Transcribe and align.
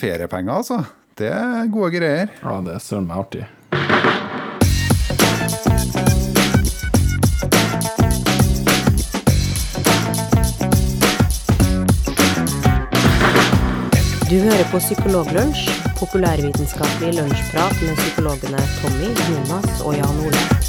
Feriepenger, 0.00 0.62
altså. 0.62 0.82
Det 1.18 1.28
er 1.28 1.66
gode 1.72 1.90
greier. 1.98 2.30
Ja, 2.42 2.60
det 2.64 2.78
er 2.78 2.84
søren 2.84 3.08
meg 3.10 3.20
artig. 3.20 3.46
Du 14.30 14.36
hører 14.38 14.62
på 14.70 14.78
Psykologlunsj, 14.78 15.66
populærvitenskapelig 15.98 17.16
lunsjprat 17.18 17.82
med 17.82 17.98
psykologene 17.98 18.62
Tommy, 18.78 19.10
Jonas 19.26 19.82
og 19.82 19.98
Jan 19.98 20.24
Ole. 20.24 20.59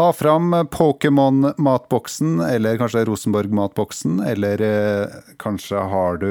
Ta 0.00 0.12
fram 0.12 0.54
Pokémon-matboksen, 0.70 2.40
eller 2.40 2.78
kanskje 2.80 3.02
Rosenborg-matboksen, 3.04 4.20
eller 4.20 4.60
eh, 4.64 5.08
kanskje 5.36 5.76
har 5.76 6.16
du 6.16 6.30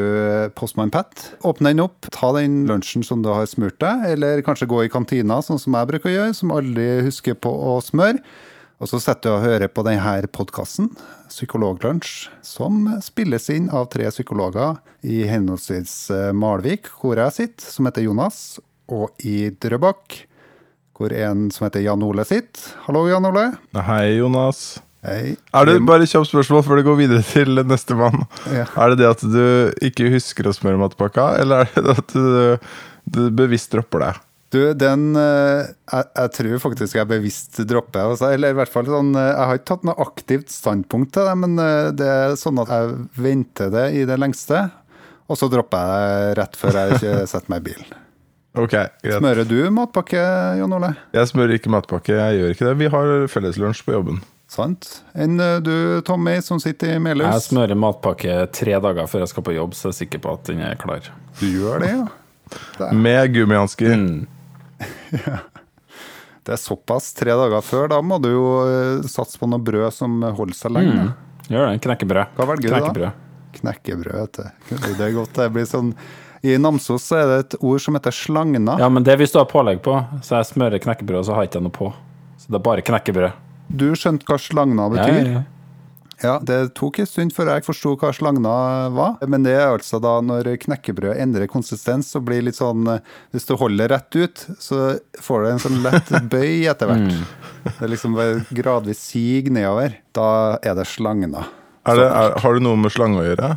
Postman 0.57 0.89
Pat. 0.89 1.27
Åpne 1.45 1.69
den 1.69 1.83
opp, 1.83 2.07
ta 2.09 2.31
den 2.33 2.63
lunsjen 2.65 3.05
som 3.05 3.21
du 3.21 3.29
har 3.29 3.45
smurt 3.45 3.77
deg, 3.77 4.07
eller 4.15 4.41
kanskje 4.41 4.65
gå 4.71 4.79
i 4.87 4.89
kantina, 4.89 5.37
sånn 5.45 5.61
som 5.61 5.77
jeg 5.77 5.89
bruker 5.91 6.09
å 6.09 6.13
gjøre, 6.15 6.37
som 6.39 6.55
aldri 6.55 6.87
husker 7.05 7.37
på 7.37 7.51
å 7.53 7.75
smøre. 7.85 8.23
Og 8.81 8.89
så 8.89 8.97
setter 9.05 9.29
du 9.29 9.35
og 9.35 9.45
hører 9.45 9.69
på 9.69 9.85
denne 9.85 10.31
podkasten, 10.33 10.89
Psykologlunsj, 11.29 12.31
som 12.41 12.87
spilles 13.05 13.51
inn 13.53 13.69
av 13.69 13.91
tre 13.93 14.09
psykologer 14.09 14.81
i 15.05 15.27
henholdsvis 15.29 15.93
eh, 16.15 16.31
Malvik, 16.33 16.89
hvor 17.03 17.21
jeg 17.21 17.37
sitter, 17.37 17.69
som 17.77 17.85
heter 17.85 18.09
Jonas, 18.09 18.41
og 18.89 19.13
i 19.21 19.51
Drøbak, 19.61 20.23
hvor 20.99 21.15
en 21.15 21.47
som 21.55 21.65
heter 21.65 21.85
Jan 21.85 22.03
Ole 22.03 22.25
sitter. 22.27 22.75
Hallo, 22.85 23.05
Jan 23.07 23.25
Ole. 23.29 23.45
Hei, 23.87 24.19
Jonas. 24.19 24.81
Hei. 25.07 25.37
Er 25.55 25.67
det 25.69 25.77
bare 25.87 26.07
kjapt 26.09 26.27
spørsmål 26.27 26.65
før 26.67 26.81
du 26.81 26.87
går 26.89 26.97
videre 26.99 27.23
til 27.23 27.61
nestemann? 27.63 28.25
Ja. 28.51 28.65
Er 28.75 28.91
det 28.91 28.99
det 28.99 29.07
at 29.07 29.21
du 29.23 29.43
ikke 29.87 30.09
husker 30.11 30.49
å 30.49 30.55
smøre 30.55 30.81
matpakka, 30.81 31.37
eller 31.39 31.69
er 31.69 31.85
det 31.85 31.93
at 32.01 32.11
du, 32.11 32.73
du 33.07 33.21
bevisst 33.31 33.71
dropper 33.71 34.03
det? 34.03 34.17
Du, 34.49 34.59
den 34.73 35.13
eh, 35.13 35.69
jeg, 35.69 36.05
jeg 36.17 36.33
tror 36.35 36.61
faktisk 36.63 36.97
jeg 36.97 37.09
bevisst 37.09 37.61
dropper. 37.69 38.15
Altså, 38.15 38.31
eller 38.33 38.51
i 38.51 38.57
hvert 38.57 38.73
fall 38.73 38.87
sånn 38.89 39.13
eh, 39.13 39.29
Jeg 39.29 39.45
har 39.45 39.59
ikke 39.59 39.69
tatt 39.71 39.87
noe 39.87 40.03
aktivt 40.03 40.51
standpunkt 40.51 41.13
til 41.15 41.29
det, 41.29 41.35
men 41.45 41.55
eh, 41.61 41.91
det 41.95 42.09
er 42.09 42.37
sånn 42.39 42.59
at 42.65 42.73
jeg 42.73 42.95
venter 43.21 43.71
det 43.71 43.87
i 44.01 44.03
det 44.09 44.17
lengste. 44.19 44.65
Og 45.29 45.37
så 45.37 45.47
dropper 45.53 45.85
jeg 45.85 46.11
det 46.11 46.37
rett 46.41 46.57
før 46.57 46.81
jeg 46.81 46.97
ikke 46.97 47.17
setter 47.29 47.53
meg 47.53 47.61
i 47.61 47.67
bilen. 47.69 47.99
Ok, 48.57 48.73
greit. 48.73 49.19
Smører 49.19 49.45
du 49.45 49.57
matpakke, 49.73 50.21
Jon 50.57 50.73
Ole? 50.73 50.95
Jeg 51.13 51.29
smører 51.29 51.59
ikke 51.59 51.71
matpakke, 51.73 52.15
jeg 52.17 52.39
gjør 52.39 52.55
ikke 52.55 52.65
det. 52.65 52.75
Vi 52.79 52.89
har 52.95 53.11
felleslunsj 53.29 53.83
på 53.85 53.93
jobben. 53.93 54.23
Sant? 54.49 54.87
Enn 55.13 55.37
eh, 55.37 55.59
du, 55.61 55.73
Tommy, 56.05 56.39
som 56.41 56.57
sitter 56.61 56.95
i 56.95 56.97
Jeg 56.97 57.43
smører 57.45 57.77
matpakke 57.77 58.39
tre 58.55 58.73
dager 58.81 59.05
før 59.11 59.21
jeg 59.23 59.31
skal 59.35 59.45
på 59.45 59.53
jobb, 59.53 59.77
så 59.77 59.91
jeg 59.91 59.93
er 59.93 59.99
sikker 59.99 60.23
på 60.23 60.33
at 60.33 60.49
den 60.49 60.63
er 60.65 60.79
klar. 60.81 61.11
Du 61.37 61.45
gjør 61.45 61.85
det, 61.85 61.91
ja? 61.93 62.89
Med 62.97 63.29
gummihansker. 63.35 63.93
Mm. 63.93 64.25
Det 66.49 66.55
er 66.55 66.61
såpass 66.63 67.11
tre 67.13 67.35
dager 67.37 67.61
før. 67.61 67.91
Da 67.91 67.99
må 68.01 68.17
du 68.23 68.31
jo 68.31 68.45
eh, 68.65 69.03
satse 69.05 69.37
på 69.37 69.45
noe 69.51 69.61
brød 69.61 69.93
som 69.93 70.15
holder 70.23 70.57
seg 70.57 70.73
lenge. 70.73 70.95
Mm. 70.95 71.43
Gjør 71.51 71.67
det. 71.67 71.81
Knekkebrød. 71.83 72.31
Hva 72.39 72.47
velger 72.49 72.65
du 72.65 72.73
da? 72.73 72.79
Knekkebrød. 72.79 73.27
Knekkebrød, 73.59 74.15
vet 74.17 74.39
du. 74.39 74.79
Det 74.87 75.05
er 75.05 75.13
godt. 75.13 75.35
Det 75.37 75.47
blir 75.53 75.69
sånn 75.69 75.91
I 76.45 76.55
Namsos 76.61 77.03
så 77.09 77.19
er 77.19 77.27
det 77.31 77.37
et 77.43 77.55
ord 77.59 77.81
som 77.83 77.97
heter 77.97 78.15
slagna. 78.15 78.77
Ja, 78.79 78.87
men 78.89 79.03
det 79.03 79.13
er 79.13 79.21
hvis 79.21 79.33
du 79.35 79.39
har 79.41 79.49
pålegg 79.51 79.81
på. 79.85 79.97
Så 80.23 80.37
jeg 80.39 80.51
smører 80.53 80.81
knekkebrød, 80.83 81.21
og 81.21 81.27
så 81.29 81.35
har 81.35 81.45
jeg 81.45 81.53
ikke 81.53 81.63
noe 81.67 81.75
på. 81.75 81.91
Så 82.39 82.51
det 82.51 82.59
er 82.61 82.67
bare 82.69 82.85
knekkebrød. 82.85 83.45
Du 83.69 83.89
skjønte 83.99 84.25
hva 84.29 84.37
slagna 84.41 84.89
betyr? 84.93 85.23
ja, 85.23 85.31
ja. 85.39 85.45
Ja, 86.19 86.39
Det 86.43 86.73
tok 86.75 86.97
en 86.99 87.07
stund 87.07 87.31
før 87.31 87.53
jeg 87.53 87.63
forsto 87.63 87.93
hva 87.99 88.09
slagna 88.15 88.53
var. 88.91 89.13
Men 89.27 89.45
det 89.45 89.53
er 89.55 89.69
altså 89.69 90.01
da 90.03 90.17
når 90.23 90.49
knekkebrød 90.65 91.15
endrer 91.15 91.47
konsistens 91.47 92.11
og 92.19 92.25
blir 92.27 92.43
litt 92.43 92.57
sånn 92.59 92.87
eh, 92.91 93.05
Hvis 93.31 93.47
du 93.47 93.53
holder 93.59 93.93
rett 93.93 94.17
ut, 94.19 94.43
så 94.59 94.97
får 95.23 95.45
du 95.45 95.49
en 95.53 95.63
sånn 95.63 95.79
lett 95.85 96.11
bøy 96.33 96.67
etter 96.67 96.91
hvert. 96.91 97.13
Mm. 97.15 97.63
Det 97.69 97.77
er 97.87 97.93
liksom 97.93 98.17
bare 98.19 98.43
gradvis 98.51 99.05
sig 99.13 99.47
nedover. 99.53 99.95
Da 100.15 100.27
er 100.59 100.75
det 100.79 100.89
slagna. 100.91 101.45
Er 101.87 101.95
det, 102.01 102.09
er, 102.11 102.35
har 102.43 102.57
det 102.57 102.65
noe 102.67 102.77
med 102.83 102.91
slange 102.93 103.21
å 103.21 103.25
gjøre? 103.29 103.53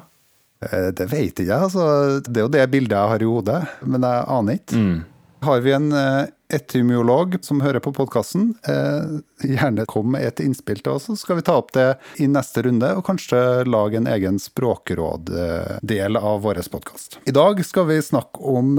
Eh, 0.71 0.91
Det 0.97 1.09
vet 1.11 1.33
ikke 1.33 1.49
jeg, 1.49 1.71
altså. 1.71 2.21
Det 2.27 2.39
er 2.39 2.47
jo 2.47 2.53
det 2.53 2.69
bildet 2.73 2.99
jeg 2.99 3.15
har 3.15 3.25
i 3.25 3.33
hodet, 3.33 3.63
men 3.83 4.07
jeg 4.07 4.29
aner 4.37 4.61
ikke. 4.61 4.79
Mm. 4.79 5.01
Har 5.43 5.63
vi 5.65 5.73
en 5.75 5.89
eh, 5.99 6.31
etymolog 6.55 7.39
som 7.43 7.63
hører 7.65 7.83
på 7.83 7.91
podkasten, 7.97 8.53
eh, 8.69 9.15
gjerne 9.43 9.87
kom 9.91 10.13
med 10.15 10.29
et 10.29 10.43
innspill 10.45 10.83
til 10.85 10.95
oss, 10.95 11.09
så 11.11 11.17
skal 11.19 11.41
vi 11.41 11.47
ta 11.49 11.57
opp 11.59 11.73
det 11.75 11.89
i 12.23 12.29
neste 12.31 12.63
runde, 12.63 12.93
og 12.95 13.07
kanskje 13.09 13.41
lage 13.67 13.99
en 13.99 14.11
egen 14.13 14.39
språkråd-del 14.39 16.21
av 16.21 16.45
vår 16.47 16.63
podkast. 16.71 17.19
I 17.27 17.35
dag 17.35 17.65
skal 17.67 17.89
vi 17.91 17.99
snakke 18.05 18.39
om 18.55 18.77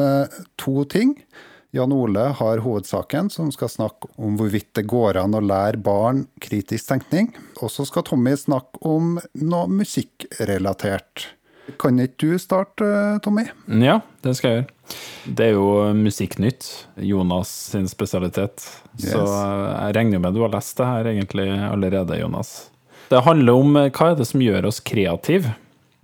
to 0.62 0.86
ting. 0.86 1.18
Jan 1.74 1.92
Ole 1.92 2.28
har 2.38 2.60
hovedsaken, 2.62 3.32
som 3.34 3.48
skal 3.52 3.72
snakke 3.74 4.08
om 4.22 4.36
hvorvidt 4.38 4.76
det 4.78 4.86
går 4.86 5.18
an 5.18 5.34
å 5.34 5.42
lære 5.42 5.82
barn 5.82 6.28
kritisk 6.38 6.92
tenkning. 6.92 7.32
Og 7.66 7.74
så 7.74 7.82
skal 7.90 8.06
Tommy 8.06 8.36
snakke 8.38 8.78
om 8.86 9.16
noe 9.42 9.80
musikkrelatert. 9.82 11.32
Kan 11.80 12.00
ikke 12.04 12.28
du 12.28 12.40
starte, 12.42 12.86
Tommy? 13.24 13.46
Ja, 13.68 14.02
det 14.26 14.36
skal 14.36 14.50
jeg 14.50 14.60
gjøre. 14.60 14.70
Det 15.38 15.46
er 15.46 15.54
jo 15.56 15.68
Musikknytt, 15.96 16.68
Jonas 17.00 17.52
sin 17.72 17.88
spesialitet. 17.88 18.66
Så 19.00 19.24
jeg 19.24 19.96
regner 19.96 20.22
med 20.22 20.36
du 20.36 20.42
har 20.44 20.52
lest 20.52 20.76
det 20.80 20.90
her 20.90 21.10
egentlig 21.14 21.48
allerede, 21.70 22.20
Jonas. 22.20 22.56
Det 23.10 23.24
handler 23.24 23.60
om 23.62 23.78
eh, 23.80 23.92
hva 23.94 24.12
er 24.12 24.18
det 24.20 24.28
som 24.28 24.44
gjør 24.44 24.68
oss 24.70 24.82
kreative. 24.84 25.54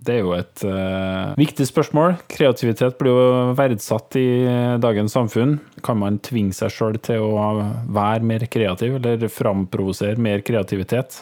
Det 0.00 0.14
er 0.14 0.22
jo 0.22 0.32
et 0.32 0.62
uh, 0.64 1.36
viktig 1.36 1.66
spørsmål. 1.68 2.14
Kreativitet 2.32 2.96
blir 2.96 3.12
jo 3.12 3.24
verdsatt 3.58 4.16
i 4.16 4.28
dagens 4.80 5.12
samfunn. 5.12 5.58
Kan 5.84 6.00
man 6.00 6.16
tvinge 6.24 6.56
seg 6.56 6.72
sjøl 6.72 6.96
til 7.04 7.20
å 7.20 7.50
være 7.92 8.24
mer 8.24 8.46
kreativ, 8.48 8.96
eller 8.96 9.28
framprovosere 9.28 10.16
mer 10.16 10.40
kreativitet? 10.46 11.20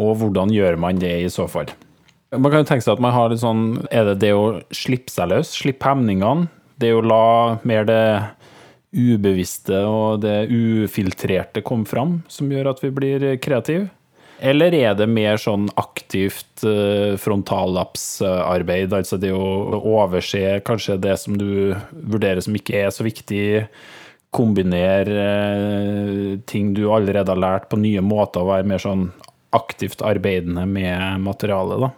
Og 0.00 0.16
hvordan 0.22 0.54
gjør 0.54 0.80
man 0.80 1.02
det 1.02 1.12
i 1.26 1.28
så 1.32 1.44
fall? 1.50 1.68
Man 2.30 2.52
kan 2.52 2.62
jo 2.62 2.68
tenke 2.68 2.84
seg 2.86 2.94
at 2.94 3.02
man 3.02 3.14
har 3.14 3.32
litt 3.32 3.42
sånn 3.42 3.80
Er 3.90 4.12
det 4.12 4.20
det 4.22 4.34
å 4.38 4.60
slippe 4.74 5.10
seg 5.10 5.32
løs? 5.32 5.50
Slippe 5.58 5.88
hemningene? 5.88 6.46
Det 6.80 6.92
å 6.94 7.02
la 7.02 7.58
mer 7.66 7.88
det 7.88 8.04
ubevisste 8.90 9.82
og 9.86 10.22
det 10.24 10.48
ufiltrerte 10.50 11.62
komme 11.66 11.86
fram, 11.86 12.20
som 12.30 12.50
gjør 12.50 12.72
at 12.72 12.80
vi 12.82 12.90
blir 12.94 13.26
kreative? 13.42 13.90
Eller 14.40 14.72
er 14.74 14.94
det 14.96 15.06
mer 15.10 15.36
sånn 15.38 15.68
aktivt 15.78 16.64
eh, 16.64 17.18
frontallapsarbeid, 17.20 18.94
altså 18.96 19.18
det 19.20 19.34
å 19.36 19.76
overse 19.78 20.62
kanskje 20.64 20.96
det 21.04 21.18
som 21.20 21.36
du 21.36 21.76
vurderer 21.92 22.40
som 22.42 22.56
ikke 22.56 22.80
er 22.86 22.94
så 22.96 23.04
viktig, 23.04 23.66
kombinere 24.32 25.20
eh, 25.28 26.34
ting 26.48 26.72
du 26.74 26.86
allerede 26.88 27.34
har 27.34 27.44
lært 27.44 27.68
på 27.68 27.78
nye 27.84 28.00
måter, 28.00 28.40
og 28.40 28.54
være 28.54 28.70
mer 28.72 28.80
sånn 28.80 29.10
aktivt 29.54 30.00
arbeidende 30.06 30.64
med 30.70 31.20
materialet, 31.26 31.84
da. 31.84 31.92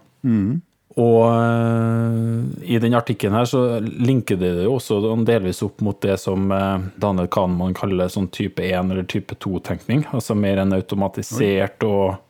Og 1.01 1.23
eh, 1.33 2.75
i 2.75 2.79
den 2.83 2.95
artikkelen 2.95 3.37
her 3.39 3.47
så 3.49 3.63
linker 3.81 4.37
det 4.37 4.51
jo 4.67 4.75
også 4.77 4.99
delvis 5.25 5.63
opp 5.65 5.81
mot 5.85 5.97
det 6.05 6.19
som 6.21 6.51
eh, 6.53 6.85
Daniel 7.01 7.31
Kahneman 7.33 7.77
kaller 7.77 8.13
sånn 8.13 8.29
type 8.35 8.61
1 8.61 8.93
eller 8.93 9.09
type 9.09 9.39
2-tenkning. 9.41 10.05
Altså 10.13 10.37
mer 10.37 10.61
en 10.61 10.77
automatisert 10.77 11.87
og 11.89 12.21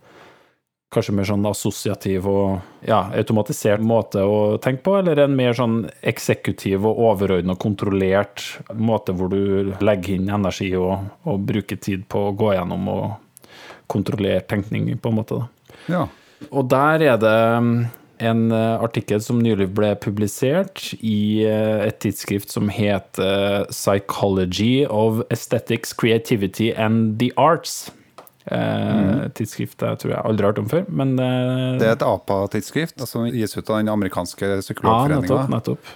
kanskje 0.93 1.15
mer 1.17 1.27
sånn 1.27 1.49
assosiativ 1.49 2.27
og 2.29 2.87
ja, 2.87 3.01
automatisert 3.17 3.83
måte 3.83 4.23
å 4.29 4.59
tenke 4.63 4.85
på, 4.85 4.99
eller 5.01 5.25
en 5.25 5.37
mer 5.37 5.57
sånn 5.57 5.87
eksekutiv 6.05 6.85
og 6.85 7.01
overordna 7.09 7.57
kontrollert 7.57 8.45
måte 8.77 9.15
hvor 9.17 9.33
du 9.33 9.73
legger 9.81 10.19
inn 10.19 10.29
energi 10.29 10.75
og, 10.77 11.09
og 11.25 11.47
bruker 11.49 11.81
tid 11.81 12.05
på 12.13 12.27
å 12.29 12.35
gå 12.37 12.53
gjennom 12.59 12.91
og 12.93 13.07
kontrollere 13.93 14.45
tenkning, 14.49 14.93
på 15.01 15.11
en 15.11 15.17
måte. 15.17 15.41
da. 15.41 15.73
Ja. 15.93 16.05
Og 16.51 16.69
der 16.73 17.05
er 17.07 17.19
det 17.21 17.39
mm, 17.63 17.73
en 18.23 18.45
eh, 18.53 18.83
artikkel 18.83 19.23
som 19.25 19.41
nylig 19.43 19.71
ble 19.77 19.95
publisert 20.01 20.93
i 20.99 21.45
eh, 21.47 21.87
et 21.87 21.99
tidsskrift 22.03 22.53
som 22.53 22.71
heter 22.73 23.67
Psychology 23.71 24.85
of 24.89 25.23
Aesthetics, 25.31 25.93
Creativity 25.93 26.73
and 26.75 27.19
the 27.23 27.33
Arts. 27.37 27.91
Mm. 28.51 29.29
Tidsskrift 29.39 29.85
jeg 29.87 29.99
tror 30.03 30.11
jeg 30.11 30.23
aldri 30.27 30.43
har 30.43 30.51
hørt 30.51 30.59
om 30.59 30.71
før, 30.73 30.89
men 30.91 31.13
Det 31.15 31.87
er 31.87 31.93
et 31.93 32.03
APA-tidsskrift 32.03 33.05
som 33.07 33.29
gis 33.31 33.55
ut 33.55 33.69
av 33.71 33.79
den 33.79 33.93
amerikanske 33.93 34.49
ja, 34.49 34.97
nettopp, 35.13 35.47
nettopp. 35.53 35.93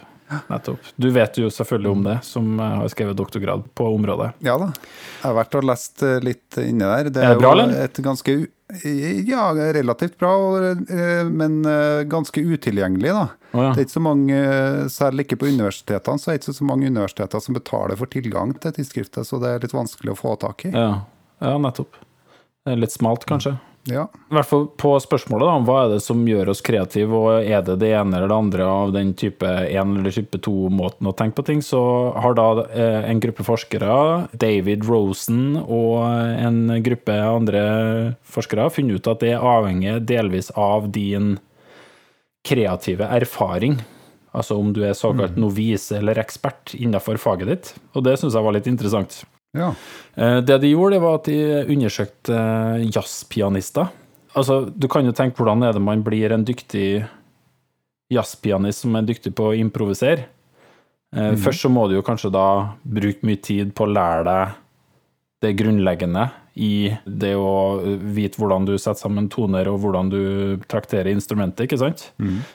Nettopp. 0.49 0.90
Du 0.96 1.08
vet 1.11 1.38
jo 1.38 1.50
selvfølgelig 1.52 1.90
om 1.90 2.02
det, 2.06 2.19
som 2.26 2.61
eh, 2.61 2.75
har 2.81 2.88
skrevet 2.93 3.17
doktorgrad 3.17 3.64
på 3.75 3.88
området. 3.94 4.32
Ja 4.44 4.56
da. 4.61 4.70
Jeg 4.75 5.25
har 5.28 5.37
vært 5.38 5.56
og 5.58 5.67
lest 5.70 6.05
eh, 6.06 6.19
litt 6.25 6.58
inni 6.62 6.84
der. 6.84 7.11
Det 7.11 7.23
Er 7.23 7.34
det 7.34 7.43
bra, 7.43 7.52
eller? 7.56 7.75
Et 7.87 8.02
ganske 8.05 8.37
Ja, 9.31 9.52
relativt 9.55 10.17
bra, 10.19 10.32
eh, 10.75 11.28
men 11.31 11.61
ganske 12.11 12.43
utilgjengelig, 12.43 13.12
da. 13.14 13.28
Oh, 13.52 13.62
ja. 13.62 13.69
Det 13.70 13.84
er 13.84 13.87
ikke 13.87 13.94
så 13.94 14.02
mange, 14.02 14.40
Særlig 14.90 15.26
ikke 15.28 15.38
på 15.44 15.52
universitetene, 15.52 16.19
så 16.19 16.32
er 16.32 16.37
det 16.37 16.43
ikke 16.43 16.56
så 16.58 16.67
mange 16.67 16.90
universiteter 16.90 17.44
som 17.44 17.56
betaler 17.56 18.00
for 18.00 18.11
tilgang 18.11 18.56
til 18.58 18.75
tidsskriftet, 18.75 19.29
så 19.29 19.38
det 19.43 19.52
er 19.52 19.62
litt 19.62 19.76
vanskelig 19.76 20.17
å 20.17 20.19
få 20.19 20.34
tak 20.43 20.67
i. 20.67 20.75
Ja, 20.75 21.05
ja 21.44 21.55
nettopp. 21.62 21.94
Er 22.67 22.81
litt 22.82 22.94
smalt, 22.94 23.29
kanskje. 23.31 23.55
Ja. 23.87 24.09
I 24.31 24.35
hvert 24.35 24.49
fall 24.49 24.65
på 24.79 24.93
spørsmålet 25.03 25.50
om 25.50 25.67
hva 25.67 25.79
er 25.85 25.93
det 25.94 26.00
som 26.03 26.25
gjør 26.27 26.50
oss 26.50 26.62
kreative, 26.65 27.15
og 27.15 27.47
er 27.47 27.62
det 27.67 27.79
det 27.83 27.93
ene 27.94 28.19
eller 28.19 28.31
det 28.31 28.38
andre 28.38 28.67
av 28.67 28.93
den 28.97 29.12
type 29.19 29.47
1 29.47 29.97
eller 30.00 30.15
type 30.15 30.41
2-måten 30.43 31.06
å 31.06 31.15
tenke 31.17 31.38
på 31.38 31.47
ting, 31.50 31.62
så 31.62 31.81
har 32.19 32.37
da 32.38 32.49
eh, 32.67 33.06
en 33.11 33.23
gruppe 33.23 33.47
forskere, 33.47 33.99
David 34.35 34.87
Rosen 34.88 35.61
og 35.62 36.03
en 36.03 36.81
gruppe 36.87 37.15
andre 37.15 37.67
forskere, 38.27 38.71
funnet 38.75 38.99
ut 38.99 39.12
at 39.12 39.23
det 39.23 39.37
avhenger 39.38 40.03
delvis 40.03 40.50
av 40.59 40.91
din 40.94 41.37
kreative 42.47 43.06
erfaring. 43.06 43.79
Altså 44.37 44.59
om 44.61 44.75
du 44.77 44.82
er 44.85 44.99
såkalt 44.99 45.39
novise 45.41 45.97
eller 45.97 46.19
ekspert 46.21 46.75
innenfor 46.77 47.19
faget 47.21 47.49
ditt. 47.50 47.73
Og 47.97 48.05
det 48.05 48.19
syns 48.21 48.37
jeg 48.37 48.44
var 48.44 48.55
litt 48.55 48.69
interessant. 48.69 49.23
Ja. 49.54 49.75
Eh, 50.16 50.40
Det 50.40 50.58
de 50.60 50.72
gjorde, 50.72 50.96
det 50.96 51.02
var 51.02 51.14
at 51.20 51.25
de 51.25 51.38
undersøkte 51.76 52.34
eh, 52.34 52.87
jazzpianister. 52.90 53.88
Altså, 54.37 54.66
du 54.69 54.88
kan 54.88 55.04
jo 55.06 55.12
tenke 55.16 55.37
hvordan 55.37 55.62
er 55.64 55.72
det 55.72 55.82
man 55.82 56.02
blir 56.04 56.32
en 56.32 56.44
dyktig 56.44 57.06
jazzpianist 58.12 58.84
som 58.84 58.96
er 58.98 59.06
dyktig 59.08 59.34
på 59.34 59.50
å 59.50 59.56
improvisere. 59.56 60.26
Eh, 61.16 61.34
Først 61.40 61.64
så 61.64 61.70
må 61.72 61.87
du 61.88 61.96
jo 61.96 62.02
kanskje 62.06 62.32
da 62.34 62.75
bruke 62.84 63.25
mye 63.26 63.40
tid 63.43 63.72
på 63.75 63.87
å 63.87 63.93
lære 63.93 64.25
deg 64.28 64.62
det 65.44 65.54
grunnleggende 65.58 66.31
i 66.56 66.88
det 67.04 67.34
å 67.37 67.82
vite 68.16 68.40
hvordan 68.40 68.64
du 68.64 68.78
setter 68.81 69.02
sammen 69.04 69.26
toner, 69.28 69.69
og 69.69 69.82
hvordan 69.82 70.08
du 70.08 70.20
trakterer 70.69 71.10
instrumentet, 71.12 71.66
ikke 71.66 71.76
sant? 71.78 72.06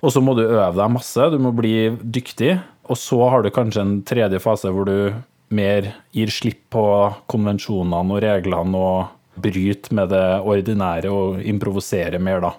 Og 0.01 0.09
så 0.11 0.23
må 0.25 0.33
du 0.35 0.41
øve 0.47 0.73
deg 0.73 0.89
masse, 0.89 1.27
du 1.29 1.37
må 1.37 1.51
bli 1.53 1.91
dyktig, 2.01 2.55
og 2.89 2.97
så 2.97 3.19
har 3.29 3.43
du 3.45 3.51
kanskje 3.53 3.83
en 3.85 3.93
tredje 4.01 4.39
fase 4.41 4.71
hvor 4.73 4.89
du 4.89 5.13
mer 5.51 5.91
gir 6.15 6.31
slipp 6.33 6.63
på 6.73 6.85
konvensjonene 7.31 8.15
og 8.15 8.23
reglene 8.23 8.79
og 8.79 9.41
bryter 9.41 9.95
med 9.95 10.11
det 10.11 10.25
ordinære 10.47 11.11
og 11.11 11.43
improviserer 11.47 12.19
mer, 12.19 12.43
da. 12.43 12.53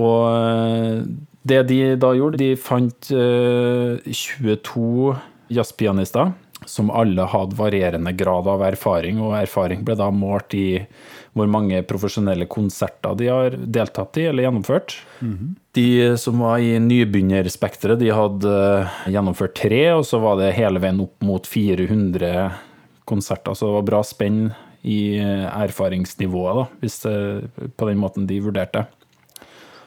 Og 0.00 0.22
eh, 0.30 1.02
det 1.42 1.60
de 1.68 1.80
da 2.00 2.12
gjorde, 2.16 2.40
de 2.40 2.56
fant 2.56 3.10
eh, 3.12 3.98
22 4.06 5.12
jazzpianister 5.52 6.32
som 6.66 6.90
alle 6.90 7.26
hadde 7.28 7.56
varierende 7.58 8.12
grad 8.16 8.48
av 8.50 8.62
erfaring, 8.66 9.20
og 9.22 9.36
erfaring 9.38 9.84
ble 9.86 9.96
da 9.98 10.10
målt 10.14 10.54
i 10.58 10.84
hvor 11.32 11.48
mange 11.48 11.80
profesjonelle 11.88 12.44
konserter 12.50 13.16
de 13.16 13.28
har 13.32 13.56
deltatt 13.56 14.18
i 14.20 14.26
eller 14.28 14.46
gjennomført. 14.46 14.96
De 15.76 15.86
som 16.20 16.42
var 16.44 16.60
i 16.60 16.74
nybegynnerspekteret, 16.82 18.00
de 18.02 18.10
hadde 18.12 18.52
eh, 18.52 18.98
gjennomført 19.14 19.56
tre, 19.56 19.84
og 19.96 20.04
så 20.08 20.20
var 20.20 20.36
det 20.40 20.52
hele 20.58 20.82
veien 20.82 21.00
opp 21.04 21.24
mot 21.24 21.48
400 21.48 22.50
konserter, 23.08 23.56
så 23.56 23.68
det 23.70 23.78
var 23.78 23.88
bra 23.88 24.02
spenn 24.04 24.42
i 24.82 25.16
eh, 25.22 25.46
erfaringsnivået, 25.48 26.60
da, 26.60 26.82
hvis 26.82 27.00
det, 27.06 27.16
på 27.80 27.88
den 27.88 28.02
måten 28.02 28.28
de 28.28 28.42
vurderte. 28.44 28.84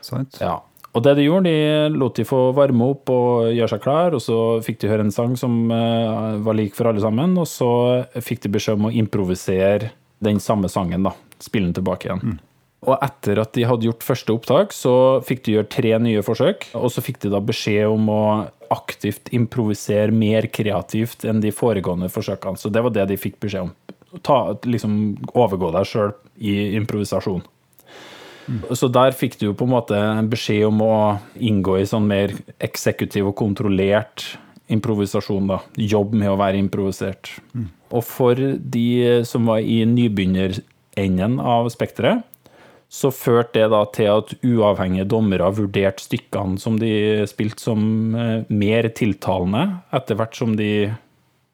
Sant? 0.05 0.41
Ja. 0.41 0.59
Og 0.95 1.03
det 1.03 1.17
de 1.17 1.25
gjorde, 1.25 1.51
de 1.51 1.99
lot 1.99 2.15
de 2.15 2.23
få 2.27 2.39
varme 2.55 2.87
opp 2.93 3.11
og 3.11 3.51
gjøre 3.51 3.73
seg 3.73 3.83
klar, 3.83 4.15
og 4.15 4.23
så 4.23 4.39
fikk 4.63 4.79
de 4.81 4.91
høre 4.91 5.03
en 5.03 5.11
sang 5.11 5.35
som 5.39 5.65
eh, 5.75 6.39
var 6.45 6.55
lik 6.55 6.77
for 6.77 6.87
alle 6.87 7.03
sammen, 7.03 7.35
og 7.41 7.49
så 7.51 7.69
fikk 8.23 8.45
de 8.45 8.53
beskjed 8.55 8.79
om 8.79 8.87
å 8.87 8.95
improvisere 8.95 9.91
den 10.23 10.39
samme 10.39 10.71
sangen, 10.71 11.03
da. 11.03 11.11
Spille 11.43 11.67
den 11.67 11.75
tilbake 11.75 12.07
igjen. 12.07 12.37
Og 12.85 13.01
etter 13.01 13.41
at 13.41 13.51
de 13.57 13.65
hadde 13.67 13.89
gjort 13.89 14.05
første 14.05 14.31
opptak, 14.31 14.75
så 14.75 15.19
fikk 15.25 15.43
de 15.45 15.57
gjøre 15.57 15.71
tre 15.73 15.91
nye 15.99 16.23
forsøk, 16.23 16.69
og 16.77 16.87
så 16.93 17.03
fikk 17.03 17.19
de 17.25 17.31
da 17.33 17.41
beskjed 17.43 17.89
om 17.91 18.07
å 18.13 18.21
aktivt 18.73 19.33
improvisere 19.35 20.13
mer 20.15 20.47
kreativt 20.53 21.25
enn 21.27 21.41
de 21.43 21.51
foregående 21.53 22.09
forsøkene. 22.13 22.61
Så 22.61 22.71
det 22.73 22.85
var 22.85 22.93
det 22.95 23.09
de 23.11 23.19
fikk 23.19 23.41
beskjed 23.43 23.67
om. 23.67 23.73
Ta, 24.23 24.55
liksom 24.63 25.17
overgå 25.35 25.73
deg 25.75 25.89
sjøl 25.89 26.15
i 26.39 26.55
improvisasjon. 26.79 27.43
Så 28.77 28.89
der 28.93 29.15
fikk 29.17 29.39
du 29.39 29.47
jo 29.47 29.55
på 29.57 29.65
en 29.65 29.73
måte 29.73 29.97
en 29.97 30.29
beskjed 30.29 30.67
om 30.67 30.81
å 30.85 30.95
inngå 31.35 31.79
i 31.81 31.87
sånn 31.89 32.05
mer 32.09 32.33
eksekutiv 32.63 33.31
og 33.31 33.37
kontrollert 33.39 34.35
improvisasjon, 34.71 35.49
da. 35.49 35.59
Jobb 35.77 36.15
med 36.17 36.31
å 36.31 36.39
være 36.39 36.61
improvisert. 36.61 37.35
Og 37.93 38.05
for 38.05 38.37
de 38.37 39.25
som 39.27 39.45
var 39.49 39.61
i 39.61 39.83
nybegynnerenden 39.89 41.37
av 41.41 41.69
spekteret, 41.73 42.25
så 42.95 43.09
førte 43.11 43.59
det 43.59 43.69
da 43.73 43.81
til 43.91 44.11
at 44.13 44.33
uavhengige 44.45 45.07
dommere 45.09 45.49
vurderte 45.57 46.05
stykkene 46.05 46.59
som 46.61 46.77
de 46.79 47.25
spilte 47.27 47.63
som 47.65 47.81
eh, 48.15 48.45
mer 48.47 48.87
tiltalende, 48.95 49.81
etter 49.95 50.19
hvert 50.19 50.37
som 50.37 50.53
de 50.55 50.93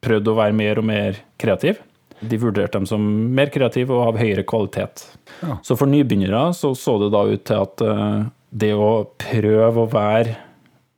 prøvde 0.04 0.34
å 0.34 0.38
være 0.38 0.58
mer 0.58 0.82
og 0.82 0.88
mer 0.90 1.22
kreative. 1.42 1.80
De 2.22 2.38
vurderte 2.38 2.78
dem 2.78 2.86
som 2.90 3.02
mer 3.36 3.50
kreative 3.54 3.96
og 3.98 4.12
av 4.12 4.22
høyere 4.22 4.46
kvalitet. 4.48 5.06
Ja. 5.42 5.58
Så 5.66 5.78
for 5.80 5.90
nybegynnere 5.90 6.52
så 6.58 6.76
så 6.78 6.98
det 7.02 7.12
da 7.16 7.26
ut 7.30 7.44
til 7.50 7.64
at 7.66 7.84
uh, 7.86 8.30
det 8.52 8.72
å 8.78 8.92
prøve 9.22 9.86
å 9.86 9.90
være 9.90 10.38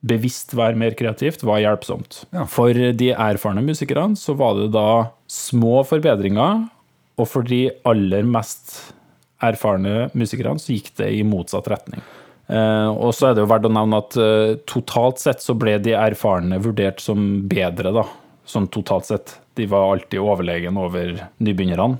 bevisst 0.03 0.51
være 0.57 0.75
mer 0.75 0.95
kreativt, 0.99 1.45
var 1.47 1.61
hjelpsomt. 1.63 2.25
Ja. 2.35 2.43
For 2.49 2.75
de 2.75 3.13
erfarne 3.13 3.63
musikerne 3.63 4.19
så 4.19 4.35
var 4.35 4.57
det 4.59 4.73
da 4.75 5.13
små 5.31 5.83
forbedringer, 5.87 6.65
og 7.15 7.29
for 7.29 7.47
de 7.47 7.67
aller 7.87 8.27
mest 8.27 8.75
erfarne 9.43 10.09
musikerne 10.17 10.59
så 10.61 10.75
gikk 10.75 10.91
det 10.99 11.09
i 11.15 11.23
motsatt 11.27 11.69
retning. 11.71 12.03
Uh, 12.51 12.91
og 12.91 13.13
så 13.15 13.29
er 13.29 13.37
det 13.37 13.45
jo 13.45 13.51
verdt 13.53 13.69
å 13.69 13.71
nevne 13.71 14.01
at 14.03 14.17
uh, 14.19 14.55
totalt 14.67 15.21
sett 15.23 15.43
så 15.43 15.55
ble 15.55 15.77
de 15.79 15.95
erfarne 15.95 16.59
vurdert 16.63 16.99
som 17.03 17.45
bedre, 17.47 17.93
da. 17.95 18.03
Sånn 18.45 18.67
totalt 18.67 19.05
sett. 19.07 19.37
De 19.55 19.65
var 19.71 19.91
alltid 19.93 20.19
overlegen 20.19 20.77
over 20.77 21.27
nybegynnerne. 21.39 21.99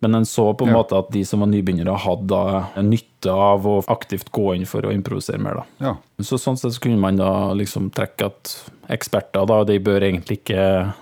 Men 0.00 0.14
en 0.14 0.24
så 0.28 0.52
på 0.54 0.62
en 0.66 0.70
Ja. 0.74 0.76
måte 0.78 0.98
at 0.98 1.10
de 1.10 1.24
som 1.24 1.40
var 1.40 1.48
nybegynnere, 1.48 1.96
hadde 1.98 2.66
en 2.76 2.90
nytte 2.90 3.32
av 3.32 3.64
å 3.66 3.84
aktivt 3.88 4.30
gå 4.30 4.54
inn 4.54 4.64
for 4.66 4.82
å 4.82 4.92
improvisere 4.94 5.40
mer. 5.40 5.64
Ja. 5.80 5.96
Så 6.20 6.38
sånn 6.38 6.56
sett 6.58 6.72
så 6.72 6.80
kunne 6.80 6.98
man 7.00 7.16
da 7.16 7.52
liksom 7.52 7.90
trekke 7.90 8.26
at 8.26 8.70
eksperter 8.88 9.46
da, 9.46 9.64
de 9.64 9.78
bør 9.80 10.00
egentlig 10.06 10.38
ikke 10.44 10.94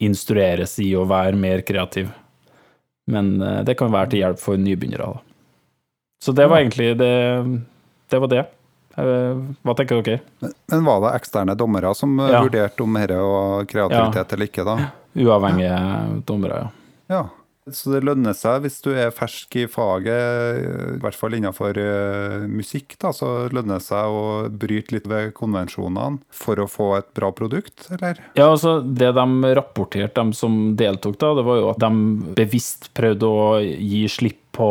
instrueres 0.00 0.78
i 0.80 0.92
å 0.96 1.04
være 1.06 1.36
mer 1.36 1.60
kreativ. 1.66 2.08
Men 3.10 3.40
eh, 3.42 3.62
det 3.66 3.76
kan 3.76 3.92
være 3.92 4.10
til 4.10 4.20
hjelp 4.22 4.38
for 4.40 4.56
nybegynnere. 4.56 5.10
Da. 5.14 5.20
Så 6.22 6.34
det 6.36 6.48
var 6.48 6.60
egentlig 6.62 6.96
det. 7.00 7.14
Det 8.10 8.20
var 8.20 8.28
det. 8.28 8.46
Eh, 9.00 9.40
Hva 9.64 9.74
tenker 9.78 10.02
dere? 10.02 10.20
Men 10.70 10.84
var 10.84 11.00
det 11.04 11.12
eksterne 11.20 11.56
dommere 11.58 11.94
som 11.96 12.18
eh, 12.20 12.30
Ja. 12.30 12.42
vurderte 12.44 12.82
om 12.84 12.94
dette 12.94 13.16
var 13.16 13.64
kreativitet 13.70 14.32
eller 14.36 14.46
ikke, 14.50 14.64
da? 14.64 14.78
Uavhengige 15.16 16.22
dommere, 16.26 16.58
ja. 16.64 16.70
Ja. 17.16 17.22
Så 17.76 17.92
det 17.94 18.02
lønner 18.06 18.36
seg 18.36 18.64
hvis 18.64 18.80
du 18.84 18.90
er 18.94 19.12
fersk 19.14 19.56
i 19.60 19.66
faget, 19.70 20.60
i 20.96 20.98
hvert 21.02 21.18
fall 21.18 21.36
innenfor 21.38 21.78
eh, 21.80 22.46
musikk, 22.50 22.96
da, 23.00 23.12
så 23.16 23.48
lønner 23.52 23.78
det 23.78 23.86
seg 23.86 24.16
å 24.16 24.24
bryte 24.50 24.96
litt 24.96 25.08
ved 25.10 25.32
konvensjonene 25.38 26.20
for 26.34 26.60
å 26.60 26.68
få 26.70 26.90
et 26.98 27.10
bra 27.16 27.30
produkt, 27.36 27.88
eller? 27.94 28.20
Ja, 28.38 28.50
altså 28.50 28.80
Det 28.80 29.12
de 29.16 29.54
rapporterte, 29.56 30.22
de 30.22 30.36
som 30.36 30.76
deltok, 30.78 31.18
da, 31.20 31.34
det 31.38 31.46
var 31.46 31.60
jo 31.60 31.70
at 31.72 31.80
de 31.82 32.34
bevisst 32.36 32.90
prøvde 32.96 33.30
å 33.30 33.48
gi 33.62 34.04
slipp 34.10 34.38
på 34.56 34.70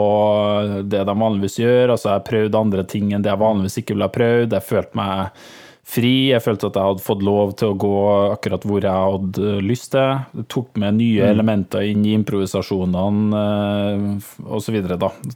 det 0.84 1.06
de 1.08 1.16
vanligvis 1.16 1.60
gjør. 1.62 1.96
Altså 1.96 2.12
Jeg 2.12 2.28
prøvde 2.28 2.60
andre 2.60 2.84
ting 2.88 3.14
enn 3.14 3.24
det 3.24 3.32
jeg 3.32 3.42
vanligvis 3.42 3.80
ikke 3.82 3.96
ville 3.96 4.10
ha 4.10 4.14
prøvd. 4.14 4.56
Jeg 4.58 4.68
følte 4.68 5.00
meg 5.00 5.46
fri. 5.90 6.30
Jeg 6.30 6.44
følte 6.46 6.70
at 6.70 6.78
jeg 6.78 6.90
hadde 6.92 7.04
fått 7.06 7.24
lov 7.26 7.54
til 7.60 7.72
å 7.74 7.78
gå 7.82 7.94
akkurat 8.36 8.66
hvor 8.70 8.86
jeg 8.86 9.10
hadde 9.14 9.54
lyst 9.66 9.92
til. 9.96 10.20
Det 10.38 10.48
tok 10.54 10.78
med 10.82 11.00
nye 11.02 11.30
elementer 11.34 11.86
inn 11.90 12.06
i 12.06 12.14
improvisasjonene 12.20 13.44
eh, 13.44 14.32
osv. 14.54 14.80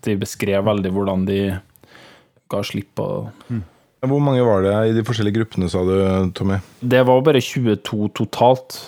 De 0.04 0.18
beskrev 0.22 0.66
veldig 0.70 0.94
hvordan 0.94 1.26
de 1.30 1.40
ga 2.54 2.64
slipp 2.66 2.92
på 3.00 3.08
Hvor 4.04 4.20
mange 4.22 4.44
var 4.46 4.62
det 4.66 4.74
i 4.92 4.98
de 4.98 5.06
forskjellige 5.08 5.40
gruppene, 5.42 5.70
sa 5.72 5.82
du, 5.88 5.96
Tommy? 6.38 6.60
Det 6.84 7.02
var 7.08 7.22
bare 7.26 7.42
22 7.42 8.12
totalt. 8.20 8.82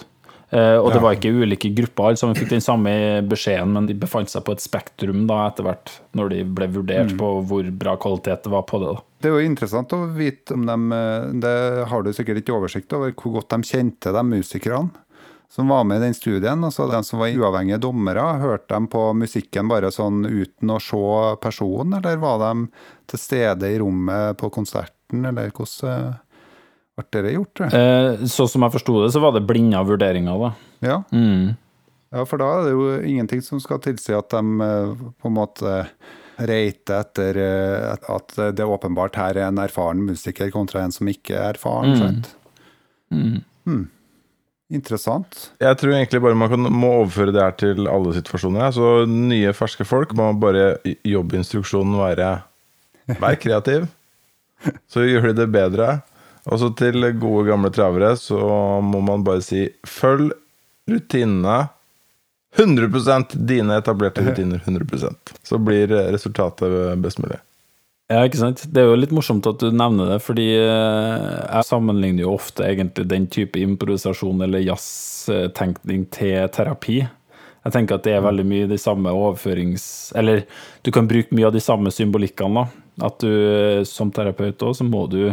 Eh, 0.52 0.78
og 0.78 0.92
det 0.92 1.00
Ja. 1.00 1.04
var 1.04 1.16
ikke 1.18 1.32
ulike 1.34 1.72
grupper, 1.76 2.06
alle 2.12 2.20
sammen 2.20 2.36
fikk 2.38 2.50
den 2.54 2.62
samme 2.62 2.92
beskjeden, 3.28 3.74
men 3.74 3.88
de 3.88 3.96
befant 3.98 4.30
seg 4.30 4.44
på 4.46 4.54
et 4.54 4.62
spektrum 4.64 5.26
da 5.28 5.48
etter 5.50 5.66
hvert, 5.66 5.90
når 6.14 6.30
de 6.30 6.44
ble 6.44 6.68
vurdert 6.68 7.16
på 7.18 7.32
hvor 7.44 7.72
bra 7.76 7.96
kvalitet 7.98 8.44
det 8.46 8.52
var 8.54 8.62
på 8.70 8.80
det. 8.84 8.94
da. 8.94 9.02
Det 9.26 9.32
er 9.32 9.40
jo 9.40 9.48
interessant 9.50 9.94
å 9.98 10.04
vite 10.14 10.54
om 10.54 10.68
dem 10.70 10.92
eh, 10.94 11.32
Det 11.42 11.56
har 11.90 12.04
du 12.06 12.12
sikkert 12.14 12.44
ikke 12.44 12.54
oversikt 12.54 12.94
over 12.94 13.10
hvor 13.18 13.40
godt 13.40 13.56
de 13.56 13.72
kjente 13.72 14.14
de 14.14 14.22
musikerne 14.22 14.94
som 15.50 15.70
var 15.72 15.86
med 15.88 15.98
i 15.98 16.04
den 16.08 16.14
studien. 16.14 16.62
Altså 16.68 16.86
de 16.90 17.00
som 17.06 17.22
var 17.22 17.32
uavhengige 17.32 17.80
dommere, 17.80 18.24
hørte 18.42 18.76
de 18.76 18.90
på 18.92 19.02
musikken 19.16 19.70
bare 19.72 19.92
sånn 19.94 20.26
uten 20.26 20.74
å 20.74 20.80
se 20.84 21.02
personen, 21.40 21.96
eller 22.00 22.20
var 22.20 22.42
de 22.42 22.68
til 23.08 23.22
stede 23.22 23.70
i 23.72 23.78
rommet 23.80 24.36
på 24.42 24.50
konserten, 24.52 25.24
eller 25.30 25.54
hvordan 25.56 26.18
ble 27.00 27.24
det 27.24 27.36
gjort. 27.38 27.62
Eh, 27.70 28.26
så 28.28 28.50
som 28.52 28.66
jeg 28.66 28.76
forsto 28.76 28.98
det, 29.04 29.14
så 29.16 29.22
var 29.24 29.38
det 29.38 29.46
blinda 29.48 29.86
vurderinger, 29.88 30.44
da. 30.44 30.52
Ja. 30.84 31.00
Mm. 31.16 31.56
ja, 32.12 32.28
for 32.28 32.42
da 32.42 32.52
er 32.58 32.68
det 32.68 32.76
jo 32.76 32.92
ingenting 33.14 33.46
som 33.46 33.62
skal 33.64 33.80
tilsi 33.86 34.18
at 34.18 34.34
de 34.36 34.68
eh, 34.68 35.08
på 35.22 35.32
en 35.32 35.40
måte 35.40 35.78
reiter 36.38 37.04
etter 37.06 37.38
eh, 37.40 37.92
at 38.12 38.38
det 38.58 38.68
åpenbart 38.68 39.18
her 39.20 39.38
er 39.40 39.50
en 39.50 39.62
erfaren 39.64 40.04
musiker 40.06 40.52
kontra 40.54 40.84
en 40.84 40.96
som 40.96 41.10
ikke 41.12 41.36
er 41.38 41.56
erfaren. 41.56 41.94
Mm. 41.94 42.00
sant? 42.02 42.32
Mm. 43.14 43.36
Hmm. 43.66 43.86
Interessant. 44.74 45.52
Jeg 45.62 45.78
tror 45.78 45.94
egentlig 45.94 46.22
bare 46.24 46.38
man 46.38 46.50
kan, 46.50 46.68
må 46.74 46.90
overføre 47.04 47.34
det 47.36 47.44
her 47.44 47.56
til 47.60 47.90
alle 47.90 48.16
situasjoner. 48.18 48.66
ja. 48.66 48.72
Så 48.74 49.06
nye, 49.10 49.54
ferske 49.54 49.86
folk 49.86 50.16
må 50.18 50.32
bare 50.42 50.76
jobbinstruksjonen 51.06 52.00
være 52.02 52.34
Vær 53.06 53.36
kreativ, 53.38 53.84
så 54.92 55.04
gjør 55.06 55.28
de 55.30 55.36
det 55.38 55.52
bedre. 55.54 56.00
Og 56.50 56.58
så 56.62 56.72
til 56.78 57.06
gode, 57.20 57.44
gamle 57.50 57.70
travere 57.74 58.16
så 58.18 58.40
må 58.82 59.02
man 59.06 59.22
bare 59.26 59.44
si 59.46 59.68
følg 59.86 60.32
rutinene. 60.90 61.68
100% 62.56 63.36
dine 63.50 63.78
etablerte 63.82 64.24
rutiner. 64.24 64.62
100% 64.66 65.36
Så 65.44 65.60
blir 65.60 65.88
resultatet 65.88 66.98
best 67.04 67.20
mulig. 67.20 67.42
Ja, 68.06 68.22
ikke 68.22 68.38
sant. 68.38 68.68
Det 68.70 68.84
er 68.84 68.92
jo 68.92 68.98
litt 69.00 69.14
morsomt 69.16 69.48
at 69.50 69.64
du 69.64 69.72
nevner 69.74 70.12
det, 70.14 70.20
fordi 70.22 70.46
eh, 70.60 71.30
jeg 71.42 71.66
sammenligner 71.66 72.28
jo 72.28 72.36
ofte 72.36 72.68
egentlig 72.68 73.08
den 73.10 73.26
type 73.34 73.58
improvisasjon 73.58 74.46
eller 74.46 74.62
jazztenkning 74.62 76.06
til 76.14 76.46
terapi. 76.54 77.00
Jeg 77.66 77.74
tenker 77.74 77.98
at 77.98 78.06
det 78.06 78.14
er 78.14 78.22
veldig 78.22 78.46
mye 78.46 78.70
de 78.70 78.78
samme 78.78 79.10
overførings... 79.10 79.88
Eller 80.22 80.44
du 80.86 80.92
kan 80.94 81.10
bruke 81.10 81.34
mye 81.34 81.48
av 81.50 81.56
de 81.56 81.64
samme 81.66 81.90
symbolikkene, 81.90 82.62
da. 82.62 82.84
At 83.10 83.18
du 83.26 83.32
eh, 83.34 83.82
som 83.90 84.14
terapeut 84.14 84.62
òg, 84.62 84.78
så 84.78 84.86
må 84.86 85.08
du 85.10 85.24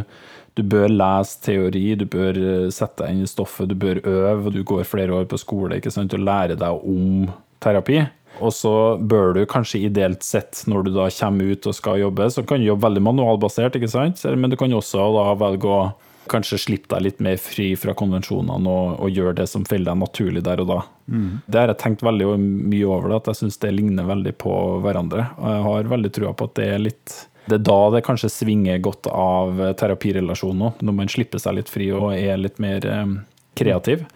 Du 0.59 0.63
bør 0.69 0.91
lese 0.93 1.41
teori, 1.47 1.85
du 1.97 2.05
bør 2.13 2.37
eh, 2.37 2.71
sette 2.75 3.05
deg 3.05 3.15
inn 3.15 3.25
i 3.25 3.31
stoffet, 3.31 3.71
du 3.71 3.77
bør 3.79 4.03
øve, 4.05 4.53
du 4.53 4.61
går 4.69 4.85
flere 4.89 5.15
år 5.17 5.29
på 5.31 5.41
skole 5.41 5.79
ikke 5.81 5.93
sant, 5.95 6.13
og 6.13 6.27
lære 6.27 6.59
deg 6.61 6.85
om 6.93 7.31
terapi. 7.63 8.03
Og 8.43 8.53
så 8.57 8.75
bør 8.99 9.37
du 9.37 9.43
kanskje 9.49 9.85
ideelt 9.87 10.25
sett, 10.25 10.65
når 10.69 10.89
du 10.89 10.95
da 10.97 11.09
kommer 11.13 11.53
ut 11.53 11.69
og 11.69 11.77
skal 11.77 12.01
jobbe, 12.01 12.31
så 12.33 12.45
kan 12.45 12.61
du 12.61 12.69
jobbe 12.69 12.87
veldig 12.89 13.05
manualbasert, 13.05 13.77
ikke 13.79 13.93
sant? 13.93 14.25
Men 14.37 14.53
du 14.53 14.59
kan 14.61 14.73
også 14.73 15.05
da 15.17 15.27
velge 15.41 15.69
å 15.69 15.83
kanskje 16.31 16.59
slippe 16.61 16.93
deg 16.95 17.03
litt 17.05 17.21
mer 17.25 17.37
fri 17.41 17.73
fra 17.77 17.95
konvensjonene 17.99 18.71
og, 18.71 18.93
og 19.03 19.11
gjøre 19.11 19.41
det 19.41 19.49
som 19.51 19.65
faller 19.69 19.91
deg 19.91 20.01
naturlig 20.01 20.45
der 20.47 20.63
og 20.63 20.71
da. 20.71 20.79
Det 21.51 21.61
har 21.61 21.73
jeg 21.73 21.81
tenkt 21.83 22.05
veldig 22.07 22.29
mye 22.39 22.87
over, 22.87 23.11
det, 23.11 23.19
at 23.21 23.33
jeg 23.33 23.41
syns 23.43 23.61
det 23.65 23.73
ligner 23.75 24.07
veldig 24.09 24.33
på 24.41 24.55
hverandre. 24.85 25.27
Og 25.41 25.49
jeg 25.51 25.67
har 25.67 25.93
veldig 25.93 26.13
trua 26.15 26.33
på 26.39 26.49
at 26.49 26.55
det 26.61 26.69
er 26.71 26.85
litt 26.87 27.17
det 27.49 27.59
er 27.59 27.65
da 27.67 27.81
det 27.95 28.05
kanskje 28.07 28.31
svinger 28.31 28.79
godt 28.83 29.09
av 29.11 29.59
terapirelasjonen 29.81 30.69
òg, 30.69 30.85
når 30.85 30.99
man 31.01 31.11
slipper 31.11 31.43
seg 31.43 31.59
litt 31.59 31.73
fri 31.73 31.91
og 31.95 32.13
er 32.15 32.39
litt 32.41 32.63
mer 32.63 32.87
eh, 32.87 33.17
kreativ. 33.59 34.07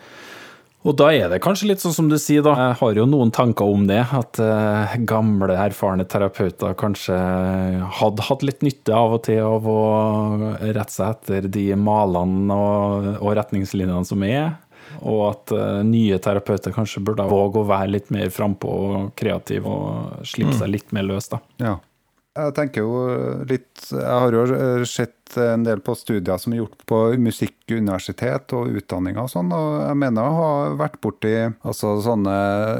Og 0.87 0.95
da 0.95 1.09
er 1.11 1.27
det 1.33 1.41
kanskje 1.43 1.67
litt 1.73 1.83
sånn 1.83 1.95
som 1.97 2.11
du 2.11 2.15
sier, 2.21 2.45
da. 2.47 2.53
Jeg 2.61 2.77
har 2.79 2.99
jo 3.01 3.07
noen 3.11 3.33
tanker 3.35 3.67
om 3.67 3.89
det. 3.89 4.05
At 4.15 4.39
eh, 4.43 4.93
gamle, 5.09 5.49
erfarne 5.59 6.07
terapeuter 6.07 6.77
kanskje 6.79 7.17
hadde 7.99 8.27
hatt 8.29 8.45
litt 8.47 8.63
nytte 8.63 8.95
av 8.95 9.17
og 9.17 9.25
til 9.27 9.43
av 9.43 9.67
å 9.67 9.81
rette 10.61 10.95
seg 10.95 11.17
etter 11.17 11.51
de 11.51 11.67
malene 11.81 12.55
og, 12.55 13.11
og 13.19 13.35
retningslinjene 13.41 14.07
som 14.07 14.23
er. 14.29 14.55
Og 15.03 15.25
at 15.27 15.53
uh, 15.53 15.83
nye 15.85 16.17
terapeuter 16.23 16.73
kanskje 16.73 17.03
burde 17.05 17.27
våge 17.29 17.61
å 17.61 17.67
være 17.69 17.91
litt 17.91 18.13
mer 18.15 18.31
frampå 18.33 18.71
og 18.71 19.11
kreative 19.19 19.69
og 19.69 20.23
slippe 20.29 20.55
seg 20.57 20.71
litt 20.73 20.95
mer 20.95 21.05
løs, 21.09 21.27
da. 21.33 21.43
Ja. 21.61 21.75
Jeg 22.37 22.53
tenker 22.57 22.85
jo 22.85 23.45
litt 23.49 23.87
Jeg 23.91 24.05
har 24.05 24.35
jo 24.35 24.45
sett 24.89 25.37
en 25.41 25.65
del 25.67 25.81
på 25.83 25.95
studier 25.99 26.39
som 26.39 26.53
er 26.55 26.61
gjort 26.61 26.85
på 26.87 26.99
musikkuniversitet 27.19 28.53
og 28.55 28.77
utdanninger 28.79 29.25
og 29.25 29.33
sånn, 29.33 29.51
og 29.51 29.71
jeg 29.83 29.99
mener 29.99 30.23
å 30.23 30.37
ha 30.37 30.51
vært 30.79 31.01
borti 31.03 31.33
altså 31.67 31.97
sånne 32.05 32.37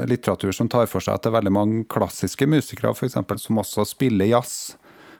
litteratur 0.07 0.55
som 0.55 0.69
tar 0.71 0.87
for 0.87 1.03
seg 1.03 1.17
at 1.17 1.25
det 1.25 1.33
er 1.33 1.39
veldig 1.41 1.53
mange 1.57 1.81
klassiske 1.91 2.47
musikere 2.47 2.93
eksempel, 2.95 3.41
som 3.41 3.59
også 3.59 3.83
spiller 3.89 4.31
jazz 4.31 4.77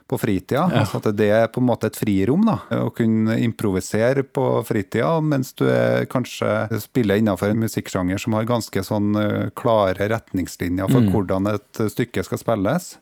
på 0.08 0.18
fritida. 0.18 0.64
Altså 0.72 1.02
at 1.02 1.10
det 1.18 1.28
er 1.36 1.50
på 1.52 1.60
en 1.60 1.68
måte 1.68 1.90
et 1.90 1.98
frirom, 1.98 2.46
da. 2.48 2.56
Å 2.80 2.88
kunne 2.96 3.36
improvisere 3.44 4.24
på 4.24 4.44
fritida, 4.64 5.10
mens 5.20 5.52
du 5.58 5.66
er, 5.68 6.06
kanskje 6.10 6.80
spiller 6.80 7.20
innenfor 7.20 7.52
en 7.52 7.60
musikksjanger 7.60 8.22
som 8.22 8.38
har 8.38 8.48
ganske 8.48 8.84
sånn 8.88 9.12
eh, 9.20 9.50
klare 9.58 10.08
retningslinjer 10.14 10.88
for 10.94 11.12
hvordan 11.12 11.52
et 11.52 11.82
stykke 11.92 12.24
skal 12.24 12.40
spilles. 12.40 12.94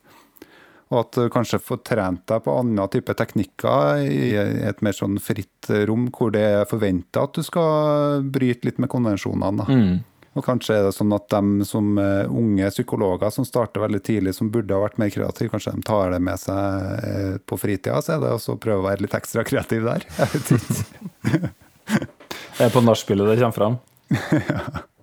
Og 0.93 0.99
at 1.01 1.17
du 1.19 1.31
kanskje 1.35 1.59
får 1.59 1.81
trent 1.89 2.23
deg 2.31 2.45
på 2.45 2.53
andre 2.55 2.87
type 2.93 3.15
teknikker 3.19 4.05
i 4.07 4.35
et 4.69 4.83
mer 4.87 4.95
sånn 4.95 5.19
fritt 5.23 5.71
rom, 5.89 6.07
hvor 6.15 6.31
det 6.35 6.45
er 6.61 6.69
forventa 6.71 7.25
at 7.27 7.35
du 7.35 7.43
skal 7.47 8.23
bryte 8.23 8.69
litt 8.69 8.79
med 8.83 8.93
konvensjonene. 8.93 9.67
Da. 9.67 9.81
Og 10.37 10.45
kanskje 10.45 10.77
er 10.77 10.87
det 10.87 10.95
sånn 10.95 11.15
at 11.17 11.27
de 11.33 11.67
som 11.67 11.99
unge 11.99 12.71
psykologer 12.71 13.35
som 13.35 13.49
starter 13.49 13.83
veldig 13.83 14.03
tidlig, 14.07 14.37
som 14.37 14.53
burde 14.55 14.77
ha 14.77 14.85
vært 14.85 15.01
mer 15.03 15.11
kreative, 15.11 15.51
kanskje 15.57 15.75
de 15.75 15.87
tar 15.91 16.15
det 16.15 16.23
med 16.23 16.39
seg 16.39 17.07
eh, 17.11 17.37
på 17.43 17.59
fritida, 17.59 17.99
så 18.05 18.15
er 18.15 18.23
det 18.23 18.35
også 18.37 18.55
å 18.55 18.61
prøve 18.63 18.85
å 18.85 18.87
være 18.87 19.07
litt 19.07 19.17
ekstra 19.19 19.47
kreativ 19.49 19.89
der. 19.89 20.07
Jeg 20.21 20.35
vet 20.35 20.53
ikke. 20.59 21.55
Det 22.57 22.69
er 22.69 22.73
på 22.73 22.85
nachspielet 22.85 23.33
det 23.33 23.41
kommer 23.41 23.59
fram. 23.59 23.81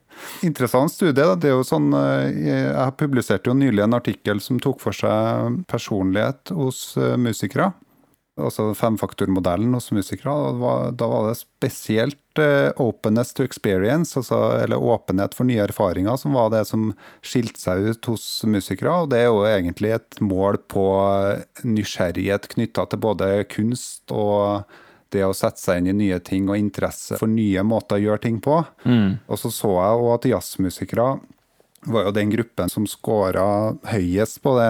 Interessant 0.43 0.91
studie. 0.91 1.23
Da. 1.23 1.35
Det 1.39 1.49
er 1.49 1.57
jo 1.57 1.67
sånn, 1.67 1.93
eh, 1.95 2.27
jeg 2.49 2.97
publiserte 2.99 3.51
jo 3.51 3.57
nylig 3.57 3.85
en 3.85 3.97
artikkel 3.97 4.41
som 4.43 4.59
tok 4.63 4.81
for 4.83 4.95
seg 4.95 5.63
personlighet 5.71 6.53
hos 6.55 6.93
eh, 6.97 7.15
musikere. 7.19 7.71
Altså 8.33 8.71
femfaktormodellen 8.73 9.75
hos 9.77 9.91
musikere. 9.93 10.33
da 10.97 11.07
var 11.07 11.27
det 11.27 11.35
spesielt 11.37 12.39
eh, 12.41 12.71
openness 12.81 13.33
to 13.33 13.43
experience, 13.45 14.17
altså, 14.17 14.57
eller 14.63 14.81
åpenhet 14.81 15.35
for 15.37 15.45
nye 15.45 15.61
erfaringer, 15.67 16.17
som 16.17 16.33
var 16.33 16.49
det 16.49 16.63
som 16.65 16.95
skilte 17.21 17.61
seg 17.61 17.91
ut 17.91 18.09
hos 18.09 18.25
musikere. 18.49 18.95
Og 19.03 19.11
det 19.13 19.21
er 19.21 19.29
jo 19.29 19.45
egentlig 19.45 19.93
et 19.93 20.17
mål 20.19 20.57
på 20.65 20.87
nysgjerrighet 21.63 22.49
knytta 22.55 22.87
til 22.89 23.03
både 23.05 23.29
kunst 23.53 24.09
og 24.09 24.65
det 25.13 25.23
å 25.27 25.35
sette 25.37 25.61
seg 25.61 25.79
inn 25.81 25.91
i 25.93 25.97
nye 26.01 26.19
ting 26.25 26.49
og 26.49 26.59
interesse 26.59 27.19
for 27.21 27.31
nye 27.31 27.63
måter 27.67 27.99
å 27.99 28.03
gjøre 28.07 28.23
ting 28.25 28.41
på. 28.43 28.59
Og 29.27 29.39
så 29.39 29.51
så 29.53 29.71
jeg 29.77 30.03
òg 30.03 30.11
at 30.17 30.29
jazzmusikere 30.33 31.07
var 31.93 32.07
jo 32.07 32.13
den 32.15 32.31
gruppen 32.31 32.71
som 32.71 32.85
scora 32.87 33.45
høyest 33.91 34.39
på 34.43 34.53
det 34.59 34.69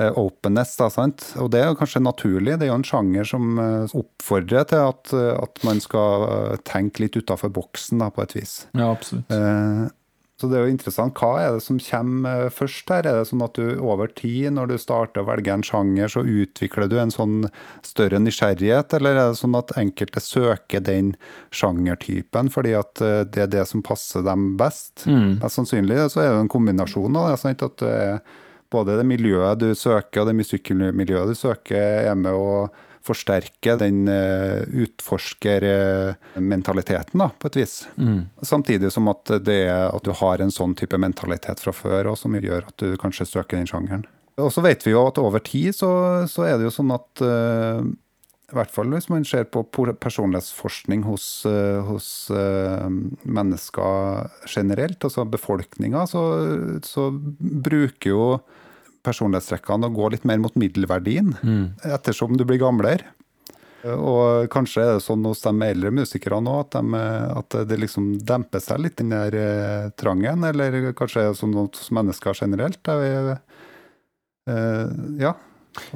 eh, 0.00 0.12
openness. 0.16 0.74
Da, 0.80 0.88
sant? 0.92 1.26
Og 1.40 1.50
det 1.52 1.60
er 1.60 1.74
kanskje 1.78 2.00
naturlig. 2.04 2.56
Det 2.58 2.66
er 2.66 2.72
jo 2.72 2.78
en 2.80 2.86
sjanger 2.88 3.28
som 3.28 3.58
eh, 3.60 3.96
oppfordrer 3.98 4.68
til 4.70 4.86
at, 4.92 5.12
eh, 5.16 5.34
at 5.36 5.60
man 5.68 5.82
skal 5.84 6.56
tenke 6.68 7.04
litt 7.04 7.18
utafor 7.20 7.52
boksen, 7.52 8.00
da, 8.00 8.08
på 8.14 8.24
et 8.24 8.36
vis. 8.38 8.54
Ja, 8.72 8.92
absolutt. 8.94 9.28
Eh, 9.32 9.90
Så 10.40 10.48
det 10.50 10.58
er 10.58 10.64
jo 10.66 10.72
interessant. 10.72 11.14
Hva 11.14 11.36
er 11.38 11.54
det 11.54 11.62
som 11.62 11.78
kommer 11.82 12.46
eh, 12.46 12.52
først 12.52 12.90
her? 12.90 13.06
Er 13.06 13.20
det 13.20 13.28
sånn 13.30 13.44
at 13.44 13.58
du 13.58 13.78
over 13.78 14.10
tid, 14.10 14.48
når 14.56 14.72
du 14.72 14.76
starter 14.80 15.22
å 15.22 15.28
velge 15.28 15.54
en 15.54 15.64
sjanger, 15.66 16.10
så 16.10 16.24
utvikler 16.26 16.88
du 16.90 16.96
en 16.98 17.14
sånn 17.14 17.48
større 17.86 18.18
nysgjerrighet, 18.22 18.96
eller 18.98 19.18
er 19.18 19.32
det 19.32 19.40
sånn 19.42 19.58
at 19.58 19.74
enkelte 19.78 20.22
søker 20.24 20.82
den 20.82 21.12
sjangertypen 21.54 22.50
fordi 22.52 22.72
at 22.78 23.02
eh, 23.04 23.20
det 23.28 23.46
er 23.46 23.52
det 23.58 23.66
som 23.70 23.84
passer 23.86 24.24
dem 24.26 24.54
best? 24.60 25.04
Mest 25.42 25.60
sannsynlig 25.60 26.00
så 26.14 26.24
er 26.24 26.32
det 26.32 26.46
en 26.46 26.54
kombinasjon 26.56 27.20
av 27.20 27.30
det. 27.30 27.42
Sant? 27.44 27.62
At 27.68 27.78
det 27.84 27.98
både 28.72 28.96
det 28.96 29.04
miljøet 29.04 29.60
du 29.60 29.74
søker, 29.76 30.22
og 30.22 30.30
det 30.30 30.38
musikkmiljøet 30.38 31.32
du 31.32 31.36
søker, 31.36 32.08
er 32.08 32.16
med 32.18 32.32
å 32.32 32.70
forsterke 33.06 33.72
den 33.80 33.98
uh, 34.08 34.60
utforskermentaliteten, 34.84 37.20
på 37.38 37.46
et 37.50 37.56
vis. 37.62 37.74
Samtidig 38.46 38.88
som 38.94 39.04
at, 39.12 39.24
det 39.46 39.62
at 39.70 40.04
du 40.06 40.12
har 40.22 40.36
en 40.42 40.54
sånn 40.54 40.74
type 40.78 40.96
mentalitet 41.00 41.58
fra 41.62 41.72
før, 41.76 42.02
og 42.12 42.16
som 42.20 42.30
gjør 42.36 42.62
at 42.68 42.76
du 42.82 42.88
kanskje 43.00 43.28
søker 43.28 43.54
den 43.58 43.70
sjangeren. 43.70 44.04
Og 44.40 44.48
så 44.54 44.60
vet 44.64 44.86
vi 44.86 44.94
jo 44.94 45.02
at 45.06 45.20
over 45.20 45.42
tid 45.44 45.74
så, 45.76 45.90
så 46.30 46.46
er 46.48 46.56
det 46.56 46.64
jo 46.66 46.72
sånn 46.72 46.92
at 46.94 47.24
uh, 47.24 47.82
i 48.52 48.56
hvert 48.56 48.72
fall 48.72 48.90
hvis 48.92 49.08
man 49.08 49.24
ser 49.28 49.46
på 49.48 49.62
personlighetsforskning 49.72 51.04
hos, 51.08 51.26
uh, 51.48 51.80
hos 51.88 52.08
uh, 52.32 52.88
mennesker 53.24 54.28
generelt, 54.48 55.04
altså 55.04 55.24
befolkninga, 55.28 56.04
så, 56.10 56.24
så 56.84 57.08
bruker 57.12 58.12
jo 58.12 58.26
personlighetstrekkene 59.06 59.88
og 59.90 59.94
gå 59.98 60.10
litt 60.14 60.24
mer 60.28 60.38
mot 60.42 60.54
middelverdien 60.58 61.34
ettersom 61.84 62.36
du 62.38 62.44
blir 62.48 62.60
gamlere. 62.62 63.04
Og 63.82 64.46
kanskje 64.52 64.82
er 64.84 64.92
det 64.94 65.02
sånn 65.02 65.24
hos 65.26 65.40
de 65.42 65.50
eldre 65.66 65.90
musikerne 65.90 66.46
òg, 66.52 66.68
at, 66.68 66.76
de, 66.76 67.00
at 67.40 67.56
det 67.66 67.78
liksom 67.82 68.12
demper 68.22 68.62
seg 68.62 68.78
litt, 68.84 68.94
den 69.00 69.10
der 69.10 69.34
eh, 69.34 69.88
trangen. 69.98 70.44
Eller 70.46 70.92
kanskje 70.94 71.24
er 71.24 71.32
det 71.32 71.40
sånn 71.40 71.56
hos 71.58 71.88
mennesker 71.90 72.38
generelt. 72.44 72.78
Jeg, 72.86 73.40
eh, 74.46 74.86
ja. 75.24 75.34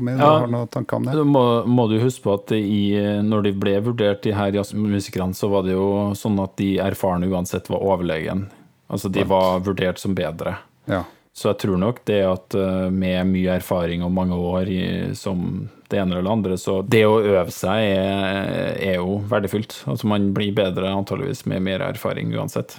Om 0.01 0.09
jeg 0.09 0.19
Ja. 0.19 0.27
har 0.41 0.47
noen 0.49 0.69
tanker 0.73 0.97
om 0.97 1.05
det? 1.05 1.15
Må, 1.31 1.45
må 1.69 1.85
du 1.91 1.99
huske 2.01 2.25
på 2.25 2.35
at 2.35 2.51
i, 2.57 2.97
når 3.23 3.43
de 3.45 3.53
ble 3.53 3.77
vurdert, 3.85 4.23
de 4.25 4.33
her 4.35 4.51
jazzmusikerne, 4.57 5.37
så 5.37 5.51
var 5.53 5.63
det 5.69 5.75
jo 5.77 6.13
sånn 6.17 6.41
at 6.43 6.57
de 6.59 6.79
erfarne 6.83 7.29
uansett 7.31 7.69
var 7.71 7.85
overlegen. 7.85 8.49
Altså 8.91 9.11
de 9.13 9.23
var 9.29 9.61
vurdert 9.67 9.99
som 10.03 10.15
bedre. 10.17 10.57
Ja. 10.89 11.05
Så 11.37 11.51
jeg 11.51 11.59
tror 11.67 11.77
nok 11.77 11.99
det 12.09 12.23
at 12.25 12.55
eh, 12.57 12.87
med 12.89 13.29
mye 13.29 13.59
erfaring 13.59 14.05
og 14.07 14.15
mange 14.17 14.37
år 14.41 14.71
i, 14.73 14.85
som 15.19 15.67
det 15.91 15.99
ene 16.01 16.17
eller 16.17 16.25
det 16.25 16.33
andre, 16.33 16.57
så 16.59 16.79
det 16.83 17.03
å 17.05 17.19
øve 17.21 17.53
seg 17.53 17.91
er, 17.91 18.71
er 18.81 18.97
jo 18.97 19.19
verdifullt. 19.29 19.83
Altså 19.85 20.09
man 20.09 20.31
blir 20.35 20.55
bedre 20.57 20.95
antageligvis 20.97 21.45
med 21.51 21.67
mer 21.67 21.85
erfaring 21.91 22.33
uansett. 22.33 22.79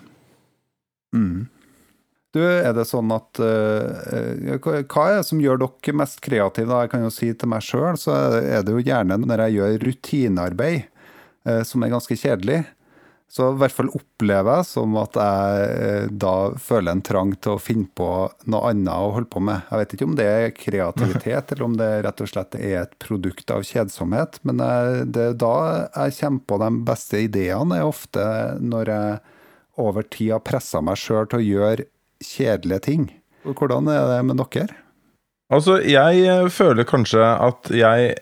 Mm. 1.15 1.45
Du, 2.35 2.41
er 2.43 2.73
det 2.75 2.83
sånn 2.89 3.09
at 3.15 3.39
uh, 3.39 4.57
Hva 4.59 5.05
er 5.07 5.15
det 5.15 5.27
som 5.29 5.39
gjør 5.41 5.61
dere 5.61 5.93
mest 5.95 6.19
kreative? 6.25 6.67
Da? 6.67 6.81
Jeg 6.83 6.91
kan 6.91 7.05
jo 7.05 7.13
si 7.13 7.29
til 7.31 7.49
meg 7.49 7.63
sjøl, 7.65 7.95
så 7.97 8.17
er 8.41 8.65
det 8.65 8.73
jo 8.73 8.83
gjerne 8.83 9.17
når 9.23 9.45
jeg 9.45 9.57
gjør 9.57 9.77
rutinearbeid, 9.85 10.89
uh, 11.47 11.61
som 11.65 11.85
er 11.85 11.93
ganske 11.93 12.17
kjedelig. 12.19 12.65
Så 13.27 13.49
i 13.51 13.57
hvert 13.59 13.75
fall 13.75 13.89
opplever 13.91 14.61
jeg 14.61 14.67
som 14.69 14.93
at 15.01 15.17
jeg 15.19 15.63
eh, 15.75 16.05
da 16.23 16.33
føler 16.63 16.95
en 16.95 17.03
trang 17.03 17.33
til 17.35 17.57
å 17.57 17.61
finne 17.61 17.89
på 17.97 18.07
noe 18.47 18.69
annet 18.71 18.93
å 18.93 19.11
holde 19.17 19.29
på 19.33 19.41
med. 19.43 19.65
Jeg 19.67 19.81
vet 19.81 19.95
ikke 19.97 20.07
om 20.07 20.15
det 20.17 20.27
er 20.31 20.53
kreativitet, 20.55 21.51
eller 21.51 21.65
om 21.67 21.75
det 21.79 21.89
rett 22.05 22.23
og 22.23 22.31
slett 22.31 22.55
er 22.55 22.77
et 22.85 22.95
produkt 23.03 23.51
av 23.51 23.65
kjedsomhet. 23.67 24.39
Men 24.47 24.63
jeg, 24.63 25.09
det 25.11 25.25
er 25.33 25.39
da 25.43 25.55
jeg 25.83 26.15
kommer 26.21 26.47
på 26.47 26.61
de 26.63 26.71
beste 26.87 27.23
ideene, 27.27 27.81
er 27.81 27.91
ofte 27.91 28.25
når 28.63 28.93
jeg 28.95 29.19
over 29.77 30.07
tid 30.07 30.33
har 30.37 30.45
pressa 30.47 30.81
meg 30.81 30.97
sjøl 30.97 31.27
til 31.29 31.41
å 31.41 31.47
gjøre 31.47 31.87
kjedelige 32.23 32.85
ting. 32.87 33.09
Hvordan 33.43 33.91
er 33.91 34.07
det 34.09 34.21
med 34.27 34.39
dere? 34.39 34.79
Altså, 35.53 35.77
jeg 35.79 36.47
føler 36.51 36.87
kanskje 36.87 37.23
at 37.23 37.69
jeg 37.71 38.15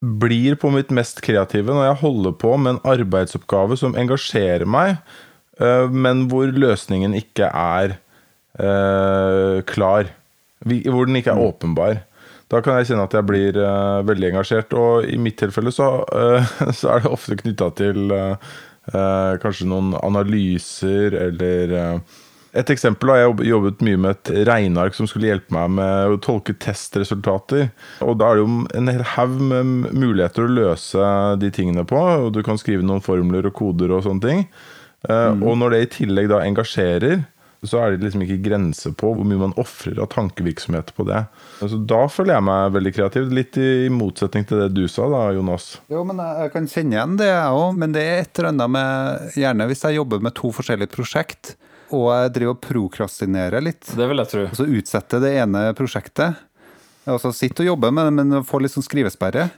blir 0.00 0.56
på 0.56 0.70
mitt 0.72 0.92
mest 0.96 1.20
kreative 1.24 1.74
når 1.76 1.90
jeg 1.90 2.00
holder 2.02 2.36
på 2.40 2.54
med 2.56 2.76
en 2.76 2.84
arbeidsoppgave 2.88 3.76
som 3.76 3.96
engasjerer 4.00 4.68
meg, 4.68 4.96
eh, 5.60 5.88
men 5.92 6.24
hvor 6.32 6.52
løsningen 6.52 7.16
ikke 7.18 7.50
er 7.50 7.98
uh, 8.60 9.60
klar. 9.68 10.08
Hvor 10.64 11.08
den 11.08 11.20
ikke 11.20 11.34
er 11.34 11.40
mm. 11.40 11.44
åpenbar. 11.48 12.00
Da 12.50 12.58
kan 12.64 12.80
jeg 12.80 12.90
kjenne 12.90 13.04
at 13.06 13.14
jeg 13.14 13.28
blir 13.28 13.60
uh, 13.60 14.00
veldig 14.08 14.32
engasjert. 14.32 14.74
Og 14.76 15.06
i 15.08 15.20
mitt 15.20 15.38
tilfelle 15.40 15.72
så, 15.72 15.92
så 16.78 16.96
er 16.96 17.04
det 17.04 17.12
ofte 17.12 17.38
knytta 17.40 17.70
til 17.78 18.10
kanskje 18.90 19.68
noen 19.70 19.92
analyser 20.00 21.14
eller 21.14 22.00
et 22.52 22.70
eksempel 22.72 23.12
har 23.12 23.20
jeg 23.20 23.50
jobbet 23.50 23.82
mye 23.86 23.98
med 24.00 24.16
et 24.16 24.30
regneark 24.48 24.96
som 24.96 25.06
skulle 25.06 25.28
hjelpe 25.30 25.54
meg 25.54 25.70
med 25.78 26.14
å 26.16 26.20
tolke 26.22 26.56
testresultater. 26.58 27.70
Og 28.02 28.18
Da 28.18 28.30
er 28.30 28.38
det 28.38 28.44
jo 28.44 28.66
en 28.80 28.90
hel 28.90 29.04
haug 29.14 29.36
med 29.38 29.90
muligheter 29.94 30.46
å 30.46 30.54
løse 30.54 31.10
de 31.38 31.50
tingene 31.54 31.86
på. 31.86 31.96
og 31.96 32.32
Du 32.34 32.42
kan 32.42 32.58
skrive 32.58 32.82
noen 32.82 33.04
formler 33.04 33.46
og 33.46 33.54
koder 33.54 33.94
og 33.94 34.02
sånne 34.04 34.24
ting. 34.26 34.48
Mm. 35.06 35.44
Og 35.46 35.56
når 35.56 35.70
det 35.70 35.82
i 35.82 35.92
tillegg 36.00 36.28
da 36.28 36.42
engasjerer, 36.44 37.22
så 37.62 37.78
er 37.78 37.92
det 37.92 38.06
liksom 38.06 38.22
ikke 38.24 38.40
grenser 38.42 38.92
på 38.96 39.12
hvor 39.12 39.26
mye 39.28 39.40
man 39.40 39.54
ofrer 39.60 39.98
av 40.00 40.08
tankevirksomhet 40.12 40.94
på 40.96 41.04
det. 41.08 41.22
Så 41.60 41.78
Da 41.86 42.02
føler 42.08 42.34
jeg 42.34 42.46
meg 42.48 42.74
veldig 42.74 42.92
kreativ. 42.96 43.30
Litt 43.36 43.56
i 43.60 43.88
motsetning 43.92 44.46
til 44.48 44.64
det 44.64 44.70
du 44.74 44.86
sa, 44.88 45.06
da, 45.12 45.26
Jonas. 45.36 45.76
Jo, 45.92 46.02
men 46.08 46.18
Jeg 46.18 46.52
kan 46.56 46.66
kjenne 46.66 46.96
igjen 46.96 47.18
det, 47.20 47.30
jeg 47.30 47.58
òg. 47.62 47.76
Men 47.78 47.92
det 47.94 48.02
er 48.02 48.22
et 48.24 48.38
eller 48.38 48.54
annet 48.54 48.74
med 48.74 49.34
Gjerne 49.38 49.70
hvis 49.70 49.84
jeg 49.86 50.00
jobber 50.00 50.24
med 50.24 50.34
to 50.34 50.50
forskjellige 50.56 50.96
prosjekt 50.96 51.54
og 51.90 52.06
jeg 52.14 52.32
driver 52.36 52.54
og 52.54 52.62
prokrastinerer 52.64 53.64
litt. 53.64 53.82
Det 53.96 54.06
vil 54.10 54.22
jeg 54.22 54.32
tro. 54.32 54.46
Og 54.48 54.56
så 54.58 54.68
utsetter 54.68 55.22
det 55.24 55.34
ene 55.42 55.64
prosjektet. 55.78 56.38
Altså 57.10 57.32
sitter 57.34 57.66
og 57.66 57.74
jobber 57.74 57.94
med 57.96 58.08
det, 58.08 58.14
men 58.18 58.46
får 58.46 58.64
litt 58.64 58.74
sånn 58.76 58.86
skrivesperre. 58.86 59.48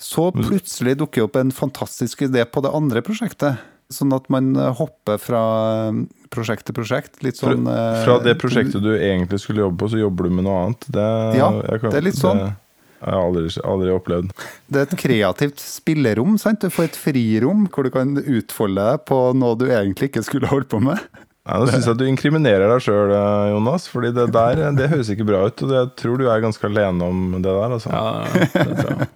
Så 0.00 0.28
plutselig 0.34 0.98
dukker 1.00 1.28
opp 1.28 1.38
en 1.38 1.52
fantastisk 1.54 2.26
idé 2.26 2.44
på 2.44 2.62
det 2.64 2.72
andre 2.74 3.02
prosjektet. 3.06 3.62
Sånn 3.92 4.14
at 4.16 4.26
man 4.32 4.54
hopper 4.78 5.20
fra 5.20 5.44
prosjekt 6.34 6.66
til 6.68 6.76
prosjekt. 6.76 7.20
Litt 7.24 7.38
sånn 7.38 7.68
Fra, 7.68 8.02
fra 8.02 8.18
det 8.24 8.36
prosjektet 8.40 8.82
du 8.82 8.92
egentlig 8.96 9.40
skulle 9.42 9.64
jobbe 9.66 9.84
på, 9.84 9.92
så 9.92 10.02
jobber 10.02 10.28
du 10.28 10.36
med 10.38 10.46
noe 10.48 10.60
annet? 10.64 10.86
Det, 10.96 11.08
ja, 11.38 11.50
kan, 11.78 11.90
det 11.90 12.00
er 12.00 12.06
litt 12.08 12.18
sånn. 12.18 12.42
Det, 12.42 12.52
jeg 13.04 13.12
har 13.12 13.20
aldri, 13.20 13.48
aldri, 13.68 13.90
opplevd. 13.92 14.30
Det 14.72 14.80
er 14.80 14.86
et 14.88 14.96
kreativt 15.00 15.60
spillerom. 15.60 16.38
sant? 16.40 16.64
Du 16.64 16.72
får 16.72 16.88
et 16.88 16.96
frirom 16.96 17.66
hvor 17.68 17.84
du 17.84 17.92
kan 17.92 18.16
utfolde 18.22 18.86
deg 18.88 19.04
på 19.10 19.18
noe 19.36 19.58
du 19.60 19.66
egentlig 19.68 20.08
ikke 20.08 20.24
skulle 20.24 20.48
holdt 20.48 20.70
på 20.72 20.80
med. 20.84 21.02
Nei, 21.44 21.58
Nå 21.60 21.66
syns 21.68 21.84
jeg 21.84 21.92
at 21.92 22.00
du 22.00 22.06
inkriminerer 22.08 22.70
deg 22.72 22.84
sjøl, 22.86 23.10
eh, 23.12 23.50
Jonas. 23.52 23.84
Fordi 23.92 24.14
det 24.16 24.30
der 24.32 24.62
det 24.78 24.88
høres 24.92 25.12
ikke 25.12 25.26
bra 25.28 25.44
ut. 25.50 25.66
Og 25.66 25.76
jeg 25.76 25.92
tror 26.00 26.20
du 26.20 26.28
er 26.30 26.44
ganske 26.44 26.70
alene 26.70 27.10
om 27.10 27.26
det 27.36 27.50
der. 27.50 27.76
Altså. 27.76 27.92
Ja, 27.92 28.24
det 28.54 28.78
tror 28.80 28.94
jeg. 28.94 29.10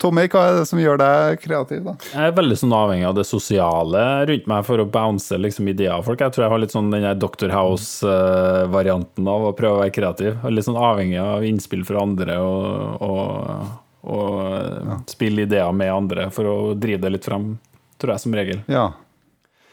Tommy, 0.00 0.22
hva 0.32 0.42
er 0.48 0.54
det 0.56 0.68
som 0.70 0.80
gjør 0.80 0.96
deg 0.96 1.42
kreativ? 1.42 1.82
da? 1.84 1.92
Jeg 2.14 2.30
er 2.30 2.36
veldig 2.38 2.56
sånn 2.56 2.72
avhengig 2.72 3.04
av 3.10 3.18
det 3.18 3.26
sosiale 3.28 4.04
rundt 4.30 4.46
meg 4.48 4.62
for 4.64 4.80
å 4.80 4.86
bounce 4.88 5.36
liksom, 5.36 5.68
ideer 5.68 5.98
av 5.98 6.06
folk. 6.06 6.22
Jeg 6.24 6.32
tror 6.32 6.46
jeg 6.46 6.52
har 6.54 6.62
litt 6.62 6.72
sånn 6.72 6.88
den 6.94 7.04
Doctor 7.20 7.52
House-varianten 7.52 9.28
av 9.28 9.50
å 9.50 9.52
prøve 9.58 9.76
å 9.76 9.82
være 9.82 9.92
kreativ. 9.98 10.30
Jeg 10.38 10.48
er 10.48 10.56
litt 10.56 10.68
sånn 10.70 10.80
avhengig 10.80 11.20
av 11.20 11.44
innspill 11.44 11.84
fra 11.84 12.06
andre 12.06 12.38
og, 12.40 13.04
og, 13.04 13.68
og 14.16 14.40
ja. 14.48 14.98
spille 15.12 15.44
ideer 15.44 15.76
med 15.76 15.92
andre 15.92 16.30
for 16.32 16.48
å 16.48 16.56
drive 16.72 17.04
det 17.04 17.16
litt 17.18 17.28
frem, 17.28 17.52
tror 18.00 18.16
jeg 18.16 18.24
som 18.24 18.40
regel. 18.40 18.64
Ja, 18.72 18.88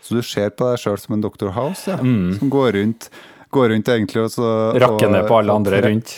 så 0.08 0.18
du 0.18 0.24
ser 0.24 0.54
på 0.56 0.70
deg 0.70 0.80
sjøl 0.82 0.98
som 1.02 1.18
en 1.18 1.26
Dr. 1.26 1.52
House, 1.56 1.90
ja? 1.92 1.98
Mm. 2.00 2.38
Som 2.40 2.52
går 2.54 2.72
rundt, 2.78 3.10
går 3.54 3.74
rundt 3.74 3.92
egentlig 3.92 4.24
og 4.24 4.32
så 4.34 4.52
Rakker 4.80 5.12
ned 5.12 5.28
på 5.28 5.40
alle 5.42 5.60
andre 5.60 5.82
rundt. 5.84 6.16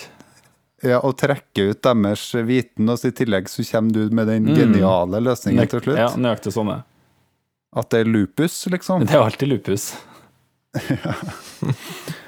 Ja, 0.86 1.02
og 1.04 1.18
trekker 1.20 1.74
ut 1.74 1.82
deres 1.84 2.28
viten, 2.48 2.88
og 2.88 3.02
så 3.02 3.10
i 3.12 3.16
tillegg 3.18 3.50
så 3.52 3.66
kommer 3.68 3.98
du 3.98 4.16
med 4.16 4.30
den 4.32 4.48
mm. 4.48 4.54
geniale 4.56 5.20
løsningen 5.26 5.74
til 5.74 5.84
slutt. 5.84 6.00
Ja, 6.00 6.14
nøyaktig 6.16 6.54
sånn 6.56 6.72
er 6.78 6.86
At 7.76 7.90
det 7.92 8.06
er 8.06 8.14
lupus, 8.14 8.62
liksom? 8.72 9.04
Det 9.10 9.18
er 9.18 9.26
alltid 9.26 9.52
lupus. 9.52 9.92
ja. 10.88 11.18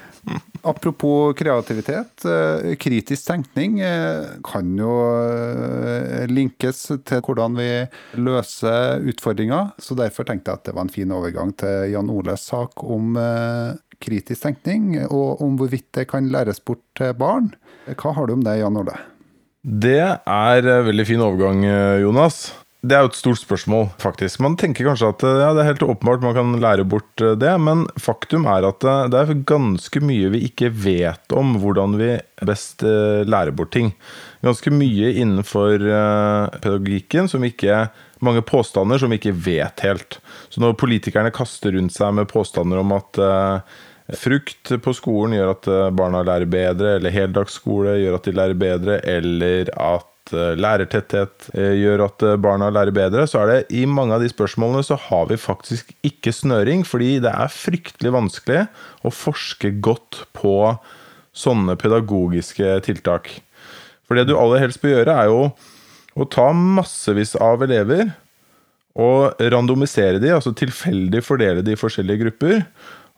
Apropos 0.62 1.34
kreativitet. 1.34 2.24
Eh, 2.24 2.74
kritisk 2.78 3.26
tenkning 3.26 3.80
eh, 3.82 4.38
kan 4.46 4.68
jo 4.78 4.92
eh, 5.26 6.28
linkes 6.30 6.84
til 7.02 7.22
hvordan 7.26 7.58
vi 7.58 7.70
løser 8.22 9.02
utfordringer. 9.10 9.72
Så 9.82 9.98
derfor 9.98 10.28
tenkte 10.28 10.52
jeg 10.52 10.62
at 10.62 10.68
det 10.68 10.76
var 10.76 10.86
en 10.86 10.94
fin 10.94 11.14
overgang 11.14 11.50
til 11.58 11.90
Jan 11.96 12.12
Oles 12.12 12.46
sak 12.52 12.84
om 12.86 13.18
kritisk 14.02 14.42
tenkning, 14.42 14.96
og 15.14 15.42
om 15.44 15.54
hvorvidt 15.58 15.92
det 15.94 16.08
kan 16.10 16.30
læres 16.30 16.62
bort 16.62 16.82
til 16.98 17.14
barn. 17.14 17.52
Hva 17.86 18.14
har 18.14 18.26
du 18.26 18.34
om 18.34 18.42
det, 18.46 18.56
Jan 18.58 18.78
Ole? 18.78 18.96
Det 19.62 20.02
er 20.02 20.70
veldig 20.88 21.06
fin 21.06 21.22
overgang, 21.22 21.62
Jonas. 22.02 22.48
Det 22.82 22.96
er 22.96 23.04
jo 23.04 23.12
et 23.12 23.14
stort 23.14 23.38
spørsmål, 23.38 23.84
faktisk. 24.02 24.40
Man 24.42 24.56
tenker 24.58 24.88
kanskje 24.88 25.12
at 25.12 25.20
ja, 25.22 25.52
det 25.54 25.62
er 25.62 25.68
helt 25.68 25.84
åpenbart 25.86 26.24
man 26.24 26.34
kan 26.34 26.48
lære 26.58 26.82
bort 26.90 27.22
eh, 27.22 27.36
det, 27.38 27.52
men 27.62 27.84
faktum 27.94 28.48
er 28.50 28.66
at 28.66 28.82
eh, 28.82 29.04
det 29.12 29.20
er 29.20 29.44
ganske 29.46 30.02
mye 30.02 30.32
vi 30.34 30.40
ikke 30.48 30.72
vet 30.74 31.36
om 31.38 31.54
hvordan 31.62 31.94
vi 32.00 32.16
best 32.42 32.82
eh, 32.82 33.22
lærer 33.22 33.54
bort 33.54 33.70
ting. 33.76 33.92
Ganske 34.42 34.74
mye 34.74 35.12
innenfor 35.14 35.78
pedagogikken 36.58 37.30
som 37.30 37.46
ikke 37.46 37.86
Mange 38.22 38.38
påstander 38.46 39.00
som 39.02 39.10
vi 39.10 39.16
ikke 39.18 39.32
vet 39.34 39.82
helt. 39.82 40.20
Så 40.46 40.60
når 40.62 40.76
politikerne 40.78 41.32
kaster 41.34 41.74
rundt 41.74 41.90
seg 41.90 42.12
med 42.14 42.28
påstander 42.30 42.78
om 42.78 42.92
at 42.94 43.18
Frukt 44.18 44.70
på 44.84 44.94
skolen 44.94 45.34
gjør 45.34 45.50
at 45.56 45.66
barna 45.98 46.20
lærer 46.26 46.46
bedre, 46.50 46.92
eller 47.00 47.14
heldagsskole 47.14 47.96
gjør 47.98 48.20
at 48.20 48.28
de 48.28 48.34
lærer 48.38 48.60
bedre, 48.62 49.00
eller 49.10 49.72
at 49.74 50.11
Eh, 50.32 50.54
lærertetthet 50.60 51.50
eh, 51.56 51.74
gjør 51.80 52.06
at 52.06 52.24
eh, 52.26 52.38
barna 52.40 52.70
lærer 52.72 52.94
bedre, 52.94 53.26
så 53.28 53.42
er 53.42 53.50
det 53.50 53.76
i 53.76 53.84
mange 53.88 54.16
av 54.16 54.22
de 54.22 54.30
spørsmålene 54.30 54.84
så 54.86 54.96
har 55.08 55.28
vi 55.30 55.38
faktisk 55.40 55.92
ikke 56.06 56.32
snøring, 56.34 56.86
fordi 56.88 57.18
det 57.24 57.32
er 57.32 57.52
fryktelig 57.52 58.14
vanskelig 58.14 58.64
å 59.04 59.12
forske 59.12 59.74
godt 59.84 60.22
på 60.36 60.56
sånne 61.36 61.76
pedagogiske 61.80 62.78
tiltak. 62.88 63.30
For 64.08 64.18
det 64.18 64.26
du 64.28 64.36
aller 64.38 64.64
helst 64.64 64.82
bør 64.82 64.98
gjøre, 64.98 65.18
er 65.20 65.30
jo 65.30 65.44
å 66.12 66.28
ta 66.28 66.50
massevis 66.56 67.36
av 67.40 67.64
elever 67.64 68.10
og 68.92 69.38
randomisere 69.52 70.20
de, 70.20 70.34
altså 70.34 70.52
tilfeldig 70.56 71.22
fordele 71.24 71.64
de 71.64 71.72
i 71.72 71.80
forskjellige 71.80 72.26
grupper. 72.26 72.58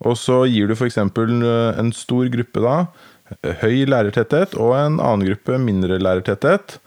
Og 0.04 0.14
så 0.18 0.44
gir 0.50 0.70
du 0.70 0.76
f.eks. 0.76 1.00
en 1.00 1.90
stor 1.94 2.30
gruppe 2.30 2.62
da 2.62 2.76
høy 3.62 3.84
lærertetthet 3.88 4.54
og 4.60 4.74
en 4.76 4.98
annen 5.00 5.26
gruppe 5.28 5.58
mindre 5.60 5.98
lærertetthet. 6.02 6.78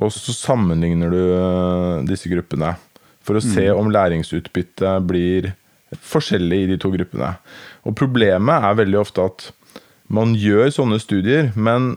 Og 0.00 0.12
så 0.14 0.34
sammenligner 0.34 1.12
du 1.12 1.20
eh, 1.20 2.04
disse 2.08 2.30
gruppene 2.32 2.74
for 3.24 3.36
å 3.36 3.44
se 3.44 3.66
mm. 3.68 3.76
om 3.76 3.90
læringsutbyttet 3.92 5.08
blir 5.08 5.52
forskjellig 5.90 6.62
i 6.62 6.68
de 6.72 6.78
to 6.80 6.92
gruppene. 6.94 7.34
Og 7.84 7.96
problemet 7.98 8.64
er 8.64 8.78
veldig 8.78 9.00
ofte 9.02 9.26
at 9.26 9.50
man 10.10 10.32
gjør 10.38 10.70
sånne 10.74 10.98
studier, 11.02 11.50
men 11.54 11.94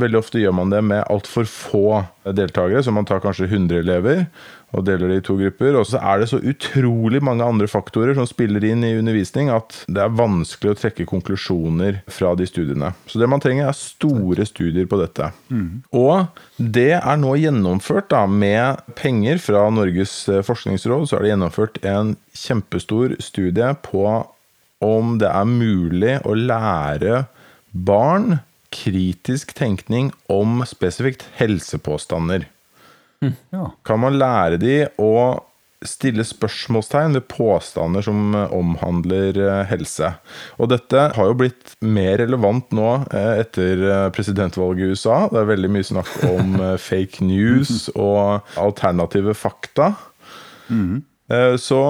veldig 0.00 0.20
ofte 0.20 0.40
gjør 0.40 0.54
man 0.56 0.70
det 0.72 0.80
med 0.86 1.02
altfor 1.10 1.48
få 1.50 1.84
deltakere, 2.24 2.82
så 2.84 2.94
man 2.94 3.08
tar 3.08 3.22
kanskje 3.24 3.50
100 3.50 3.82
elever 3.82 4.24
og 4.70 4.84
deler 4.86 5.10
det 5.10 5.20
i 5.20 5.24
to 5.26 5.36
grupper. 5.38 5.76
Og 5.80 5.88
så 5.90 6.00
er 6.02 6.22
det 6.22 6.28
så 6.30 6.38
utrolig 6.38 7.22
mange 7.24 7.46
andre 7.46 7.68
faktorer 7.70 8.14
som 8.18 8.28
spiller 8.28 8.64
inn 8.66 8.84
i 8.86 8.94
undervisning 8.98 9.50
at 9.52 9.82
det 9.90 10.04
er 10.04 10.18
vanskelig 10.18 10.74
å 10.74 10.78
trekke 10.78 11.08
konklusjoner 11.10 12.00
fra 12.10 12.32
de 12.38 12.46
studiene. 12.48 12.92
Så 13.10 13.22
det 13.22 13.30
man 13.30 13.42
trenger, 13.42 13.70
er 13.70 13.78
store 13.78 14.46
studier 14.48 14.88
på 14.90 15.00
dette. 15.00 15.30
Mm. 15.50 15.82
Og 15.96 16.28
det 16.56 16.92
er 17.00 17.20
nå 17.20 17.34
gjennomført 17.40 18.10
da, 18.12 18.26
med 18.30 18.82
penger 18.98 19.42
fra 19.42 19.66
Norges 19.74 20.14
eh, 20.30 20.44
forskningsråd. 20.46 21.08
Så 21.08 21.18
er 21.18 21.26
det 21.26 21.32
gjennomført 21.34 21.80
en 21.86 22.14
kjempestor 22.36 23.16
studie 23.22 23.74
på 23.86 24.06
om 24.80 25.18
det 25.20 25.28
er 25.28 25.48
mulig 25.48 26.14
å 26.24 26.36
lære 26.38 27.24
barn 27.70 28.40
kritisk 28.70 29.52
tenkning 29.58 30.12
om 30.30 30.62
spesifikt 30.68 31.26
helsepåstander. 31.36 32.46
Ja. 33.52 33.70
Kan 33.84 34.00
man 34.00 34.16
lære 34.20 34.56
de 34.62 34.74
å 35.00 35.12
stille 35.84 36.24
spørsmålstegn 36.28 37.14
ved 37.16 37.24
påstander 37.32 38.04
som 38.04 38.34
omhandler 38.36 39.36
eh, 39.40 39.62
helse? 39.70 40.10
Og 40.60 40.68
dette 40.72 41.06
har 41.16 41.28
jo 41.30 41.36
blitt 41.40 41.74
mer 41.84 42.18
relevant 42.20 42.72
nå 42.76 42.88
eh, 43.12 43.40
etter 43.42 43.84
eh, 43.88 44.06
presidentvalget 44.16 44.84
i 44.84 44.90
USA. 44.96 45.18
Det 45.32 45.40
er 45.42 45.50
veldig 45.52 45.70
mye 45.76 45.88
snakk 45.88 46.10
om 46.30 46.56
fake 46.88 47.24
news 47.28 47.88
og 47.94 48.44
alternative 48.60 49.36
fakta. 49.36 49.92
Eh, 51.32 51.54
Så 51.60 51.80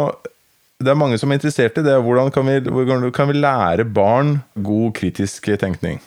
det 0.81 0.89
er 0.95 0.97
mange 0.99 1.19
som 1.21 1.31
er 1.31 1.39
interessert 1.41 1.79
i 1.79 1.85
det. 1.85 1.99
Hvordan 2.03 2.31
kan 2.35 2.47
vi, 2.49 2.59
hvordan 2.71 3.11
kan 3.15 3.29
vi 3.31 3.39
lære 3.43 3.85
barn 3.87 4.39
god 4.55 4.95
kritisk 4.99 5.51
tenkning? 5.61 5.99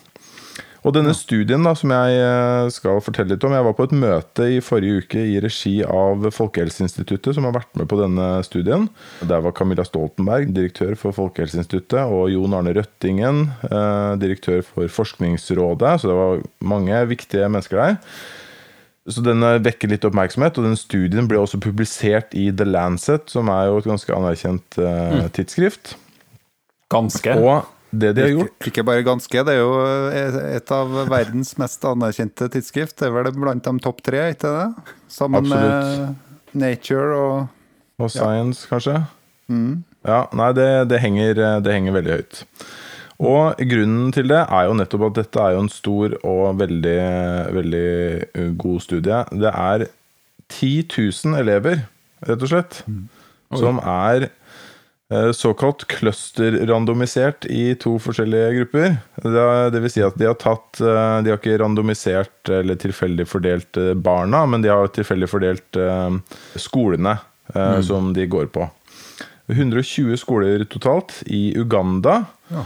Og 0.84 0.92
denne 0.92 1.14
studien 1.16 1.64
da, 1.64 1.72
som 1.80 1.94
jeg 1.96 2.20
eh, 2.20 2.70
skal 2.76 3.00
fortelle 3.04 3.34
litt 3.34 3.46
om 3.48 3.56
Jeg 3.56 3.66
var 3.70 3.76
på 3.78 3.86
et 3.88 3.96
møte 3.96 4.48
i 4.52 4.60
forrige 4.64 5.04
uke 5.04 5.24
i 5.32 5.38
regi 5.44 5.78
av 5.88 6.28
Folkehelseinstituttet, 6.36 7.32
som 7.38 7.48
har 7.48 7.56
vært 7.56 7.72
med 7.80 7.88
på 7.92 8.00
denne 8.02 8.28
studien. 8.44 8.90
Der 9.24 9.44
var 9.46 9.56
Camilla 9.56 9.86
Stoltenberg, 9.88 10.52
direktør 10.56 10.98
for 11.00 11.16
Folkehelseinstituttet, 11.16 12.04
og 12.04 12.28
Jon 12.34 12.58
Arne 12.60 12.76
Røttingen, 12.76 13.46
eh, 13.70 14.14
direktør 14.20 14.60
for 14.68 14.92
Forskningsrådet. 14.92 15.96
Så 16.02 16.12
det 16.12 16.20
var 16.20 16.48
mange 16.74 17.04
viktige 17.14 17.48
mennesker 17.48 17.80
der. 17.80 18.00
Så 19.08 19.24
den 19.24 19.44
eh, 19.44 19.60
vekker 19.64 19.92
litt 19.92 20.04
oppmerksomhet, 20.08 20.60
og 20.60 20.68
den 20.68 20.80
studien 20.80 21.32
ble 21.32 21.40
også 21.40 21.60
publisert 21.64 22.36
i 22.36 22.50
The 22.52 22.68
Lancet, 22.68 23.32
som 23.32 23.52
er 23.52 23.70
jo 23.70 23.80
et 23.80 23.88
ganske 23.88 24.16
anerkjent 24.16 24.80
eh, 24.84 25.32
tidsskrift. 25.36 25.96
Ganske. 26.92 27.40
Og 27.40 27.72
det 27.94 28.12
de 28.18 28.24
har 28.26 28.32
gjort 28.34 28.68
Ikke 28.70 28.84
bare 28.88 29.06
ganske, 29.06 29.44
det 29.46 29.54
er 29.54 29.60
jo 29.62 29.74
et 30.58 30.72
av 30.74 30.94
verdens 31.12 31.54
mest 31.62 31.84
anerkjente 31.86 32.50
tidsskrift. 32.54 32.98
Det 33.00 33.10
er 33.10 33.14
vel 33.16 33.32
blant 33.38 33.66
de 33.66 33.74
topp 33.84 34.02
tre, 34.06 34.32
ikke 34.34 34.50
det? 34.50 34.94
Sammen 35.14 35.46
Absolutt. 35.46 36.16
med 36.54 36.64
Nature 36.64 37.18
og 37.18 38.02
Og 38.02 38.10
Science, 38.10 38.66
kanskje? 38.68 39.04
Ja, 40.04 40.24
nei, 40.34 40.50
det, 40.58 40.70
det, 40.90 41.00
henger, 41.04 41.38
det 41.64 41.76
henger 41.76 41.96
veldig 42.00 42.18
høyt. 42.18 42.42
Og 43.24 43.60
grunnen 43.70 44.12
til 44.16 44.28
det 44.32 44.42
er 44.42 44.68
jo 44.68 44.76
nettopp 44.76 45.08
at 45.12 45.20
dette 45.22 45.42
er 45.42 45.56
jo 45.56 45.64
en 45.64 45.72
stor 45.72 46.16
og 46.28 46.60
veldig, 46.60 47.00
veldig 47.56 47.92
uh, 48.34 48.50
god 48.60 48.80
studie. 48.84 49.20
Det 49.32 49.52
er 49.54 49.86
10 50.50 50.72
000 50.90 51.40
elever, 51.40 51.86
rett 52.28 52.44
og 52.44 52.52
slett, 52.52 52.82
som 53.54 53.80
er 53.80 54.28
eh, 54.28 54.34
såkalt 55.36 55.86
cluster-randomisert 55.92 57.46
i 57.52 57.74
to 57.80 57.96
forskjellige 58.02 58.52
grupper. 58.58 58.96
Det, 59.24 59.82
vil 59.84 59.92
si 59.92 60.04
at 60.06 60.18
de 60.20 60.30
har 60.30 60.38
tatt 60.42 60.82
eh, 60.82 61.18
De 61.24 61.34
har 61.34 61.40
ikke 61.40 61.58
randomisert 61.62 62.52
eller 62.52 62.80
tilfeldig 62.80 63.28
fordelt 63.30 63.80
eh, 63.80 63.94
barna, 63.94 64.46
men 64.50 64.64
de 64.66 64.72
har 64.72 64.92
tilfeldig 64.94 65.30
fordelt 65.32 65.80
eh, 65.80 66.40
skolene 66.60 67.18
mm. 67.54 67.84
som 67.86 68.14
de 68.16 68.28
går 68.32 68.48
på. 68.54 68.68
120 69.52 70.16
skoler 70.18 70.64
totalt 70.72 71.22
i 71.26 71.52
Uganda. 71.60 72.24
Ja. 72.52 72.66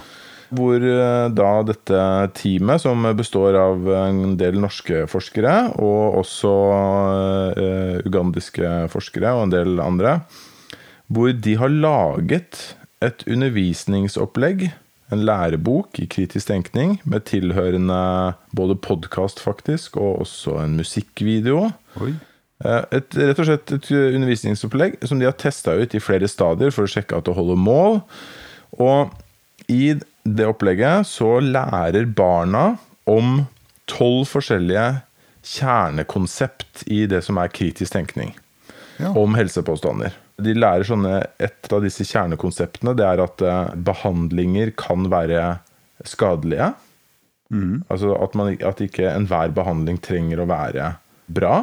Hvor 0.56 0.80
eh, 0.80 1.28
da 1.36 1.50
dette 1.68 2.02
teamet, 2.38 2.82
som 2.84 3.04
består 3.18 3.58
av 3.60 3.88
en 3.92 4.38
del 4.40 4.60
norske 4.64 5.04
forskere, 5.12 5.56
og 5.84 6.22
også 6.22 6.54
eh, 7.60 7.96
ugandiske 8.08 8.86
forskere 8.94 9.34
og 9.36 9.48
en 9.48 9.56
del 9.58 9.82
andre, 9.84 10.22
hvor 11.08 11.32
de 11.32 11.56
har 11.58 11.72
laget 11.72 12.76
et 13.06 13.24
undervisningsopplegg, 13.30 14.72
en 15.14 15.22
lærebok 15.24 16.00
i 16.04 16.08
kritisk 16.12 16.50
tenkning, 16.50 16.98
med 17.08 17.24
tilhørende 17.30 18.34
både 18.56 18.76
podkast, 18.76 19.40
faktisk, 19.40 19.96
og 19.98 20.20
også 20.26 20.58
en 20.66 20.76
musikkvideo. 20.82 21.70
Oi. 22.02 22.14
Eh, 22.66 22.84
Et, 22.92 23.16
rett 23.16 23.40
og 23.40 23.46
slett 23.48 23.72
et 23.72 23.92
undervisningsopplegg 23.94 24.98
som 25.08 25.20
de 25.22 25.30
har 25.30 25.38
testa 25.40 25.78
ut 25.78 25.94
i 25.96 26.02
flere 26.04 26.28
stadier 26.28 26.74
for 26.74 26.84
å 26.88 26.92
sjekke 26.92 27.16
at 27.22 27.26
det 27.30 27.36
holder 27.38 27.56
mål. 27.62 28.02
Og 28.82 29.14
i 29.72 29.94
det 30.28 30.48
opplegget 30.50 31.08
så 31.08 31.38
lærer 31.40 32.10
barna 32.18 32.78
om 33.08 33.46
tolv 33.88 34.26
forskjellige 34.28 35.04
kjernekonsept 35.48 36.84
i 36.92 37.06
det 37.08 37.22
som 37.24 37.38
er 37.40 37.48
kritisk 37.54 37.94
tenkning 37.96 38.34
Ja. 39.00 39.14
om 39.16 39.36
helsepåstander. 39.38 40.12
De 40.38 40.54
lærer 40.54 40.86
sånne, 40.86 41.22
Et 41.42 41.72
av 41.74 41.82
disse 41.82 42.06
kjernekonseptene 42.06 42.94
det 42.98 43.06
er 43.08 43.24
at 43.24 43.42
eh, 43.42 43.76
behandlinger 43.88 44.74
kan 44.78 45.08
være 45.12 45.58
skadelige. 46.06 46.74
Altså 47.90 48.12
at, 48.20 48.36
man, 48.36 48.58
at 48.60 48.82
ikke 48.84 49.08
enhver 49.10 49.54
behandling 49.56 50.00
trenger 50.04 50.42
å 50.44 50.50
være 50.50 50.92
bra. 51.32 51.62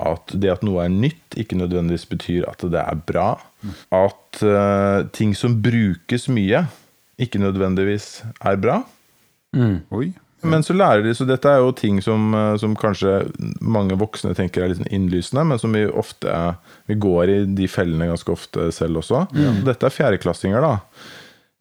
At 0.00 0.32
det 0.40 0.48
at 0.54 0.62
noe 0.64 0.86
er 0.86 0.92
nytt, 0.92 1.36
ikke 1.36 1.58
nødvendigvis 1.60 2.06
betyr 2.08 2.46
at 2.48 2.64
det 2.72 2.80
er 2.80 3.02
bra. 3.06 3.28
At 3.92 4.40
uh, 4.40 5.04
ting 5.12 5.34
som 5.36 5.58
brukes 5.62 6.24
mye, 6.32 6.64
ikke 7.20 7.42
nødvendigvis 7.42 8.22
er 8.40 8.56
bra. 8.60 8.80
Oi. 9.92 10.08
Men 10.42 10.64
så 10.64 10.74
lærer 10.76 11.02
de, 11.04 11.12
så 11.14 11.26
dette 11.28 11.48
er 11.50 11.60
jo 11.60 11.72
ting 11.76 12.00
som, 12.04 12.32
eh, 12.34 12.56
som 12.60 12.76
kanskje 12.78 13.30
mange 13.60 13.96
voksne 14.00 14.32
tenker 14.36 14.64
er 14.64 14.72
litt 14.72 14.80
sånn 14.80 14.92
innlysende, 14.94 15.44
men 15.46 15.58
som 15.60 15.72
vi 15.76 15.86
ofte 15.86 16.56
Vi 16.88 16.96
går 16.98 17.28
i 17.28 17.38
de 17.44 17.66
fellene 17.70 18.08
ganske 18.10 18.32
ofte 18.32 18.70
selv 18.74 19.02
også. 19.02 19.26
Dette 19.64 19.86
er 19.86 19.94
fjerdeklassinger, 19.94 20.60
da. 20.64 20.80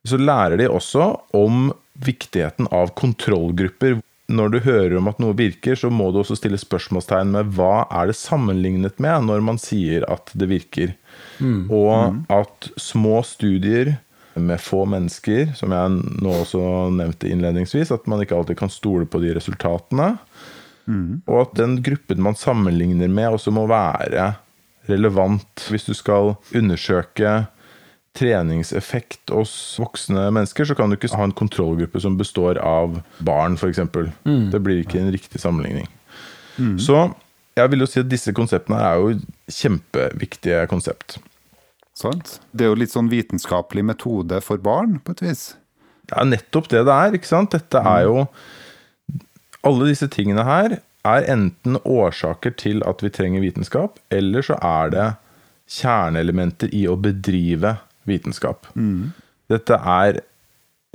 Så 0.07 0.17
lærer 0.17 0.57
de 0.57 0.69
også 0.71 1.11
om 1.35 1.73
viktigheten 2.01 2.67
av 2.73 2.95
kontrollgrupper. 2.95 3.99
Når 4.29 4.51
du 4.51 4.59
hører 4.59 4.97
om 4.97 5.07
at 5.09 5.19
noe 5.19 5.33
virker, 5.37 5.75
så 5.75 5.89
må 5.89 6.11
du 6.13 6.19
også 6.21 6.37
stille 6.37 6.57
spørsmålstegn 6.57 7.31
med 7.33 7.53
hva 7.57 7.87
er 7.91 8.07
det 8.09 8.15
sammenlignet 8.15 8.99
med 8.99 9.25
når 9.25 9.41
man 9.41 9.57
sier 9.61 10.05
at 10.09 10.31
det 10.33 10.49
virker. 10.49 10.95
Og 11.69 12.23
at 12.29 12.69
små 12.77 13.21
studier 13.25 13.97
med 14.39 14.61
få 14.61 14.85
mennesker, 14.89 15.53
som 15.57 15.73
jeg 15.75 15.99
nå 16.23 16.33
også 16.41 16.61
nevnte 16.95 17.29
innledningsvis, 17.29 17.91
at 17.95 18.07
man 18.09 18.23
ikke 18.23 18.37
alltid 18.37 18.59
kan 18.59 18.71
stole 18.73 19.05
på 19.09 19.21
de 19.23 19.35
resultatene. 19.37 20.15
Og 21.29 21.41
at 21.43 21.55
den 21.59 21.77
gruppen 21.85 22.21
man 22.25 22.35
sammenligner 22.35 23.07
med, 23.07 23.35
også 23.37 23.51
må 23.53 23.67
være 23.69 24.33
relevant. 24.89 25.67
Hvis 25.69 25.85
du 25.85 25.93
skal 25.93 26.35
undersøke 26.55 27.45
treningseffekt 28.17 29.29
hos 29.29 29.53
voksne 29.79 30.31
mennesker, 30.33 30.65
så 30.65 30.75
kan 30.75 30.89
du 30.89 30.97
ikke 30.97 31.13
ha 31.15 31.27
en 31.27 31.35
kontrollgruppe 31.37 32.01
som 32.01 32.17
består 32.17 32.57
av 32.57 32.97
barn, 33.21 33.53
f.eks. 33.59 33.83
Det 34.25 34.61
blir 34.65 34.81
ikke 34.81 34.99
en 34.99 35.11
riktig 35.13 35.39
sammenligning. 35.43 35.87
Så 36.81 37.13
jeg 37.55 37.71
vil 37.71 37.83
jo 37.83 37.87
si 37.87 38.01
at 38.01 38.09
disse 38.09 38.33
konseptene 38.35 38.79
er 38.81 38.97
jo 38.99 39.13
kjempeviktige 39.51 40.65
konsept. 40.71 41.19
Sant? 41.99 42.37
Det 42.55 42.65
er 42.65 42.71
jo 42.71 42.79
litt 42.79 42.93
sånn 42.93 43.11
vitenskapelig 43.11 43.83
metode 43.89 44.39
for 44.45 44.61
barn, 44.63 44.99
på 45.03 45.17
et 45.17 45.23
vis. 45.25 45.43
Det 46.07 46.15
er 46.17 46.29
nettopp 46.29 46.69
det 46.71 46.85
det 46.87 46.95
er, 46.95 47.17
ikke 47.17 47.29
sant? 47.29 47.51
Dette 47.55 47.81
er 47.83 48.05
jo 48.07 48.27
Alle 49.67 49.89
disse 49.89 50.07
tingene 50.07 50.45
her 50.47 50.77
er 51.03 51.25
enten 51.27 51.75
årsaker 51.83 52.53
til 52.55 52.79
at 52.87 53.01
vi 53.03 53.09
trenger 53.11 53.43
vitenskap, 53.43 53.97
eller 54.07 54.45
så 54.45 54.55
er 54.63 54.93
det 54.93 55.07
kjerneelementer 55.69 56.71
i 56.75 56.85
å 56.87 56.95
bedrive 56.95 57.75
vitenskap. 58.07 58.69
Dette 59.51 59.75
er 59.75 60.21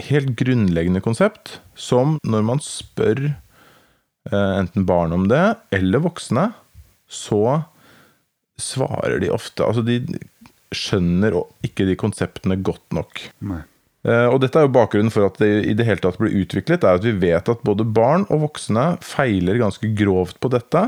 helt 0.09 0.33
grunnleggende 0.40 1.05
konsept 1.05 1.59
som 1.77 2.17
når 2.25 2.47
man 2.49 2.64
spør 2.64 3.21
eh, 3.29 4.53
enten 4.59 4.88
barn 4.88 5.12
om 5.12 5.29
det, 5.29 5.45
eller 5.77 6.03
voksne, 6.09 6.49
så 7.07 7.62
svarer 8.57 9.21
de 9.21 9.31
ofte 9.35 9.64
Altså, 9.67 9.83
de 9.83 10.01
skjønner 10.77 11.37
ikke 11.67 11.87
de 11.89 11.97
konseptene 12.01 12.59
godt 12.65 12.85
nok. 12.97 13.23
Nei. 13.47 13.63
Eh, 14.05 14.27
Og 14.29 14.41
dette 14.43 14.61
er 14.61 14.67
jo 14.67 14.75
bakgrunnen 14.75 15.13
for 15.15 15.27
at 15.29 15.39
det 15.41 15.51
i 15.71 15.77
det 15.77 15.87
hele 15.89 16.03
tatt 16.05 16.19
ble 16.21 16.33
utviklet, 16.43 16.85
er 16.85 16.99
at 17.01 17.07
vi 17.07 17.15
vet 17.17 17.49
at 17.49 17.65
både 17.65 17.87
barn 17.87 18.27
og 18.29 18.45
voksne 18.51 18.99
feiler 19.05 19.61
ganske 19.63 19.89
grovt 19.97 20.39
på 20.45 20.51
dette. 20.53 20.85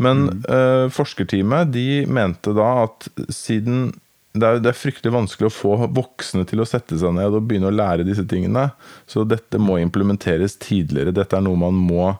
Men 0.00 0.26
eh, 0.48 0.88
forskerteamet 0.92 1.72
de 1.72 2.04
mente 2.08 2.52
da 2.56 2.70
at 2.86 3.08
siden 3.32 3.94
det 4.36 4.44
er, 4.44 4.58
det 4.60 4.68
er 4.68 4.76
fryktelig 4.76 5.14
vanskelig 5.14 5.48
å 5.48 5.54
få 5.54 5.76
voksne 5.96 6.44
til 6.48 6.60
å 6.60 6.66
sette 6.68 6.98
seg 7.00 7.14
ned 7.16 7.32
og 7.32 7.46
begynne 7.48 7.70
å 7.70 7.76
lære 7.76 8.04
disse 8.04 8.24
tingene, 8.28 8.66
så 9.08 9.24
dette 9.24 9.56
må 9.56 9.78
implementeres 9.80 10.58
tidligere. 10.60 11.14
Dette 11.16 11.38
er 11.38 11.44
noe 11.46 11.56
man 11.56 11.78
må 11.80 12.10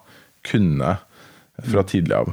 kunne 0.49 0.95
fra 1.61 1.85
tidlig 1.85 2.16
av. 2.16 2.33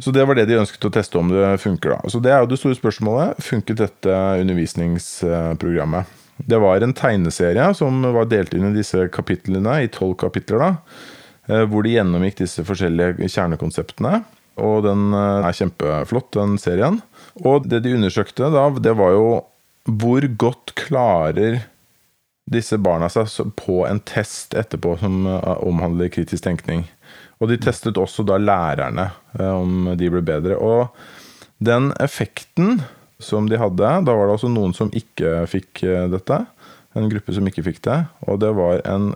Så 0.00 0.12
det 0.14 0.24
var 0.24 0.38
det 0.38 0.46
de 0.48 0.60
ønsket 0.60 0.88
å 0.88 0.92
teste 0.92 1.18
om 1.20 1.28
det 1.32 1.56
funker. 1.62 1.96
da. 1.96 2.12
Så 2.12 2.20
det 2.22 2.32
er 2.32 2.40
jo 2.42 2.50
det 2.50 2.60
store 2.60 2.78
spørsmålet. 2.78 3.42
Funket 3.44 3.82
dette 3.82 4.20
undervisningsprogrammet? 4.42 6.14
Det 6.36 6.58
var 6.60 6.80
en 6.84 6.94
tegneserie 6.96 7.68
som 7.76 8.02
var 8.14 8.28
delt 8.28 8.54
inn 8.54 8.70
i 8.70 8.76
disse 8.76 9.06
kapitlene, 9.12 9.78
i 9.84 9.92
tolv 9.92 10.18
kapitler, 10.20 10.60
da, 10.60 10.72
eh, 11.48 11.64
hvor 11.64 11.84
de 11.84 11.94
gjennomgikk 11.94 12.42
disse 12.42 12.64
forskjellige 12.66 13.30
kjernekonseptene. 13.32 14.20
Og 14.60 14.82
den 14.84 15.12
eh, 15.16 15.46
er 15.48 15.56
kjempeflott, 15.56 16.32
den 16.36 16.58
serien. 16.60 17.00
Og 17.44 17.68
det 17.68 17.82
de 17.84 17.96
undersøkte 17.96 18.52
da, 18.52 18.68
det 18.80 18.96
var 18.96 19.16
jo 19.16 19.26
hvor 19.86 20.24
godt 20.36 20.74
klarer 20.76 21.62
disse 22.50 22.78
barna 22.78 23.08
seg 23.10 23.50
på 23.58 23.80
en 23.88 24.00
test 24.06 24.54
etterpå 24.58 24.96
som 25.02 25.24
eh, 25.30 25.52
omhandler 25.66 26.12
kritisk 26.12 26.46
tenkning. 26.46 26.86
Og 27.40 27.50
de 27.50 27.58
testet 27.60 27.98
også 28.00 28.24
da 28.26 28.38
lærerne, 28.40 29.10
eh, 29.38 29.52
om 29.52 29.92
de 29.98 30.10
ble 30.12 30.22
bedre. 30.24 30.56
Og 30.56 30.88
den 31.58 31.92
effekten 32.00 32.80
som 33.18 33.46
de 33.48 33.56
hadde 33.56 33.80
Da 34.04 34.12
var 34.12 34.26
det 34.26 34.34
altså 34.34 34.50
noen 34.52 34.74
som 34.76 34.90
ikke 34.92 35.46
fikk 35.48 35.82
eh, 35.84 36.08
dette. 36.12 36.42
En 36.96 37.08
gruppe 37.12 37.32
som 37.32 37.46
ikke 37.48 37.64
fikk 37.64 37.82
det. 37.88 38.00
Og 38.28 38.40
det 38.40 38.52
var 38.56 38.80
en 38.84 39.14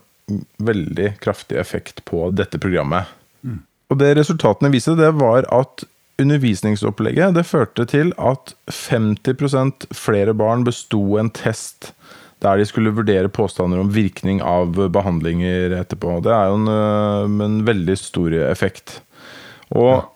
veldig 0.63 1.15
kraftig 1.21 1.59
effekt 1.59 2.05
på 2.05 2.29
dette 2.31 2.61
programmet. 2.61 3.09
Og 3.91 3.99
det 3.99 4.15
resultatene 4.21 4.71
viste, 4.71 4.95
det 4.95 5.11
var 5.19 5.49
at 5.51 5.85
undervisningsopplegget 6.21 7.35
det 7.35 7.47
førte 7.49 7.87
til 7.89 8.13
at 8.21 8.53
50% 8.71 9.89
flere 9.97 10.35
barn 10.37 10.63
besto 10.67 11.01
en 11.19 11.33
test 11.35 11.91
der 12.41 12.61
de 12.61 12.67
skulle 12.69 12.95
vurdere 12.97 13.33
påstander 13.33 13.83
om 13.83 13.91
virkning 13.93 14.41
av 14.45 14.79
behandlinger 14.93 15.77
etterpå. 15.81 16.19
Det 16.25 16.33
er 16.33 16.49
jo 16.49 16.61
en, 16.61 16.71
øh, 16.73 17.45
en 17.47 17.59
veldig 17.67 17.97
stor 18.01 18.37
effekt. 18.49 19.01
Og 19.71 20.09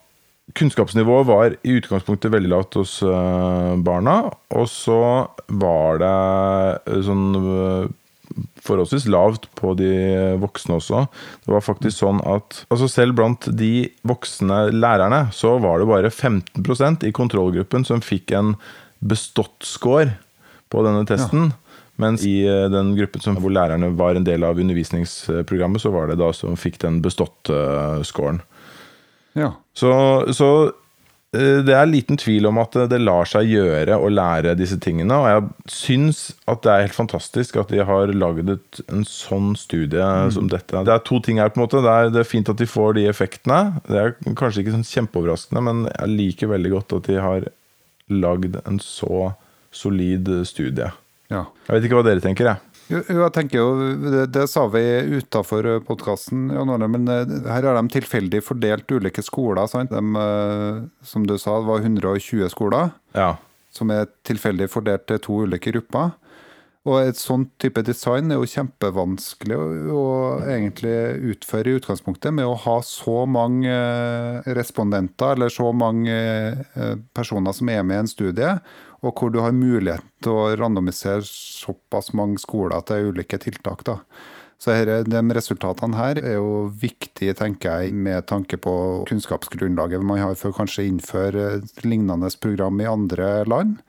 kunnskapsnivået 0.57 1.27
var 1.29 1.57
i 1.65 1.77
utgangspunktet 1.79 2.33
veldig 2.33 2.53
lavt 2.53 2.79
hos 2.81 3.03
øh, 3.03 3.75
barna, 3.85 4.23
og 4.51 4.69
så 4.71 5.29
var 5.49 6.01
det 6.03 6.17
øh, 6.95 7.05
sånn 7.05 7.93
forholdsvis 8.65 9.07
lavt 9.13 9.47
på 9.59 9.75
de 9.79 9.91
voksne 10.43 10.79
også. 10.79 11.05
Det 11.45 11.53
var 11.53 11.65
faktisk 11.65 12.01
sånn 12.01 12.23
at 12.27 12.65
altså 12.73 12.89
selv 12.91 13.17
blant 13.19 13.47
de 13.53 13.91
voksne 14.07 14.71
lærerne, 14.75 15.27
så 15.37 15.57
var 15.63 15.81
det 15.81 15.91
bare 15.91 16.11
15% 16.11 17.07
i 17.07 17.13
kontrollgruppen 17.15 17.85
som 17.87 18.03
fikk 18.05 18.35
en 18.35 18.55
bestått-score 19.05 20.17
på 20.73 20.83
denne 20.87 21.05
testen. 21.09 21.53
Mens 22.01 22.25
i 22.27 22.41
eh, 22.49 22.67
den 22.73 22.95
gruppen 22.99 23.23
som, 23.23 23.37
hvor 23.39 23.53
lærerne 23.55 23.93
var 23.99 24.19
en 24.19 24.27
del 24.27 24.47
av 24.47 24.59
undervisningsprogrammet, 24.59 25.83
så 25.83 25.93
var 25.95 26.11
det 26.11 26.19
da 26.23 26.33
som 26.35 26.57
fikk 26.59 26.81
den 26.83 27.03
bestått-scoren. 27.05 28.41
Ja. 29.39 29.53
Så, 29.79 29.93
så 30.35 30.49
eh, 31.37 31.61
det 31.67 31.77
er 31.79 31.91
liten 31.91 32.19
tvil 32.19 32.49
om 32.51 32.59
at 32.63 32.75
det 32.91 32.99
lar 33.03 33.31
seg 33.31 33.53
gjøre 33.53 33.99
å 33.99 34.11
lære 34.11 34.57
disse 34.59 34.81
tingene. 34.83 35.21
Og 35.21 35.29
jeg 35.31 35.77
syns 35.77 36.25
at 36.51 36.65
det 36.67 36.73
er 36.73 36.87
helt 36.89 36.99
fantastisk 36.99 37.61
at 37.63 37.71
de 37.71 37.87
har 37.87 38.11
laget 38.15 38.83
en 38.89 39.07
sånn 39.07 39.53
studie 39.59 40.11
som 40.35 40.51
dette. 40.51 40.83
Det 40.87 40.97
er 40.97 41.07
to 41.07 41.23
ting 41.23 41.39
her. 41.43 41.55
på 41.55 41.61
en 41.61 41.67
måte. 41.67 41.85
Det 41.85 41.95
er, 41.95 42.11
det 42.15 42.25
er 42.25 42.33
fint 42.33 42.51
at 42.51 42.59
de 42.59 42.71
får 42.71 42.99
de 42.99 43.07
effektene. 43.11 43.61
Det 43.87 44.03
er 44.03 44.17
kanskje 44.35 44.65
ikke 44.65 44.75
sånn 44.81 44.91
kjempeoverraskende, 44.91 45.63
men 45.71 45.87
jeg 45.93 46.17
liker 46.19 46.55
veldig 46.57 46.75
godt 46.75 46.99
at 46.99 47.13
de 47.13 47.23
har 47.23 47.49
lagd 48.11 48.59
en 48.67 48.83
så 48.83 49.31
solid 49.75 50.29
studie. 50.47 50.91
Ja. 51.33 51.45
Jeg 51.69 51.75
vet 51.77 51.87
ikke 51.89 51.99
hva 52.01 52.07
dere 52.07 52.21
tenker, 52.25 52.51
jeg. 52.53 52.71
Jo, 52.93 52.99
jeg 53.09 53.33
tenker 53.33 53.57
jo, 53.63 53.69
Det, 53.97 54.25
det 54.35 54.43
sa 54.53 54.67
vi 54.69 54.83
utafor 55.17 55.65
podkasten, 55.87 56.51
men 56.53 57.09
eh, 57.09 57.33
her 57.49 57.65
har 57.71 57.79
de 57.81 57.89
tilfeldig 57.95 58.43
fordelt 58.45 58.93
ulike 58.93 59.25
skoler. 59.25 59.65
Sant? 59.71 59.91
De, 59.95 60.03
eh, 60.21 60.83
som 61.03 61.25
du 61.25 61.37
sa, 61.41 61.57
det 61.61 61.71
var 61.71 61.81
120 61.81 62.51
skoler 62.53 62.93
Ja. 63.17 63.37
som 63.73 63.91
er 63.91 64.07
tilfeldig 64.29 64.69
fordelt 64.71 65.07
til 65.09 65.19
to 65.19 65.41
ulike 65.47 65.73
grupper. 65.73 66.13
Og 66.85 66.99
et 67.01 67.17
sånn 67.17 67.47
type 67.63 67.81
design 67.87 68.29
er 68.29 68.37
jo 68.37 68.49
kjempevanskelig 68.51 69.57
å, 69.57 69.69
å 69.97 70.03
egentlig 70.45 70.93
utføre 71.33 71.73
i 71.73 71.79
utgangspunktet, 71.79 72.35
med 72.37 72.45
å 72.45 72.59
ha 72.61 72.77
så 72.85 73.23
mange 73.25 73.73
eh, 73.73 74.51
respondenter, 74.59 75.39
eller 75.39 75.53
så 75.53 75.71
mange 75.73 76.13
eh, 76.13 76.95
personer 77.17 77.57
som 77.57 77.73
er 77.73 77.81
med 77.89 77.97
i 77.97 78.03
en 78.03 78.13
studie, 78.13 78.53
og 79.01 79.17
hvor 79.17 79.33
du 79.33 79.41
har 79.41 79.57
mulighet 79.57 80.05
til 80.25 80.37
å 80.37 80.53
randomisere 80.61 81.25
såpass 81.25 82.13
mange 82.17 82.41
skoler 82.45 82.85
til 82.85 83.13
ulike 83.15 83.41
tiltak. 83.41 83.85
da. 83.89 84.03
Så 84.61 84.77
her, 84.77 84.93
de 85.09 85.21
resultatene 85.37 85.97
her 85.99 86.21
er 86.21 86.37
jo 86.37 86.67
viktige, 86.69 87.35
tenker 87.37 87.81
jeg, 87.81 87.97
med 87.97 88.29
tanke 88.29 88.61
på 88.61 88.75
kunnskapsgrunnlaget 89.09 90.05
man 90.05 90.21
har 90.21 90.37
for 90.41 90.57
kanskje 90.57 90.85
å 90.85 90.89
innføre 90.93 91.47
lignende 91.85 92.31
program 92.41 92.81
i 92.81 92.89
andre 92.89 93.31
land. 93.49 93.81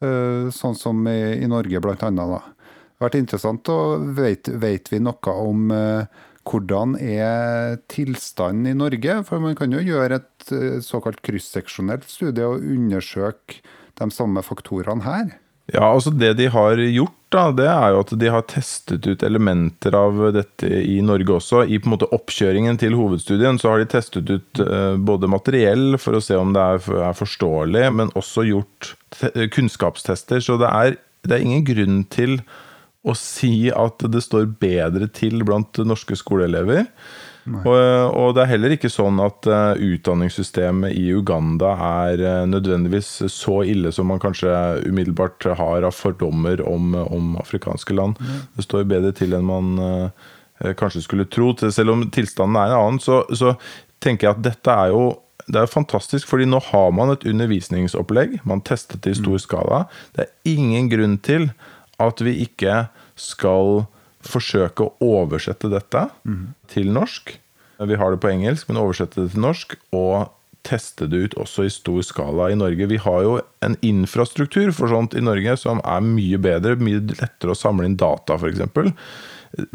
Eh, 0.00 0.48
Sånn 0.54 0.76
som 0.78 1.04
i, 1.08 1.20
i 1.44 1.48
Norge, 1.50 1.80
annet. 2.08 2.48
Det 2.50 3.04
har 3.04 3.08
vært 3.08 3.20
interessant, 3.20 3.68
og 3.72 4.10
vet, 4.16 4.48
vet 4.60 4.88
vi 4.92 5.00
noe 5.00 5.34
om 5.36 5.70
eh, 5.72 6.20
hvordan 6.48 6.96
er 7.00 7.76
tilstanden 7.92 8.70
i 8.70 8.76
Norge? 8.76 9.20
For 9.28 9.42
man 9.44 9.56
kan 9.58 9.72
jo 9.72 9.82
gjøre 9.84 10.20
et 10.20 10.52
eh, 10.56 10.80
såkalt 10.84 11.20
krysseksjonelt 11.26 12.08
studie 12.08 12.48
og 12.48 12.64
undersøke 12.64 13.60
de 14.00 14.10
samme 14.14 14.42
faktorene 14.44 15.04
her. 15.04 15.36
Ja, 15.72 15.86
altså 15.92 16.10
Det 16.10 16.32
de 16.38 16.46
har 16.50 16.78
gjort, 16.78 17.16
da, 17.30 17.44
det 17.54 17.66
er 17.70 17.92
jo 17.92 18.00
at 18.02 18.12
de 18.18 18.30
har 18.34 18.46
testet 18.50 19.06
ut 19.06 19.22
elementer 19.22 19.94
av 19.94 20.18
dette 20.34 20.66
i 20.66 20.96
Norge 21.04 21.36
også. 21.36 21.62
I 21.62 21.78
på 21.78 21.86
en 21.86 21.94
måte 21.94 22.08
oppkjøringen 22.16 22.80
til 22.80 22.96
hovedstudien 22.98 23.60
så 23.60 23.70
har 23.70 23.82
de 23.82 23.90
testet 23.92 24.32
ut 24.32 24.62
eh, 24.64 24.96
både 24.98 25.30
materiell 25.30 25.94
for 26.02 26.18
å 26.18 26.22
se 26.24 26.38
om 26.38 26.50
det 26.56 26.64
er, 26.64 27.14
forståelig, 27.14 27.84
men 27.94 28.10
også 28.18 28.48
gjort 28.48 28.94
kunnskapstester. 29.54 30.42
Så 30.42 30.58
det 30.58 30.72
er, 30.74 30.98
det 31.22 31.36
er 31.36 31.46
ingen 31.46 31.66
grunn 31.68 32.02
til 32.10 32.40
å 33.06 33.14
si 33.16 33.70
at 33.72 34.02
det 34.12 34.24
står 34.26 34.50
bedre 34.60 35.06
til 35.14 35.44
blant 35.46 35.78
norske 35.86 36.18
skoleelever. 36.18 36.88
Og, 37.50 38.16
og 38.16 38.34
det 38.36 38.44
er 38.44 38.50
heller 38.52 38.74
ikke 38.74 38.90
sånn 38.92 39.20
at 39.22 39.46
uh, 39.50 39.72
utdanningssystemet 39.74 40.94
i 40.96 41.08
Uganda 41.16 41.72
er 42.04 42.22
uh, 42.24 42.48
nødvendigvis 42.48 43.12
så 43.32 43.60
ille 43.68 43.92
som 43.94 44.10
man 44.12 44.22
kanskje 44.22 44.52
umiddelbart 44.86 45.48
har 45.58 45.86
av 45.86 45.96
fordommer 45.96 46.62
om, 46.66 46.94
om 47.02 47.34
afrikanske 47.40 47.96
land. 47.96 48.20
Det 48.56 48.66
står 48.66 48.88
bedre 48.90 49.14
til 49.16 49.34
enn 49.36 49.48
man 49.48 49.72
uh, 49.80 50.28
kanskje 50.78 51.04
skulle 51.06 51.28
tro. 51.32 51.52
Selv 51.72 51.94
om 51.94 52.06
tilstanden 52.12 52.60
er 52.60 52.70
en 52.70 52.78
annen, 52.78 53.02
så, 53.02 53.22
så 53.34 53.56
tenker 54.04 54.28
jeg 54.28 54.38
at 54.38 54.46
dette 54.50 54.78
er 54.84 54.94
jo 54.94 55.04
det 55.50 55.58
er 55.58 55.70
fantastisk, 55.70 56.28
fordi 56.30 56.46
nå 56.46 56.60
har 56.62 56.92
man 56.94 57.10
et 57.10 57.24
undervisningsopplegg. 57.26 58.36
Man 58.46 58.62
testet 58.62 59.02
det 59.02 59.16
i 59.16 59.18
stor 59.18 59.40
skala. 59.42 59.80
Det 60.14 60.26
er 60.26 60.52
ingen 60.52 60.90
grunn 60.92 61.16
til 61.26 61.48
at 62.00 62.22
vi 62.22 62.36
ikke 62.44 62.84
skal 63.18 63.84
forsøke 64.26 64.84
å 64.84 65.14
oversette 65.20 65.70
dette 65.72 66.08
til 66.68 66.92
norsk. 66.92 67.38
Vi 67.80 67.96
har 67.96 68.12
det 68.12 68.20
på 68.20 68.28
engelsk, 68.28 68.68
men 68.68 68.80
oversette 68.82 69.22
det 69.22 69.32
til 69.32 69.40
norsk 69.46 69.76
og 69.96 70.28
teste 70.66 71.06
det 71.08 71.16
ut 71.24 71.34
også 71.40 71.64
i 71.64 71.72
stor 71.72 72.02
skala 72.04 72.50
i 72.52 72.58
Norge. 72.58 72.88
Vi 72.90 73.00
har 73.00 73.22
jo 73.24 73.40
en 73.64 73.76
infrastruktur 73.80 74.72
for 74.76 74.92
sånt 74.92 75.16
i 75.16 75.24
Norge 75.24 75.56
som 75.56 75.80
er 75.88 76.04
mye 76.04 76.40
bedre, 76.42 76.76
mye 76.76 77.00
lettere 77.14 77.54
å 77.54 77.58
samle 77.58 77.88
inn 77.88 77.96
data, 78.00 78.36
f.eks. 78.36 78.60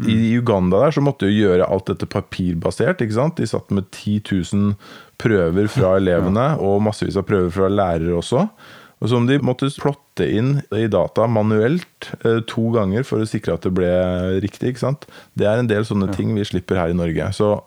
I 0.08 0.16
Uganda 0.38 0.78
der 0.80 0.94
så 0.94 1.02
måtte 1.04 1.26
de 1.28 1.36
gjøre 1.36 1.66
alt 1.66 1.90
dette 1.90 2.08
papirbasert. 2.08 3.02
ikke 3.02 3.18
sant? 3.18 3.36
De 3.36 3.48
satt 3.50 3.74
med 3.74 3.90
10 3.90 4.22
000 4.54 4.76
prøver 5.20 5.68
fra 5.72 5.96
elevene, 5.98 6.54
og 6.62 6.80
massevis 6.86 7.18
av 7.18 7.26
prøver 7.28 7.52
fra 7.52 7.68
lærere 7.72 8.16
også. 8.16 8.46
Og 9.04 9.10
som 9.12 9.26
de 9.28 9.36
måtte 9.44 9.68
plotte 9.76 10.24
inn 10.24 10.60
i 10.72 10.86
data 10.88 11.26
manuelt 11.28 12.10
eh, 12.22 12.40
to 12.48 12.70
ganger 12.72 13.04
for 13.04 13.20
å 13.20 13.28
sikre 13.28 13.58
at 13.58 13.66
det 13.66 13.74
ble 13.76 13.90
riktig. 14.44 14.72
ikke 14.72 14.86
sant? 14.86 15.08
Det 15.36 15.48
er 15.48 15.60
en 15.60 15.68
del 15.70 15.84
sånne 15.84 16.08
ting 16.16 16.32
vi 16.36 16.46
slipper 16.48 16.80
her 16.80 16.94
i 16.94 16.96
Norge. 16.96 17.28
Så 17.36 17.58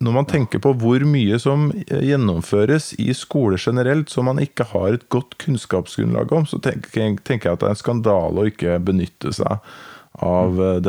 når 0.00 0.16
man 0.16 0.28
tenker 0.28 0.62
på 0.64 0.72
hvor 0.80 1.04
mye 1.04 1.36
som 1.42 1.68
eh, 1.84 2.04
gjennomføres 2.08 2.94
i 3.02 3.12
skole 3.16 3.60
generelt 3.60 4.12
som 4.12 4.30
man 4.30 4.40
ikke 4.40 4.70
har 4.72 4.96
et 4.96 5.08
godt 5.12 5.36
kunnskapsgrunnlag 5.42 6.32
om, 6.32 6.48
så 6.48 6.60
tenker, 6.64 6.88
jeg 6.96 7.18
at 7.52 7.60
det 7.60 7.68
er 7.68 7.74
en 7.74 7.82
skandale 7.82 8.40
å 8.40 8.48
ikke 8.48 8.78
benytte 8.80 9.34
seg 9.36 9.60
av 10.24 10.56
eh, 10.64 10.80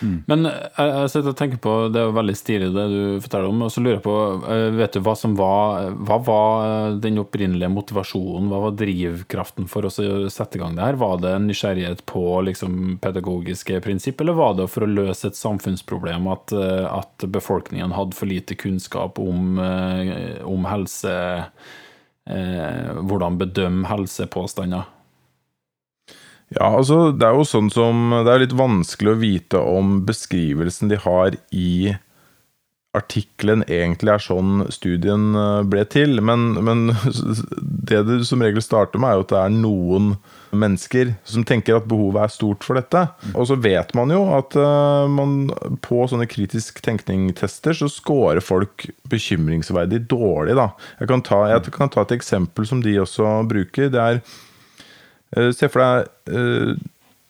dette. 0.00 0.24
Men 0.30 0.48
jeg, 0.48 0.88
jeg 0.90 1.10
sitter 1.12 1.30
og 1.32 1.38
tenker 1.38 1.60
på, 1.62 1.74
det 1.94 2.00
er 2.02 2.14
veldig 2.16 2.36
stilig 2.38 2.70
det 2.74 2.86
du 2.92 3.00
forteller 3.24 3.50
om, 3.50 3.62
og 3.66 3.72
så 3.72 3.82
lurer 3.82 3.96
jeg 3.98 4.04
på, 4.06 4.16
eh, 4.50 4.66
vet 4.78 4.96
du 4.96 5.00
hva 5.04 5.14
som 5.18 5.36
var, 5.38 5.88
hva 6.06 6.18
var 6.26 6.66
eh, 6.68 6.96
den 7.04 7.20
opprinnelige 7.22 7.72
motivasjonen, 7.72 8.50
hva 8.50 8.62
var 8.66 8.76
drivkraften 8.80 9.68
for 9.70 9.86
å 9.86 9.92
sette 9.92 10.58
i 10.58 10.62
gang 10.62 10.76
det 10.78 10.86
her? 10.86 11.00
Var 11.00 11.22
det 11.22 11.34
en 11.36 11.48
nysgjerrighet 11.50 12.04
på 12.10 12.24
liksom, 12.48 12.98
pedagogiske 13.04 13.80
prinsipp, 13.84 14.20
eller 14.20 14.38
var 14.38 14.58
det 14.58 14.68
for 14.72 14.86
å 14.86 14.90
løse 14.90 15.30
et 15.30 15.38
samfunnsproblem 15.40 16.28
at, 16.32 16.54
eh, 16.56 16.84
at 16.90 17.28
befolkningen 17.34 17.94
hadde 17.96 18.18
for 18.18 18.30
lite 18.30 18.58
kunnskap 18.58 19.20
om, 19.22 19.58
eh, 19.58 20.42
om 20.44 20.66
helse, 20.70 21.14
eh, 22.26 22.92
hvordan 23.04 23.38
bedømme 23.38 23.88
helsepåstander? 23.88 24.90
Ja, 26.52 26.68
altså 26.68 27.08
det 27.16 27.26
er 27.26 27.38
jo 27.38 27.46
sånn 27.48 27.70
som 27.72 28.12
Det 28.26 28.30
er 28.30 28.42
litt 28.44 28.52
vanskelig 28.54 29.14
å 29.14 29.20
vite 29.20 29.58
om 29.58 30.02
beskrivelsen 30.06 30.92
de 30.92 31.00
har 31.00 31.38
i 31.50 31.94
artikkelen 32.94 33.64
egentlig 33.66 34.12
er 34.12 34.22
sånn 34.22 34.64
studien 34.72 35.34
eh, 35.34 35.64
ble 35.66 35.82
til. 35.90 36.20
Men, 36.24 36.52
men 36.64 36.86
det 37.90 38.04
du 38.06 38.16
som 38.26 38.42
regel 38.44 38.62
starter 38.64 39.02
med, 39.02 39.10
er 39.10 39.18
jo 39.18 39.26
at 39.26 39.32
det 39.34 39.40
er 39.40 39.56
noen 39.56 40.14
mennesker 40.54 41.10
som 41.26 41.42
tenker 41.46 41.80
at 41.80 41.88
behovet 41.90 42.22
er 42.22 42.32
stort 42.32 42.66
for 42.66 42.78
dette. 42.78 43.02
Og 43.34 43.48
så 43.50 43.58
vet 43.58 43.90
man 43.98 44.14
jo 44.14 44.22
at 44.36 44.54
eh, 44.58 45.10
man 45.10 45.50
på 45.84 46.04
sånne 46.10 46.28
kritisk 46.30 46.78
tenkning-tester 46.86 47.76
så 47.82 47.90
scorer 47.90 48.44
folk 48.44 48.86
bekymringsverdig 49.10 50.04
dårlig, 50.10 50.54
da. 50.58 50.70
Jeg 51.00 51.10
kan, 51.10 51.26
ta, 51.26 51.44
jeg 51.50 51.74
kan 51.74 51.90
ta 51.90 52.06
et 52.06 52.18
eksempel 52.20 52.70
som 52.70 52.82
de 52.84 53.00
også 53.02 53.40
bruker. 53.50 53.90
Det 53.90 54.04
er 54.06 54.22
Se 55.34 55.68
for 55.72 55.82
deg 55.82 56.34
eh, 56.34 56.74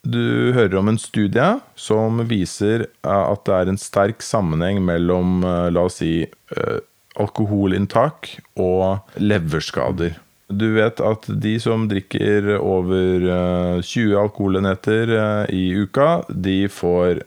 du 0.05 0.53
hører 0.53 0.77
om 0.77 0.91
en 0.93 1.01
studie 1.01 1.47
som 1.81 2.21
viser 2.29 2.87
eh, 2.87 3.25
at 3.25 3.45
det 3.49 3.55
er 3.57 3.71
en 3.73 3.81
sterk 3.81 4.25
sammenheng 4.25 4.83
mellom, 4.85 5.39
eh, 5.49 5.71
la 5.73 5.87
oss 5.89 6.01
si, 6.03 6.27
eh, 6.29 6.81
alkoholinntak 7.21 8.35
og 8.61 9.17
leverskader. 9.23 10.19
Du 10.53 10.67
vet 10.77 11.01
at 11.01 11.29
de 11.41 11.55
som 11.63 11.87
drikker 11.89 12.51
over 12.59 13.25
eh, 13.37 13.79
20 13.81 14.19
alkoholenheter 14.27 15.15
eh, 15.17 15.55
i 15.57 15.65
uka, 15.73 16.25
de 16.29 16.65
får 16.69 17.23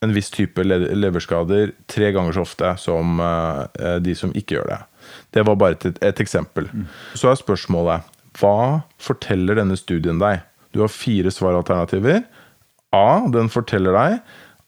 en 0.00 0.14
viss 0.16 0.30
type 0.32 0.62
leverskader 0.64 1.74
tre 1.90 2.12
ganger 2.14 2.38
så 2.38 2.46
ofte 2.46 2.70
som 2.80 3.18
eh, 3.20 3.98
de 4.00 4.14
som 4.16 4.30
ikke 4.38 4.60
gjør 4.60 4.70
det. 4.70 4.80
Det 5.34 5.44
var 5.48 5.58
bare 5.58 5.76
et, 5.76 5.98
et 5.98 6.22
eksempel. 6.22 6.70
Så 7.18 7.28
er 7.32 7.40
spørsmålet 7.40 8.06
hva 8.40 8.82
forteller 9.00 9.60
denne 9.60 9.78
studien 9.78 10.20
deg? 10.22 10.42
Du 10.74 10.82
har 10.84 10.92
fire 10.92 11.32
svaralternativer. 11.34 12.24
A. 12.94 13.26
Den 13.30 13.50
forteller 13.52 13.96
deg 13.96 14.20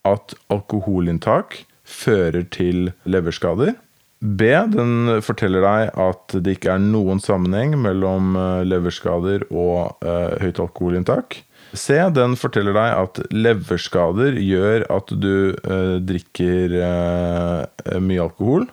at 0.09 0.35
alkoholinntak 0.53 1.63
fører 1.87 2.45
til 2.55 2.93
leverskader. 3.05 3.75
B. 4.23 4.51
Den 4.71 5.23
forteller 5.25 5.65
deg 5.67 5.97
at 5.99 6.35
det 6.47 6.59
ikke 6.59 6.77
er 6.77 6.83
noen 6.83 7.19
sammenheng 7.23 7.75
mellom 7.83 8.37
eh, 8.39 8.61
leverskader 8.71 9.49
og 9.51 10.05
eh, 10.07 10.37
høyt 10.45 10.61
alkoholinntak. 10.63 11.41
C. 11.75 11.97
Den 12.15 12.37
forteller 12.39 12.77
deg 12.77 13.01
at 13.01 13.21
leverskader 13.35 14.39
gjør 14.39 14.87
at 14.95 15.11
du 15.11 15.35
eh, 15.57 15.97
drikker 16.07 16.77
eh, 16.79 17.99
mye 17.99 18.23
alkohol. 18.29 18.69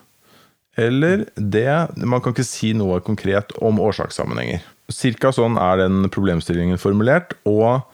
Eller 0.79 1.25
D. 1.35 1.63
Man 1.97 2.21
kan 2.21 2.35
ikke 2.35 2.47
si 2.47 2.75
noe 2.77 3.01
konkret 3.03 3.55
om 3.57 3.81
årsakssammenhenger. 3.83 4.61
Cirka 4.89 5.31
sånn 5.35 5.57
er 5.61 5.83
den 5.83 6.09
problemstillingen 6.13 6.79
formulert, 6.81 7.35
og 7.45 7.85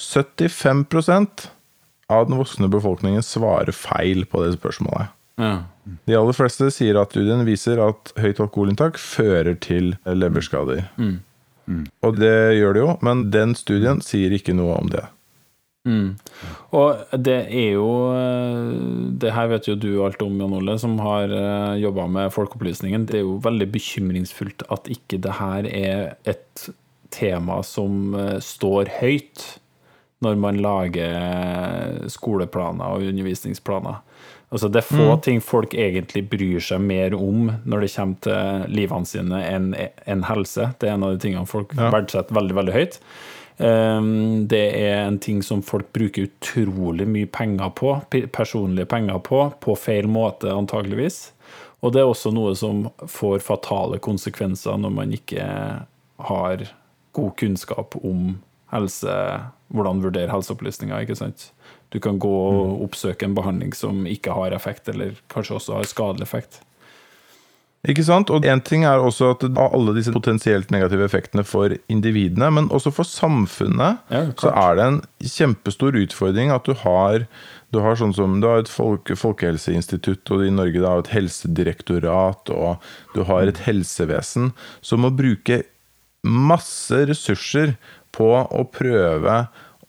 75% 0.00 1.48
av 2.12 2.26
den 2.28 2.38
voksne 2.40 2.68
befolkningen 2.72 3.24
svarer 3.24 3.72
feil 3.76 4.24
på 4.28 4.42
det 4.44 4.54
spørsmålet. 4.58 5.12
Ja. 5.40 5.54
De 6.06 6.16
aller 6.16 6.36
fleste 6.36 6.70
sier 6.72 6.96
at 7.00 7.12
studien 7.12 7.42
viser 7.44 7.80
at 7.82 8.12
høyt 8.20 8.40
alkoholinntak 8.40 8.96
fører 9.00 9.56
til 9.60 9.96
leverskader. 10.06 10.86
Og 12.04 12.18
det 12.20 12.56
gjør 12.58 12.76
det 12.76 12.82
jo, 12.84 12.94
men 13.04 13.26
den 13.34 13.54
studien 13.58 14.00
sier 14.04 14.32
ikke 14.36 14.54
noe 14.56 14.76
om 14.78 14.90
det. 14.92 15.04
Mm. 15.84 16.14
Og 16.72 17.18
det 17.20 17.36
er 17.52 17.74
jo 17.74 17.88
eh, 18.16 18.70
Det 19.20 19.34
her 19.36 19.50
vet 19.50 19.66
jo 19.68 19.74
du 19.76 19.90
alt 20.06 20.22
om, 20.24 20.38
Jan 20.40 20.54
Ole, 20.56 20.78
som 20.80 20.94
har 21.04 21.28
jobba 21.76 22.06
med 22.08 22.32
folkeopplysningen. 22.32 23.04
Det 23.10 23.18
er 23.20 23.26
jo 23.26 23.36
veldig 23.44 23.68
bekymringsfullt 23.74 24.64
at 24.72 24.88
ikke 24.88 25.20
det 25.26 25.36
her 25.40 25.68
er 25.68 26.16
et 26.24 26.64
tema 27.14 27.60
som 27.66 28.14
eh, 28.16 28.38
står 28.40 28.88
høyt 29.00 29.44
når 30.24 30.38
man 30.40 30.56
lager 30.64 32.06
skoleplaner 32.08 32.94
og 32.96 33.04
undervisningsplaner. 33.10 34.00
Altså 34.54 34.68
Det 34.70 34.80
er 34.80 34.86
få 34.86 35.16
ting 35.24 35.40
folk 35.42 35.74
egentlig 35.74 36.22
bryr 36.30 36.62
seg 36.62 36.80
mer 36.80 37.16
om 37.18 37.48
når 37.66 37.84
det 37.84 37.92
kommer 37.96 38.20
til 38.24 38.74
livene 38.76 39.08
sine, 39.10 39.40
enn 39.42 39.72
en 39.74 40.22
helse. 40.28 40.68
Det 40.78 40.88
er 40.88 40.94
en 40.94 41.06
av 41.08 41.16
de 41.16 41.22
tingene 41.24 41.48
folk 41.50 41.74
Ja. 41.76 41.90
verdsetter 41.90 42.36
veldig, 42.38 42.54
veldig 42.60 42.72
høyt. 42.76 43.00
Um, 43.58 44.48
det 44.50 44.64
er 44.80 45.04
en 45.04 45.20
ting 45.22 45.42
som 45.46 45.62
folk 45.62 45.92
bruker 45.94 46.26
utrolig 46.26 47.06
mye 47.06 47.28
penger 47.30 47.70
på, 47.78 47.92
personlige 48.34 48.88
penger 48.90 49.20
på, 49.22 49.44
på 49.62 49.76
feil 49.78 50.08
måte 50.10 50.50
antageligvis. 50.50 51.28
Og 51.84 51.92
det 51.94 52.02
er 52.02 52.10
også 52.10 52.32
noe 52.34 52.54
som 52.58 52.88
får 53.10 53.44
fatale 53.44 54.00
konsekvenser 54.02 54.78
når 54.80 54.94
man 54.96 55.14
ikke 55.14 55.46
har 56.28 56.66
god 57.14 57.34
kunnskap 57.38 57.94
om 58.00 58.38
helse, 58.74 59.14
hvordan 59.74 60.02
vurdere 60.02 60.32
helseopplysninger, 60.32 61.04
ikke 61.04 61.18
sant? 61.18 61.50
Du 61.94 62.00
kan 62.02 62.18
gå 62.18 62.30
og 62.30 62.82
oppsøke 62.88 63.28
en 63.28 63.36
behandling 63.36 63.74
som 63.76 64.02
ikke 64.10 64.34
har 64.34 64.56
effekt, 64.56 64.88
eller 64.90 65.14
kanskje 65.30 65.60
også 65.60 65.76
har 65.78 65.90
skadelig 65.90 66.26
effekt. 66.26 66.62
Ikke 67.84 68.04
sant? 68.06 68.30
Og 68.32 68.46
en 68.48 68.62
ting 68.64 68.86
er 68.88 69.02
også 69.02 69.34
at 69.34 69.42
av 69.50 69.74
alle 69.76 69.92
disse 69.96 70.12
potensielt 70.14 70.70
negative 70.72 71.04
effektene 71.04 71.44
for 71.44 71.74
individene, 71.92 72.48
men 72.56 72.70
også 72.72 72.92
for 72.94 73.08
samfunnet, 73.08 74.00
Ja, 74.12 74.22
så 74.40 74.52
er 74.56 74.78
det 74.78 74.86
en 74.86 75.00
kjempestor 75.20 75.98
utfordring 76.00 76.52
at 76.54 76.64
du 76.64 76.72
har, 76.80 77.26
du 77.74 77.82
har 77.84 78.00
sånn 78.00 78.14
som 78.16 78.38
du 78.40 78.48
har 78.48 78.64
et 78.64 78.72
folke, 78.72 79.18
folkehelseinstitutt, 79.20 80.24
og 80.32 80.46
i 80.46 80.54
Norge 80.54 80.80
da 80.80 80.96
et 81.02 81.12
helsedirektorat, 81.12 82.54
og 82.54 82.80
du 83.12 83.24
har 83.28 83.50
et 83.52 83.60
helsevesen 83.66 84.54
som 84.80 85.04
må 85.04 85.12
bruke 85.12 85.62
masse 86.24 87.04
ressurser 87.10 87.76
på 88.14 88.30
å 88.32 88.64
prøve 88.72 89.42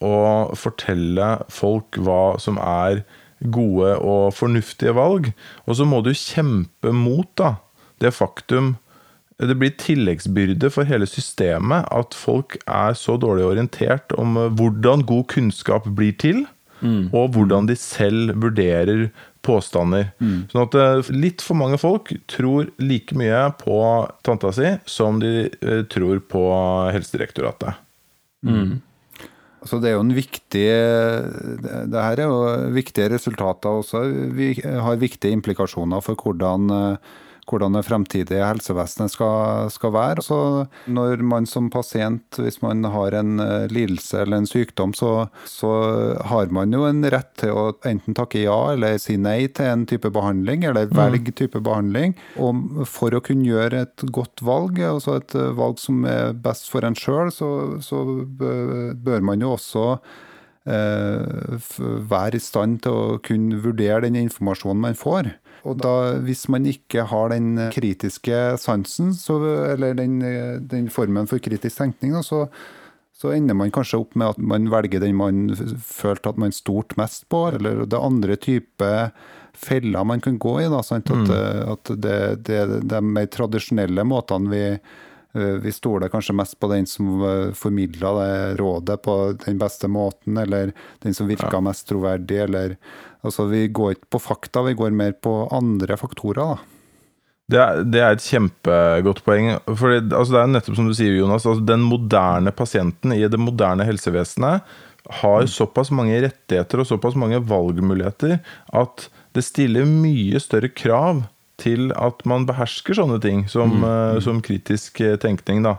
å 0.03 0.15
fortelle 0.59 1.37
folk 1.47 1.95
hva 2.03 2.35
som 2.43 2.59
er 2.59 3.05
gode 3.39 3.95
og 3.99 4.33
fornuftige 4.35 4.95
valg. 4.95 5.31
Og 5.65 5.77
så 5.79 5.87
må 5.87 6.01
du 6.03 6.11
kjempe 6.11 6.91
mot 6.95 7.29
da, 7.39 7.55
det 8.03 8.11
faktum 8.15 8.75
det 9.35 9.55
blir 9.59 9.73
tilleggsbyrde 9.75 10.69
for 10.71 10.87
hele 10.87 11.07
systemet 11.09 11.89
at 11.91 12.15
folk 12.15 12.55
er 12.71 12.95
så 12.95 13.17
dårlig 13.19 13.43
orientert 13.49 14.15
om 14.19 14.37
eh, 14.39 14.51
hvordan 14.55 15.03
god 15.07 15.25
kunnskap 15.33 15.89
blir 15.97 16.15
til, 16.21 16.45
og 17.15 17.33
hvordan 17.35 17.67
de 17.67 17.75
selv 17.79 18.35
vurderer 18.43 19.09
påstander. 19.45 20.11
Sånn 20.51 20.63
at 20.63 20.75
eh, 20.79 21.11
litt 21.15 21.43
for 21.43 21.57
mange 21.59 21.79
folk 21.81 22.13
tror 22.31 22.71
like 22.79 23.15
mye 23.17 23.47
på 23.59 23.77
tanta 24.23 24.51
si 24.55 24.75
som 24.85 25.19
de 25.19 25.49
eh, 25.49 25.83
tror 25.91 26.21
på 26.31 26.43
Helsedirektoratet. 26.95 27.81
Så 29.65 29.79
det 29.81 29.89
er 29.89 29.95
jo 29.95 30.03
en 30.03 30.13
viktig 30.13 30.65
Det 31.89 32.01
her 32.05 32.19
er 32.21 32.27
jo 32.29 32.71
viktige 32.75 33.09
resultater 33.09 33.79
også. 33.81 34.03
Vi 34.37 34.51
har 34.61 34.99
viktige 35.01 35.33
implikasjoner 35.33 36.03
for 36.05 36.13
hvordan, 36.13 36.69
hvordan 37.49 37.77
det 37.77 37.83
fremtidige 37.85 38.45
helsevesenet 38.45 39.13
skal, 39.13 39.69
skal 39.73 39.93
være. 39.93 40.23
Så 40.25 40.39
når 40.89 41.21
man 41.25 41.47
som 41.49 41.69
pasient, 41.73 42.39
hvis 42.41 42.61
man 42.63 42.85
har 42.89 43.15
en 43.19 43.39
eh, 43.43 43.67
lidelse 43.71 44.23
eller 44.23 44.41
en 44.41 44.49
sykdom, 44.49 44.95
så, 44.97 45.27
så 45.49 45.71
har 46.25 46.51
man 46.55 46.73
jo 46.73 46.85
en 46.89 47.03
rett 47.13 47.31
til 47.41 47.53
å 47.53 47.65
enten 47.85 48.17
takke 48.17 48.43
ja 48.45 48.57
eller 48.73 48.99
si 49.01 49.17
nei 49.21 49.45
til 49.47 49.71
en 49.71 49.87
type 49.89 50.09
behandling, 50.13 50.65
eller 50.65 50.89
velge 50.95 51.35
type 51.37 51.61
behandling. 51.61 52.15
Og 52.41 52.85
for 52.89 53.15
å 53.15 53.23
kunne 53.25 53.47
gjøre 53.47 53.85
et 53.85 54.07
godt 54.15 54.43
valg, 54.45 54.81
altså 54.81 55.19
et 55.19 55.37
eh, 55.37 55.53
valg 55.57 55.81
som 55.81 56.05
er 56.09 56.35
best 56.45 56.69
for 56.71 56.85
en 56.87 56.97
sjøl, 56.97 57.33
så, 57.33 57.49
så 57.83 58.03
bør 58.25 59.25
man 59.25 59.43
jo 59.43 59.53
også 59.55 59.87
eh, 60.65 61.71
være 62.09 62.39
i 62.39 62.43
stand 62.43 62.81
til 62.85 62.95
å 62.95 63.17
kunne 63.25 63.61
vurdere 63.63 64.05
den 64.07 64.17
informasjonen 64.25 64.81
man 64.89 64.97
får. 64.97 65.35
Og 65.65 65.79
da, 65.81 65.93
hvis 66.25 66.45
man 66.53 66.67
ikke 66.69 67.07
har 67.09 67.31
den 67.33 67.55
kritiske 67.73 68.41
sansen, 68.61 69.13
så, 69.17 69.39
eller 69.73 69.97
den, 69.97 70.19
den 70.69 70.89
formen 70.93 71.29
for 71.29 71.41
kritisk 71.41 71.79
tenkning, 71.81 72.13
da, 72.13 72.21
så, 72.25 72.45
så 73.17 73.31
ender 73.33 73.57
man 73.57 73.73
kanskje 73.73 74.03
opp 74.03 74.13
med 74.19 74.35
at 74.35 74.43
man 74.53 74.69
velger 74.73 75.01
den 75.01 75.17
man 75.17 75.47
følte 75.81 76.29
at 76.29 76.41
man 76.41 76.53
stolte 76.53 76.99
mest 76.99 77.25
på, 77.33 77.47
eller 77.55 77.85
det 77.89 78.01
andre 78.01 78.37
type 78.37 78.91
feller 79.55 80.03
man 80.03 80.21
kan 80.21 80.37
gå 80.37 80.59
i. 80.61 80.69
Da, 80.71 80.83
sant? 80.83 81.09
At, 81.09 81.31
mm. 81.31 81.73
at 81.73 81.91
det, 82.03 82.19
det, 82.47 82.61
de 82.85 83.01
mer 83.01 83.29
tradisjonelle 83.31 84.05
måtene 84.07 84.51
vi 84.51 84.63
Vi 85.35 85.71
stoler 85.75 86.07
kanskje 86.07 86.35
mest 86.37 86.55
på 86.63 86.69
den 86.71 86.85
som 86.87 87.19
formidla 87.59 88.13
det 88.21 88.35
rådet 88.61 89.01
på 89.03 89.15
den 89.41 89.57
beste 89.59 89.89
måten, 89.91 90.37
eller 90.39 90.71
den 91.03 91.17
som 91.17 91.27
virka 91.27 91.59
mest 91.59 91.89
troverdig, 91.89 92.37
eller 92.45 92.77
Altså, 93.25 93.47
vi 93.49 93.65
går 93.73 93.95
ikke 93.95 94.11
på 94.13 94.21
fakta, 94.21 94.63
vi 94.67 94.77
går 94.77 94.93
mer 94.93 95.15
på 95.17 95.33
andre 95.53 95.97
faktorer, 95.97 96.41
da. 96.53 96.57
Det 97.45 97.61
er, 97.61 97.83
det 97.85 98.01
er 98.01 98.15
et 98.15 98.25
kjempegodt 98.25 99.21
poeng. 99.25 99.51
For 99.77 99.93
det, 99.93 100.09
altså 100.09 100.33
det 100.33 100.41
er 100.41 100.51
nettopp 100.53 100.77
som 100.79 100.89
du 100.89 100.95
sier, 100.97 101.13
Jonas. 101.19 101.45
Altså 101.45 101.65
den 101.65 101.85
moderne 101.85 102.53
pasienten 102.55 103.13
i 103.13 103.21
det 103.29 103.41
moderne 103.41 103.85
helsevesenet 103.85 104.65
har 105.21 105.45
såpass 105.49 105.91
mange 105.93 106.17
rettigheter 106.23 106.81
og 106.81 106.89
såpass 106.89 107.17
mange 107.21 107.37
valgmuligheter 107.45 108.39
at 108.73 109.05
det 109.37 109.43
stiller 109.45 109.85
mye 109.85 110.41
større 110.41 110.71
krav 110.73 111.21
til 111.61 111.91
at 111.95 112.25
man 112.27 112.45
behersker 112.49 112.97
sånne 112.97 113.21
ting 113.23 113.45
som, 113.51 113.77
eh, 113.83 114.19
som 114.23 114.41
kritisk 114.43 115.01
eh, 115.01 115.15
tenkning. 115.21 115.63
da. 115.63 115.77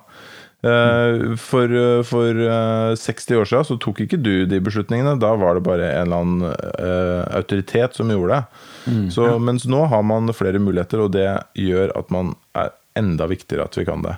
Eh, 0.66 1.36
For, 1.36 1.68
eh, 1.68 2.02
for 2.02 2.40
eh, 2.40 2.94
60 2.96 3.36
år 3.36 3.44
siden 3.50 3.66
så 3.68 3.76
tok 3.78 4.00
ikke 4.06 4.18
du 4.22 4.46
de 4.48 4.60
beslutningene. 4.60 5.18
Da 5.20 5.34
var 5.36 5.54
det 5.58 5.66
bare 5.66 5.90
en 5.92 6.06
eller 6.06 6.24
annen 6.24 7.26
autoritet 7.36 7.94
som 7.94 8.10
gjorde 8.10 8.40
det. 8.40 9.10
Så, 9.12 9.28
mens 9.42 9.66
nå 9.66 9.84
har 9.90 10.02
man 10.06 10.32
flere 10.34 10.58
muligheter, 10.62 11.02
og 11.04 11.12
det 11.16 11.26
gjør 11.58 11.92
at 11.98 12.10
man 12.14 12.34
er 12.56 12.70
enda 12.96 13.26
viktigere 13.28 13.66
at 13.66 13.76
vi 13.76 13.84
kan 13.84 14.02
det. 14.04 14.16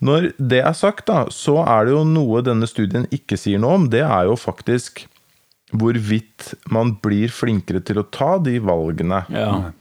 Når 0.00 0.30
det 0.38 0.62
er 0.64 0.72
sagt, 0.72 1.04
da, 1.10 1.26
så 1.28 1.58
er 1.66 1.84
det 1.84 1.92
jo 1.92 2.04
noe 2.08 2.40
denne 2.46 2.64
studien 2.70 3.04
ikke 3.12 3.36
sier 3.36 3.60
noe 3.60 3.76
om. 3.76 3.88
Det 3.92 4.00
er 4.00 4.30
jo 4.30 4.36
faktisk 4.40 5.04
hvorvidt 5.76 6.54
man 6.72 6.94
blir 7.04 7.28
flinkere 7.30 7.82
til 7.84 8.00
å 8.00 8.06
ta 8.10 8.38
de 8.42 8.56
valgene. 8.64 9.20
Ja. 9.30 9.72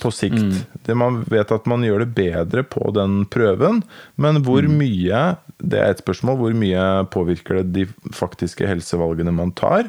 På 0.00 0.12
sikt. 0.14 0.38
Det 0.86 0.94
man 0.98 1.22
vet 1.30 1.52
at 1.54 1.66
man 1.66 1.84
gjør 1.86 2.04
det 2.04 2.12
bedre 2.16 2.62
på 2.66 2.92
den 2.96 3.24
prøven, 3.32 3.82
men 4.16 4.42
hvor 4.46 4.66
mye 4.70 5.36
Det 5.56 5.78
er 5.80 5.94
et 5.94 6.02
spørsmål. 6.02 6.36
Hvor 6.36 6.52
mye 6.52 6.84
påvirker 7.08 7.62
det 7.62 7.72
de 7.72 8.12
faktiske 8.12 8.66
helsevalgene 8.68 9.32
man 9.32 9.54
tar? 9.56 9.88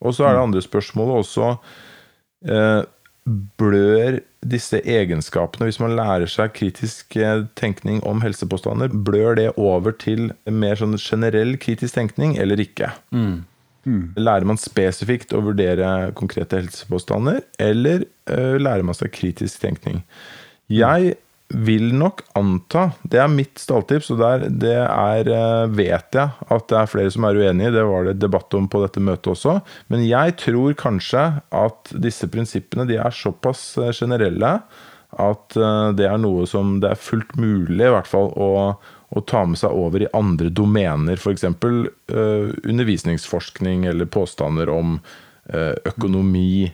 Og 0.00 0.16
så 0.16 0.24
er 0.24 0.34
det 0.34 0.42
andre 0.46 0.62
spørsmålet 0.64 1.20
også 1.20 1.50
eh, 2.48 2.82
Blør 3.60 4.16
disse 4.42 4.80
egenskapene, 4.82 5.68
hvis 5.68 5.78
man 5.78 5.94
lærer 5.94 6.26
seg 6.26 6.56
kritisk 6.56 7.14
eh, 7.14 7.44
tenkning 7.54 8.00
om 8.08 8.24
helsepåstander, 8.24 8.90
blør 8.90 9.36
det 9.38 9.52
over 9.54 9.94
til 9.94 10.32
mer 10.50 10.80
sånn 10.80 10.96
generell 10.98 11.54
kritisk 11.62 11.94
tenkning 12.00 12.34
eller 12.42 12.58
ikke? 12.58 12.90
Lærer 13.84 14.46
man 14.46 14.60
spesifikt 14.60 15.34
å 15.34 15.42
vurdere 15.42 16.12
konkrete 16.18 16.60
helsepåstander, 16.60 17.42
eller 17.62 18.06
uh, 18.30 18.56
lærer 18.60 18.86
man 18.86 18.96
seg 18.96 19.10
kritisk 19.14 19.64
tenkning? 19.64 20.02
Jeg 20.70 21.16
vil 21.52 21.90
nok 22.00 22.22
anta 22.38 22.86
Det 23.04 23.18
er 23.20 23.28
mitt 23.28 23.60
stalltips, 23.60 24.10
og 24.14 24.22
der, 24.22 24.46
det 24.48 24.76
er, 24.78 25.28
uh, 25.28 25.66
vet 25.68 26.16
jeg 26.16 26.30
at 26.54 26.68
det 26.70 26.78
er 26.78 26.88
flere 26.90 27.12
som 27.12 27.26
er 27.28 27.38
uenige. 27.42 27.74
Det 27.74 27.84
var 27.88 28.08
det 28.08 28.16
debatt 28.22 28.56
om 28.56 28.70
på 28.70 28.80
dette 28.84 29.02
møtet 29.04 29.32
også. 29.34 29.58
Men 29.92 30.06
jeg 30.06 30.38
tror 30.40 30.78
kanskje 30.78 31.26
at 31.50 31.92
disse 31.92 32.30
prinsippene 32.32 32.88
er 32.96 33.14
såpass 33.16 33.74
eh, 33.82 33.92
generelle 33.96 34.56
at 35.20 35.58
uh, 35.60 35.92
det 35.92 36.06
er 36.08 36.20
noe 36.22 36.46
som 36.48 36.78
det 36.80 36.94
er 36.94 37.04
fullt 37.10 37.34
mulig 37.36 37.84
i 37.84 37.92
hvert 37.92 38.08
fall 38.08 38.30
å, 38.32 38.48
å 39.12 39.20
ta 39.28 39.42
med 39.44 39.60
seg 39.60 39.74
over 39.76 40.02
i 40.06 40.10
andre 40.16 40.48
domener. 40.48 41.20
F.eks. 41.20 41.44
Uh, 41.44 42.48
undervisningsforskning 42.64 43.84
eller 43.90 44.08
påstander 44.08 44.70
om 44.72 44.96
uh, 45.52 45.74
økonomi. 45.84 46.72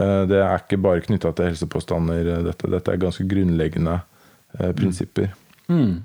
Uh, 0.00 0.22
Det 0.30 0.40
er 0.40 0.62
ikke 0.62 0.80
bare 0.80 1.04
knytta 1.04 1.34
til 1.36 1.50
helsepåstander, 1.50 2.24
eh, 2.24 2.42
dette. 2.46 2.70
Dette 2.70 2.92
er 2.94 3.00
ganske 3.02 3.26
grunnleggende 3.28 4.00
eh, 4.58 4.72
prinsipper. 4.78 5.32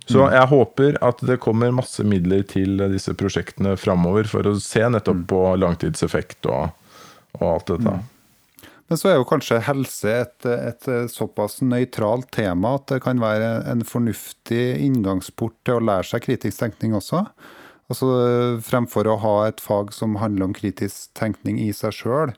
Så 0.05 0.27
jeg 0.29 0.47
håper 0.51 0.97
at 1.01 1.21
det 1.25 1.39
kommer 1.41 1.71
masse 1.73 2.03
midler 2.05 2.43
til 2.45 2.77
disse 2.91 3.15
prosjektene 3.17 3.71
framover 3.81 4.27
for 4.29 4.45
å 4.45 4.59
se 4.61 4.83
nettopp 4.93 5.23
på 5.31 5.39
langtidseffekt 5.57 6.45
og, 6.53 6.69
og 7.39 7.47
alt 7.49 7.71
dette. 7.71 7.95
Men 8.89 8.99
så 9.01 9.09
er 9.09 9.15
jo 9.17 9.25
kanskje 9.25 9.63
helse 9.65 10.11
et, 10.13 10.45
et 10.45 10.87
såpass 11.09 11.57
nøytralt 11.65 12.29
tema 12.35 12.75
at 12.77 12.85
det 12.91 13.01
kan 13.05 13.21
være 13.21 13.63
en 13.71 13.81
fornuftig 13.87 14.75
inngangsport 14.85 15.55
til 15.65 15.79
å 15.79 15.85
lære 15.89 16.05
seg 16.11 16.27
kritisk 16.27 16.61
tenkning 16.61 16.93
også. 16.97 17.23
Altså 17.89 18.09
Fremfor 18.65 19.09
å 19.09 19.17
ha 19.21 19.33
et 19.47 19.61
fag 19.61 19.91
som 19.93 20.19
handler 20.21 20.49
om 20.49 20.55
kritisk 20.57 21.09
tenkning 21.17 21.57
i 21.61 21.71
seg 21.73 21.97
sjøl, 21.97 22.35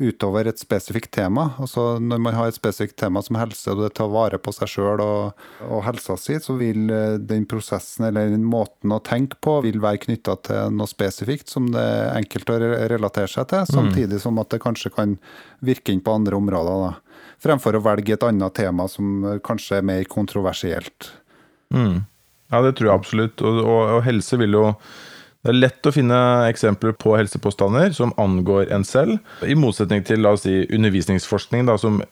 utover 0.00 0.48
et 0.48 0.58
spesifikt 0.60 1.10
tema. 1.12 1.50
Altså 1.60 1.98
Når 2.00 2.20
man 2.24 2.36
har 2.36 2.48
et 2.48 2.56
spesifikt 2.56 2.96
tema 3.00 3.20
som 3.22 3.36
helse, 3.36 3.68
og 3.72 3.82
det 3.82 3.92
tar 3.98 4.10
vare 4.12 4.40
på 4.40 4.52
seg 4.56 4.70
sjøl 4.72 5.02
og, 5.04 5.44
og 5.66 5.82
helsa 5.84 6.16
si, 6.20 6.38
så 6.40 6.56
vil 6.58 6.90
eh, 6.94 7.18
den 7.20 7.44
prosessen 7.50 8.08
eller 8.08 8.32
den 8.32 8.46
måten 8.48 8.94
å 8.96 9.00
tenke 9.04 9.38
på 9.44 9.58
vil 9.66 9.80
være 9.82 10.02
knytta 10.06 10.38
til 10.48 10.74
noe 10.76 10.90
spesifikt 10.90 11.52
som 11.52 11.68
det 11.74 11.84
er 11.84 12.16
enkelt 12.16 12.50
å 12.50 12.58
relatere 12.90 13.30
seg 13.30 13.50
til, 13.52 13.68
samtidig 13.68 14.22
som 14.24 14.40
at 14.40 14.50
det 14.54 14.62
kanskje 14.64 14.92
kan 14.94 15.18
virke 15.64 15.92
inn 15.92 16.04
på 16.04 16.16
andre 16.16 16.40
områder. 16.40 16.86
da. 16.86 17.26
Fremfor 17.44 17.76
å 17.76 17.84
velge 17.84 18.16
et 18.16 18.24
annet 18.26 18.56
tema 18.56 18.88
som 18.88 19.20
eh, 19.24 19.42
kanskje 19.44 19.80
er 19.80 19.90
mer 19.92 20.08
kontroversielt. 20.08 21.12
Ja, 22.50 22.64
det 22.64 22.74
tror 22.78 22.90
jeg 22.90 22.96
absolutt. 22.96 23.42
Og, 23.46 23.62
og, 23.62 23.80
og 23.98 24.04
helse 24.08 24.40
vil 24.40 24.56
jo 24.56 24.64
Det 25.40 25.52
er 25.54 25.56
lett 25.56 25.88
å 25.88 25.92
finne 25.94 26.16
eksempler 26.50 26.92
på 27.00 27.14
helsepåstander 27.16 27.94
som 27.96 28.12
angår 28.20 28.68
en 28.76 28.84
selv, 28.84 29.16
i 29.40 29.56
motsetning 29.56 30.04
til 30.04 30.20
la 30.20 30.34
oss 30.36 30.44
si, 30.44 30.58
undervisningsforskning, 30.68 31.64
da, 31.70 31.78
som 31.80 32.02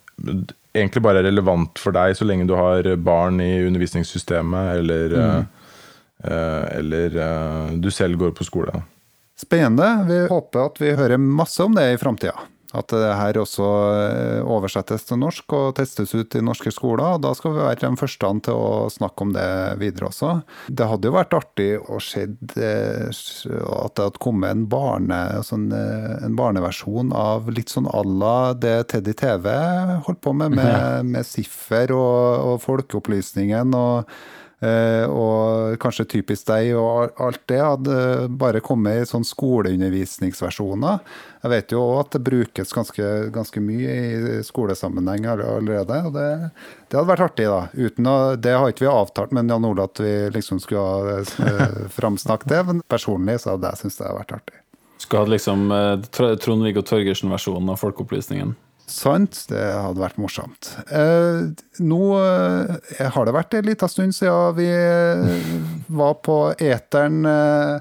egentlig 0.73 1.03
bare 1.05 1.21
er 1.21 1.29
relevant 1.29 1.81
for 1.81 1.93
deg 1.93 2.17
så 2.17 2.25
lenge 2.29 2.49
du 2.49 2.55
har 2.57 2.89
barn 3.05 3.43
i 3.45 3.51
undervisningssystemet, 3.67 4.79
eller, 4.81 5.17
mm. 5.19 5.75
eh, 6.25 6.65
eller 6.79 7.19
eh, 7.27 7.75
du 7.77 7.91
selv 7.93 8.17
går 8.23 8.33
på 8.39 8.49
skole. 8.49 8.81
Spennende. 9.39 9.91
Vi 10.09 10.23
håper 10.33 10.65
at 10.65 10.81
vi 10.83 10.97
hører 10.99 11.21
masse 11.21 11.63
om 11.63 11.77
det 11.77 11.85
i 11.93 12.01
framtida. 12.01 12.35
At 12.77 12.93
det 12.93 13.15
her 13.17 13.39
også 13.41 13.67
eh, 13.97 14.41
oversettes 14.45 15.07
til 15.09 15.21
norsk 15.23 15.55
og 15.57 15.71
testes 15.79 16.13
ut 16.13 16.35
i 16.37 16.43
norske 16.45 16.69
skoler. 16.75 17.15
og 17.17 17.23
Da 17.25 17.33
skal 17.37 17.55
vi 17.55 17.63
være 17.65 17.81
de 17.81 18.01
første 18.01 18.33
til 18.45 18.61
å 18.61 18.91
snakke 18.93 19.25
om 19.25 19.33
det 19.33 19.49
videre 19.81 20.11
også. 20.11 20.35
Det 20.69 20.89
hadde 20.91 21.09
jo 21.09 21.15
vært 21.17 21.37
artig 21.39 21.71
å 21.81 22.01
se 22.05 22.27
at 22.29 22.57
det 22.59 24.05
hadde 24.05 24.21
kommet 24.21 24.53
en, 24.53 24.67
barne, 24.69 25.21
sånn, 25.49 25.71
eh, 25.73 26.19
en 26.27 26.37
barneversjon 26.37 27.15
av 27.17 27.49
litt 27.55 27.73
sånn 27.73 27.89
à 27.89 28.05
la 28.05 28.53
det 28.53 28.77
Teddy 28.93 29.17
TV 29.17 29.49
holdt 30.05 30.21
på 30.25 30.35
med, 30.37 30.59
med, 30.59 31.09
med 31.15 31.27
Siffer 31.27 31.95
og, 31.97 32.53
og 32.53 32.61
Folkeopplysningen. 32.67 33.73
og 33.79 34.13
og 34.59 35.77
kanskje 35.79 36.09
typisk 36.11 36.49
deg 36.49 36.73
og 36.75 37.15
alt 37.23 37.45
det 37.47 37.61
hadde 37.63 37.99
bare 38.41 38.59
kommet 38.65 39.05
i 39.05 39.07
sånn 39.07 39.27
skoleundervisningsversjoner. 39.27 40.99
Jeg 41.45 41.53
vet 41.53 41.75
jo 41.75 41.83
også 41.85 42.01
at 42.03 42.17
det 42.17 42.23
brukes 42.27 42.75
ganske, 42.75 43.11
ganske 43.35 43.63
mye 43.63 43.95
i 43.95 44.39
skolesammenheng 44.47 45.29
allerede. 45.31 46.01
og 46.09 46.17
det, 46.17 46.29
det 46.91 46.99
hadde 46.99 47.11
vært 47.13 47.27
artig, 47.29 47.47
da. 47.47 47.61
Uten 47.79 48.11
å, 48.11 48.17
det 48.35 48.57
har 48.57 48.73
ikke 48.73 48.89
vi 48.89 48.91
avtalt 48.91 49.35
med 49.37 49.53
Jan 49.53 49.69
Ole 49.69 49.87
at 49.87 50.03
vi 50.03 50.15
liksom 50.35 50.59
skulle 50.65 50.83
ha 50.83 51.19
eh, 51.21 51.85
framsnakket 51.99 52.51
det, 52.51 52.63
men 52.67 52.83
personlig 52.91 53.39
så 53.45 53.55
hadde 53.55 53.71
jeg 53.71 53.85
syntes 53.85 54.01
det 54.01 54.09
hadde 54.09 54.23
vært 54.25 54.39
artig. 54.41 54.63
Skulle 54.99 55.23
hatt 55.23 55.35
liksom 55.37 55.69
eh, 55.71 55.93
Trond-Viggo 56.43 56.83
Torgersen-versjonen 56.83 57.71
av 57.71 57.79
Folkeopplysningen. 57.79 58.57
Sant, 58.89 59.43
det 59.51 59.61
hadde 59.61 60.01
vært 60.01 60.19
morsomt. 60.21 60.71
Eh, 60.89 61.51
nå 61.85 62.01
eh, 62.19 63.05
har 63.15 63.29
det 63.29 63.35
vært 63.37 63.57
en 63.59 63.69
liten 63.69 63.93
stund 63.93 64.17
siden 64.17 64.57
vi 64.57 64.69
eh, 64.73 65.45
var 65.93 66.17
på 66.25 66.39
eteren 66.57 67.21
eh, 67.29 67.75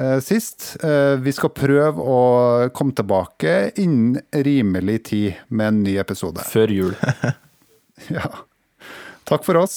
eh, 0.00 0.16
sist. 0.24 0.72
Eh, 0.80 1.18
vi 1.20 1.34
skal 1.36 1.52
prøve 1.56 2.00
å 2.00 2.20
komme 2.72 2.96
tilbake 2.96 3.56
innen 3.76 4.22
rimelig 4.32 5.02
tid 5.12 5.44
med 5.52 5.68
en 5.68 5.82
ny 5.84 5.98
episode. 6.02 6.44
Før 6.52 6.76
jul. 6.80 6.96
Ja. 8.10 8.26
Takk 9.30 9.44
for 9.46 9.60
oss. 9.60 9.76